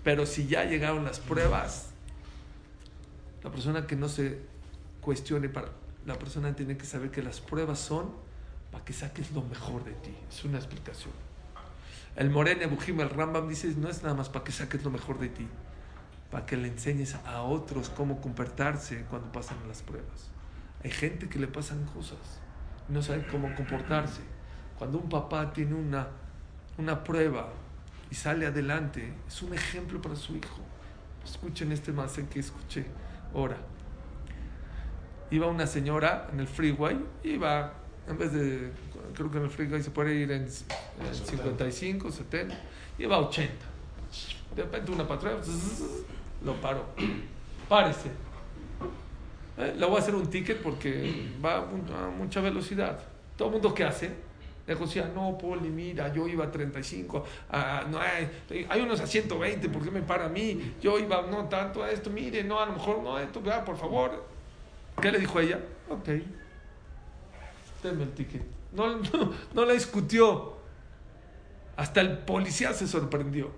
Pero 0.02 0.26
si 0.26 0.46
ya 0.46 0.64
llegaron 0.64 1.04
las 1.04 1.20
pruebas, 1.20 1.90
la 3.44 3.50
persona 3.50 3.86
que 3.86 3.94
no 3.94 4.08
se 4.08 4.40
cuestione, 5.00 5.48
para, 5.48 5.68
la 6.06 6.18
persona 6.18 6.54
tiene 6.56 6.76
que 6.76 6.84
saber 6.84 7.10
que 7.10 7.22
las 7.22 7.40
pruebas 7.40 7.78
son 7.78 8.10
para 8.72 8.84
que 8.84 8.92
saques 8.92 9.30
lo 9.32 9.42
mejor 9.42 9.84
de 9.84 9.92
ti. 9.92 10.14
Es 10.28 10.44
una 10.44 10.58
explicación. 10.58 11.12
El 12.16 12.30
Morene 12.30 12.66
Bujim, 12.66 13.00
el 13.00 13.10
Rambam 13.10 13.48
dice, 13.48 13.72
no 13.76 13.88
es 13.88 14.02
nada 14.02 14.14
más 14.14 14.28
para 14.28 14.44
que 14.44 14.50
saques 14.50 14.82
lo 14.82 14.90
mejor 14.90 15.18
de 15.20 15.28
ti, 15.28 15.46
para 16.30 16.44
que 16.44 16.56
le 16.56 16.68
enseñes 16.68 17.14
a 17.14 17.42
otros 17.42 17.90
cómo 17.90 18.20
comportarse 18.20 19.04
cuando 19.08 19.30
pasan 19.30 19.56
las 19.68 19.82
pruebas. 19.82 20.30
Hay 20.84 20.90
gente 20.90 21.28
que 21.28 21.38
le 21.38 21.46
pasan 21.46 21.84
cosas 21.86 22.38
no 22.88 23.02
sabe 23.02 23.26
cómo 23.30 23.54
comportarse. 23.54 24.22
Cuando 24.78 24.98
un 24.98 25.08
papá 25.08 25.52
tiene 25.52 25.74
una, 25.74 26.08
una 26.78 27.02
prueba 27.04 27.50
y 28.10 28.14
sale 28.14 28.46
adelante, 28.46 29.12
es 29.26 29.42
un 29.42 29.54
ejemplo 29.54 30.00
para 30.00 30.16
su 30.16 30.36
hijo. 30.36 30.60
Escuchen 31.24 31.72
este 31.72 31.92
más 31.92 32.18
que 32.30 32.40
escuché 32.40 32.86
ahora. 33.34 33.56
Iba 35.30 35.46
una 35.46 35.66
señora 35.66 36.28
en 36.32 36.40
el 36.40 36.48
freeway, 36.48 36.98
iba, 37.22 37.74
en 38.08 38.16
vez 38.16 38.32
de, 38.32 38.72
creo 39.14 39.30
que 39.30 39.36
en 39.36 39.44
el 39.44 39.50
freeway 39.50 39.82
se 39.82 39.90
puede 39.90 40.14
ir 40.14 40.30
en, 40.32 40.44
en 40.44 41.14
55, 41.14 42.10
70, 42.10 42.54
iba 42.98 43.16
a 43.16 43.18
80. 43.18 43.52
De 44.56 44.62
repente 44.62 44.90
una 44.90 45.06
patrulla 45.06 45.36
lo 46.42 46.58
paró. 46.60 46.86
Párese. 47.68 48.10
Eh, 49.58 49.74
le 49.76 49.86
voy 49.86 49.96
a 49.96 49.98
hacer 49.98 50.14
un 50.14 50.28
ticket 50.30 50.62
porque 50.62 51.28
va 51.44 51.56
a 51.56 52.08
mucha 52.16 52.40
velocidad. 52.40 53.00
Todo 53.36 53.48
el 53.48 53.54
mundo 53.54 53.74
que 53.74 53.84
hace, 53.84 54.12
decía, 54.66 55.10
no, 55.14 55.36
Poli, 55.38 55.68
mira, 55.68 56.12
yo 56.12 56.28
iba 56.28 56.44
a 56.44 56.50
35, 56.50 57.24
a, 57.50 57.84
no 57.90 57.98
hay, 57.98 58.28
hay 58.68 58.80
unos 58.80 59.00
a 59.00 59.06
120, 59.06 59.68
¿por 59.68 59.82
qué 59.82 59.90
me 59.90 60.02
para 60.02 60.26
a 60.26 60.28
mí? 60.28 60.74
Yo 60.80 60.98
iba, 60.98 61.22
no 61.22 61.44
tanto 61.48 61.82
a 61.82 61.90
esto, 61.90 62.10
mire, 62.10 62.44
no, 62.44 62.60
a 62.60 62.66
lo 62.66 62.72
mejor 62.72 63.02
no 63.02 63.16
a 63.16 63.22
esto, 63.22 63.40
vea, 63.40 63.64
por 63.64 63.76
favor. 63.76 64.26
¿Qué 65.00 65.10
le 65.10 65.18
dijo 65.18 65.40
ella? 65.40 65.60
Ok, 65.88 66.08
denme 67.82 68.02
el 68.04 68.12
ticket. 68.12 68.42
No, 68.72 68.96
no, 68.96 69.32
no 69.54 69.64
la 69.64 69.72
discutió. 69.72 70.58
Hasta 71.76 72.00
el 72.00 72.18
policía 72.18 72.72
se 72.72 72.88
sorprendió. 72.88 73.50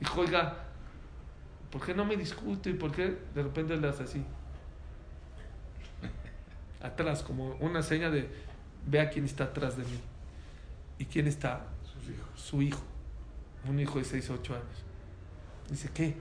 Dijo, 0.00 0.20
oiga, 0.20 0.56
¿por 1.70 1.80
qué 1.84 1.94
no 1.94 2.04
me 2.04 2.16
discute? 2.16 2.70
¿Y 2.70 2.74
por 2.74 2.90
qué 2.90 3.16
de 3.34 3.42
repente 3.42 3.76
le 3.76 3.88
hace 3.88 4.02
así? 4.02 4.24
Atrás, 6.82 7.22
como 7.22 7.54
una 7.60 7.82
seña 7.82 8.10
de, 8.10 8.28
vea 8.86 9.08
quién 9.08 9.24
está 9.24 9.44
atrás 9.44 9.76
de 9.76 9.84
mí. 9.84 10.00
¿Y 10.98 11.04
quién 11.04 11.26
está? 11.26 11.66
Su 12.36 12.60
hijo. 12.62 12.82
Un 13.68 13.78
hijo 13.78 13.98
de 13.98 14.04
6 14.04 14.30
o 14.30 14.34
8 14.34 14.54
años. 14.54 14.84
Dice, 15.70 15.90
¿qué? 15.94 16.16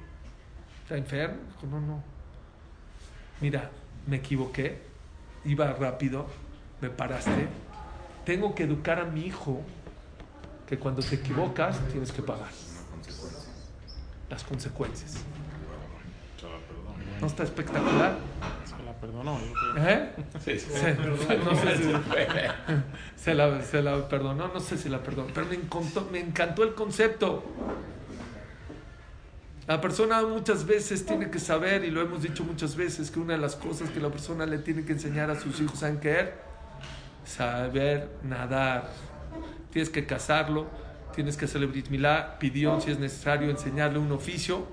¿Está 0.83 0.97
enfermo? 0.97 1.37
Dijo, 1.47 1.67
no, 1.67 1.81
no. 1.81 2.03
Mira, 3.41 3.71
me 4.07 4.17
equivoqué. 4.17 4.81
Iba 5.45 5.73
rápido. 5.73 6.27
Me 6.79 6.89
paraste. 6.89 7.47
Tengo 8.25 8.53
que 8.53 8.63
educar 8.63 8.99
a 8.99 9.05
mi 9.05 9.25
hijo 9.25 9.61
que 10.67 10.77
cuando 10.77 11.01
te 11.01 11.15
equivocas 11.15 11.79
tienes 11.91 12.11
que 12.11 12.21
pagar. 12.21 12.51
Las 14.29 14.43
consecuencias. 14.43 15.17
¿No 17.19 17.27
está 17.27 17.43
espectacular? 17.43 18.17
Perdonó. 19.01 19.39
¿Eh? 19.77 20.11
Sí, 20.45 20.59
sí. 20.59 20.69
Se, 20.71 20.93
no 20.95 21.55
sé 21.55 21.77
si, 21.77 21.91
se, 23.15 23.33
la, 23.33 23.61
se 23.63 23.81
la 23.81 24.07
perdonó, 24.07 24.47
no 24.47 24.59
sé 24.59 24.77
si 24.77 24.89
la 24.89 25.01
perdonó, 25.01 25.33
pero 25.33 25.47
me 25.47 25.55
encantó, 25.55 26.07
me 26.11 26.19
encantó 26.19 26.63
el 26.63 26.75
concepto. 26.75 27.43
La 29.67 29.81
persona 29.81 30.21
muchas 30.21 30.65
veces 30.65 31.03
tiene 31.05 31.31
que 31.31 31.39
saber, 31.39 31.83
y 31.83 31.89
lo 31.89 32.01
hemos 32.01 32.21
dicho 32.21 32.43
muchas 32.43 32.75
veces, 32.75 33.09
que 33.09 33.19
una 33.19 33.33
de 33.33 33.39
las 33.39 33.55
cosas 33.55 33.89
que 33.89 33.99
la 33.99 34.09
persona 34.09 34.45
le 34.45 34.59
tiene 34.59 34.85
que 34.85 34.93
enseñar 34.93 35.31
a 35.31 35.39
sus 35.39 35.59
hijos, 35.61 35.79
¿saben 35.79 35.99
qué? 35.99 36.33
Saber 37.25 38.09
nadar. 38.23 38.89
Tienes 39.71 39.89
que 39.89 40.05
casarlo, 40.05 40.67
tienes 41.15 41.37
que 41.37 41.45
hacerle 41.45 41.67
brit 41.67 41.89
milá, 41.89 42.37
pidió 42.37 42.79
si 42.81 42.91
es 42.91 42.99
necesario 42.99 43.49
enseñarle 43.49 43.97
un 43.97 44.11
oficio. 44.11 44.67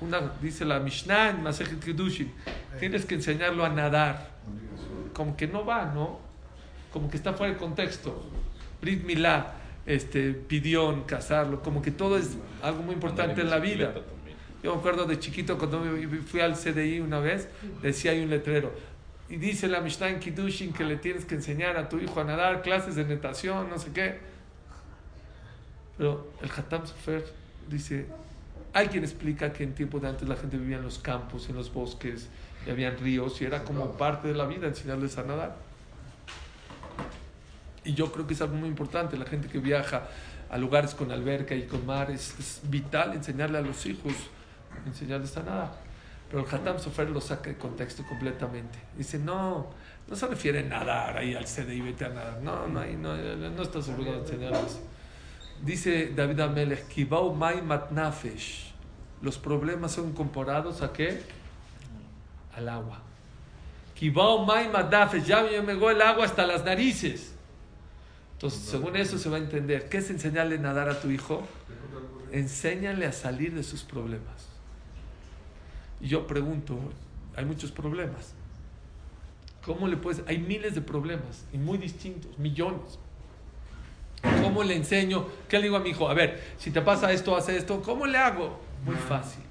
Una, 0.00 0.32
dice 0.40 0.64
la 0.64 0.80
Mishnah 0.80 1.30
en 1.30 1.42
Masechet 1.42 1.80
Kedushin, 1.84 2.32
tienes 2.78 3.04
que 3.04 3.16
enseñarlo 3.16 3.64
a 3.64 3.68
nadar. 3.68 4.30
Como 5.12 5.36
que 5.36 5.46
no 5.46 5.64
va, 5.64 5.86
¿no? 5.86 6.18
Como 6.92 7.10
que 7.10 7.16
está 7.16 7.34
fuera 7.34 7.52
de 7.52 7.58
contexto. 7.58 8.24
Brit 8.80 9.04
milá, 9.04 9.54
este, 9.86 10.32
pidión, 10.32 11.04
casarlo, 11.04 11.62
como 11.62 11.82
que 11.82 11.90
todo 11.90 12.16
es 12.16 12.38
algo 12.62 12.82
muy 12.82 12.94
importante 12.94 13.40
en 13.42 13.50
la 13.50 13.58
vida. 13.58 13.94
Yo 14.62 14.74
me 14.74 14.78
acuerdo 14.78 15.06
de 15.06 15.18
chiquito 15.18 15.58
cuando 15.58 15.82
fui 16.26 16.40
al 16.40 16.54
CDI 16.54 17.00
una 17.00 17.18
vez, 17.18 17.48
decía 17.82 18.12
hay 18.12 18.22
un 18.22 18.30
letrero. 18.30 18.72
Y 19.28 19.36
dice 19.36 19.68
la 19.68 19.80
Mishnah 19.80 20.10
en 20.10 20.20
Kiddushin 20.20 20.72
que 20.72 20.84
le 20.84 20.96
tienes 20.96 21.24
que 21.24 21.36
enseñar 21.36 21.76
a 21.76 21.88
tu 21.88 21.98
hijo 21.98 22.20
a 22.20 22.24
nadar, 22.24 22.62
clases 22.62 22.96
de 22.96 23.04
natación, 23.04 23.70
no 23.70 23.78
sé 23.78 23.92
qué. 23.92 24.18
Pero 25.96 26.32
el 26.42 26.50
Hatam 26.50 26.86
Sofer 26.86 27.24
dice, 27.68 28.06
hay 28.72 28.88
quien 28.88 29.04
explica 29.04 29.52
que 29.52 29.64
en 29.64 29.74
tiempos 29.74 30.02
de 30.02 30.08
antes 30.08 30.28
la 30.28 30.36
gente 30.36 30.56
vivía 30.56 30.76
en 30.76 30.82
los 30.82 30.98
campos, 30.98 31.48
en 31.48 31.56
los 31.56 31.72
bosques, 31.72 32.28
y 32.66 32.70
habían 32.70 32.98
ríos, 32.98 33.40
y 33.40 33.44
era 33.44 33.64
como 33.64 33.92
parte 33.92 34.28
de 34.28 34.34
la 34.34 34.46
vida 34.46 34.66
enseñarles 34.66 35.18
a 35.18 35.24
nadar. 35.24 35.56
Y 37.84 37.94
yo 37.94 38.12
creo 38.12 38.26
que 38.26 38.34
es 38.34 38.40
algo 38.40 38.56
muy 38.56 38.68
importante, 38.68 39.16
la 39.16 39.26
gente 39.26 39.48
que 39.48 39.58
viaja 39.58 40.08
a 40.50 40.58
lugares 40.58 40.94
con 40.94 41.10
alberca 41.10 41.54
y 41.54 41.62
con 41.62 41.86
mar, 41.86 42.10
es, 42.10 42.38
es 42.38 42.60
vital 42.64 43.14
enseñarle 43.14 43.58
a 43.58 43.62
los 43.62 43.86
hijos, 43.86 44.12
enseñarles 44.86 45.36
a 45.36 45.42
nadar. 45.42 45.90
Pero 46.28 46.46
el 46.46 46.54
Hatam 46.54 46.78
Sofer 46.78 47.10
lo 47.10 47.20
saca 47.20 47.50
de 47.50 47.56
contexto 47.56 48.04
completamente. 48.06 48.78
Dice, 48.96 49.18
no, 49.18 49.66
no 50.06 50.16
se 50.16 50.26
refiere 50.28 50.60
a 50.60 50.62
nadar 50.62 51.16
ahí 51.18 51.34
al 51.34 51.44
CDI, 51.44 51.80
vete 51.80 52.04
a 52.04 52.10
nadar. 52.10 52.40
No, 52.40 52.68
no, 52.68 52.80
ahí 52.80 52.96
no, 52.96 53.16
no 53.16 53.62
estás 53.62 53.88
obligado 53.88 54.18
a 54.18 54.20
enseñarles. 54.20 54.80
Dice 55.62 56.12
David 56.14 56.40
Amelech, 56.40 56.88
Kibau 56.88 57.34
Mai 57.34 57.60
Matnafesh. 57.62 58.72
Los 59.20 59.38
problemas 59.38 59.92
son 59.92 60.12
comparados 60.12 60.80
a 60.82 60.92
qué? 60.92 61.20
Al 62.54 62.68
agua. 62.68 63.02
Kibau 63.94 64.44
Mai 64.46 64.70
Matnafesh. 64.70 65.24
Ya 65.24 65.42
me 65.42 65.74
llegó 65.74 65.90
el 65.90 66.00
agua 66.00 66.24
hasta 66.24 66.46
las 66.46 66.64
narices. 66.64 67.34
Entonces, 68.32 68.60
según 68.62 68.96
eso 68.96 69.18
se 69.18 69.28
va 69.28 69.36
a 69.36 69.40
entender. 69.40 69.90
¿Qué 69.90 69.98
es 69.98 70.08
enseñarle 70.08 70.56
a 70.56 70.60
nadar 70.60 70.88
a 70.88 70.98
tu 70.98 71.10
hijo? 71.10 71.42
Enséñale 72.32 73.04
a 73.04 73.12
salir 73.12 73.54
de 73.54 73.62
sus 73.62 73.82
problemas. 73.82 74.48
Y 76.00 76.08
yo 76.08 76.26
pregunto, 76.26 76.78
hay 77.36 77.44
muchos 77.44 77.70
problemas. 77.70 78.32
¿Cómo 79.62 79.86
le 79.88 79.98
puedes? 79.98 80.22
Hay 80.26 80.38
miles 80.38 80.74
de 80.74 80.80
problemas 80.80 81.44
y 81.52 81.58
muy 81.58 81.76
distintos, 81.76 82.38
millones. 82.38 82.98
¿Cómo 84.22 84.62
le 84.62 84.76
enseño? 84.76 85.26
¿Qué 85.48 85.58
le 85.58 85.64
digo 85.64 85.76
a 85.76 85.80
mi 85.80 85.90
hijo? 85.90 86.08
A 86.08 86.14
ver, 86.14 86.42
si 86.58 86.70
te 86.70 86.80
pasa 86.80 87.12
esto, 87.12 87.36
hace 87.36 87.56
esto. 87.56 87.82
¿Cómo 87.82 88.06
le 88.06 88.18
hago? 88.18 88.60
Muy 88.84 88.96
fácil. 88.96 89.42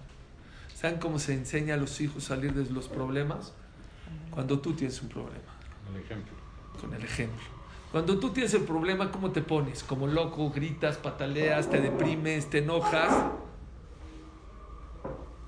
¿Saben 0.75 0.99
cómo 0.99 1.19
se 1.19 1.33
enseña 1.33 1.73
a 1.73 1.77
los 1.77 1.99
hijos 2.01 2.25
a 2.25 2.35
salir 2.35 2.53
de 2.53 2.71
los 2.71 2.87
problemas? 2.87 3.53
Cuando 4.31 4.59
tú 4.59 4.73
tienes 4.73 5.01
un 5.01 5.09
problema. 5.09 5.57
Con 5.85 5.95
el 5.95 6.03
ejemplo. 6.03 6.33
Con 6.79 6.93
el 6.93 7.03
ejemplo. 7.03 7.59
Cuando 7.91 8.19
tú 8.19 8.29
tienes 8.29 8.53
el 8.53 8.63
problema, 8.63 9.11
¿cómo 9.11 9.31
te 9.31 9.41
pones? 9.41 9.83
Como 9.83 10.05
loco, 10.07 10.51
gritas, 10.51 10.97
pataleas, 10.97 11.69
te 11.69 11.81
deprimes, 11.81 12.49
te 12.49 12.59
enojas. 12.59 13.11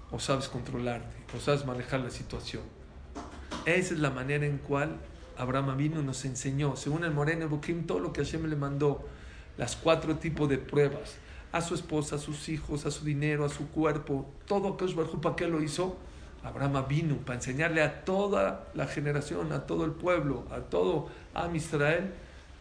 O 0.09 0.19
sabes 0.19 0.49
controlarte, 0.49 1.15
o 1.37 1.39
sabes 1.39 1.65
manejar 1.65 1.99
la 1.99 2.09
situación. 2.09 2.63
Esa 3.65 3.93
es 3.93 3.99
la 3.99 4.09
manera 4.09 4.45
en 4.45 4.57
cual 4.57 4.99
Abraham 5.41 5.75
vino 5.75 6.03
nos 6.03 6.23
enseñó, 6.25 6.75
según 6.75 7.03
el 7.03 7.11
Moreno 7.11 7.49
Bukim, 7.49 7.87
todo 7.87 7.99
lo 7.99 8.13
que 8.13 8.23
Hashem 8.23 8.45
le 8.45 8.55
mandó, 8.55 9.03
las 9.57 9.75
cuatro 9.75 10.17
tipos 10.17 10.47
de 10.47 10.59
pruebas, 10.59 11.15
a 11.51 11.61
su 11.61 11.73
esposa, 11.73 12.17
a 12.17 12.19
sus 12.19 12.47
hijos, 12.47 12.85
a 12.85 12.91
su 12.91 13.03
dinero, 13.03 13.43
a 13.43 13.49
su 13.49 13.69
cuerpo, 13.69 14.29
todo 14.45 14.75
Akash 14.75 14.93
Barjú, 14.93 15.19
¿para 15.19 15.35
qué 15.35 15.47
lo 15.47 15.63
hizo? 15.63 15.97
Abraham 16.43 16.85
vino 16.87 17.17
para 17.17 17.37
enseñarle 17.37 17.81
a 17.81 18.05
toda 18.05 18.67
la 18.75 18.85
generación, 18.85 19.51
a 19.51 19.65
todo 19.65 19.83
el 19.85 19.91
pueblo, 19.91 20.45
a 20.51 20.59
todo 20.59 21.09
Am 21.33 21.55
Israel, 21.55 22.11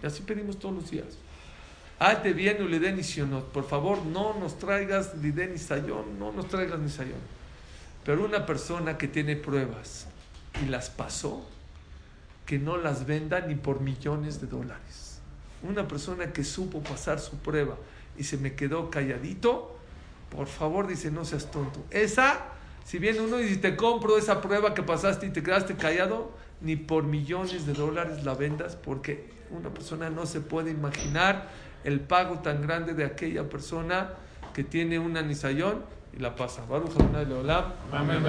Y 0.03 0.05
así 0.05 0.23
pedimos 0.23 0.59
todos 0.59 0.75
los 0.75 0.91
días. 0.91 1.05
Ate 1.99 2.33
bien 2.33 2.61
uleden 2.61 2.99
y 2.99 3.21
Por 3.53 3.65
favor, 3.65 4.05
no 4.05 4.37
nos 4.37 4.59
traigas 4.59 5.15
liden 5.15 5.53
y 5.55 5.57
sayón, 5.57 6.19
no 6.19 6.33
nos 6.33 6.47
traigas 6.49 6.79
ni 6.79 6.89
sayón. 6.89 7.34
Pero 8.05 8.23
una 8.23 8.45
persona 8.45 8.97
que 8.97 9.07
tiene 9.07 9.35
pruebas 9.35 10.05
y 10.63 10.69
las 10.69 10.89
pasó, 10.89 11.43
que 12.45 12.59
no 12.59 12.77
las 12.77 13.07
venda 13.07 13.41
ni 13.41 13.55
por 13.55 13.81
millones 13.81 14.39
de 14.39 14.47
dólares. 14.47 15.19
Una 15.67 15.87
persona 15.87 16.31
que 16.31 16.43
supo 16.43 16.81
pasar 16.83 17.19
su 17.19 17.37
prueba 17.37 17.75
y 18.17 18.23
se 18.23 18.37
me 18.37 18.53
quedó 18.53 18.91
calladito, 18.91 19.75
por 20.29 20.45
favor 20.47 20.85
dice, 20.85 21.09
no 21.09 21.25
seas 21.25 21.49
tonto. 21.49 21.83
Esa, 21.89 22.45
si 22.83 22.99
viene 22.99 23.21
uno 23.21 23.41
y 23.41 23.57
te 23.57 23.75
compro 23.75 24.17
esa 24.17 24.41
prueba 24.41 24.75
que 24.75 24.83
pasaste 24.83 25.25
y 25.25 25.31
te 25.31 25.41
quedaste 25.41 25.75
callado, 25.75 26.31
ni 26.61 26.75
por 26.75 27.03
millones 27.03 27.65
de 27.65 27.73
dólares 27.73 28.23
la 28.23 28.35
vendas, 28.35 28.75
porque 28.75 29.29
una 29.49 29.69
persona 29.69 30.11
no 30.11 30.27
se 30.27 30.41
puede 30.41 30.69
imaginar 30.69 31.49
el 31.83 31.99
pago 31.99 32.39
tan 32.39 32.61
grande 32.61 32.93
de 32.93 33.05
aquella 33.05 33.49
persona 33.49 34.11
que 34.53 34.63
tiene 34.63 34.99
una 34.99 35.21
nisayón 35.23 35.83
y 36.15 36.19
la 36.19 36.35
pasa. 36.35 36.63
Baruch 36.69 36.91
Adonai 36.97 37.25
Leolam. 37.25 37.65
Amén. 37.91 38.23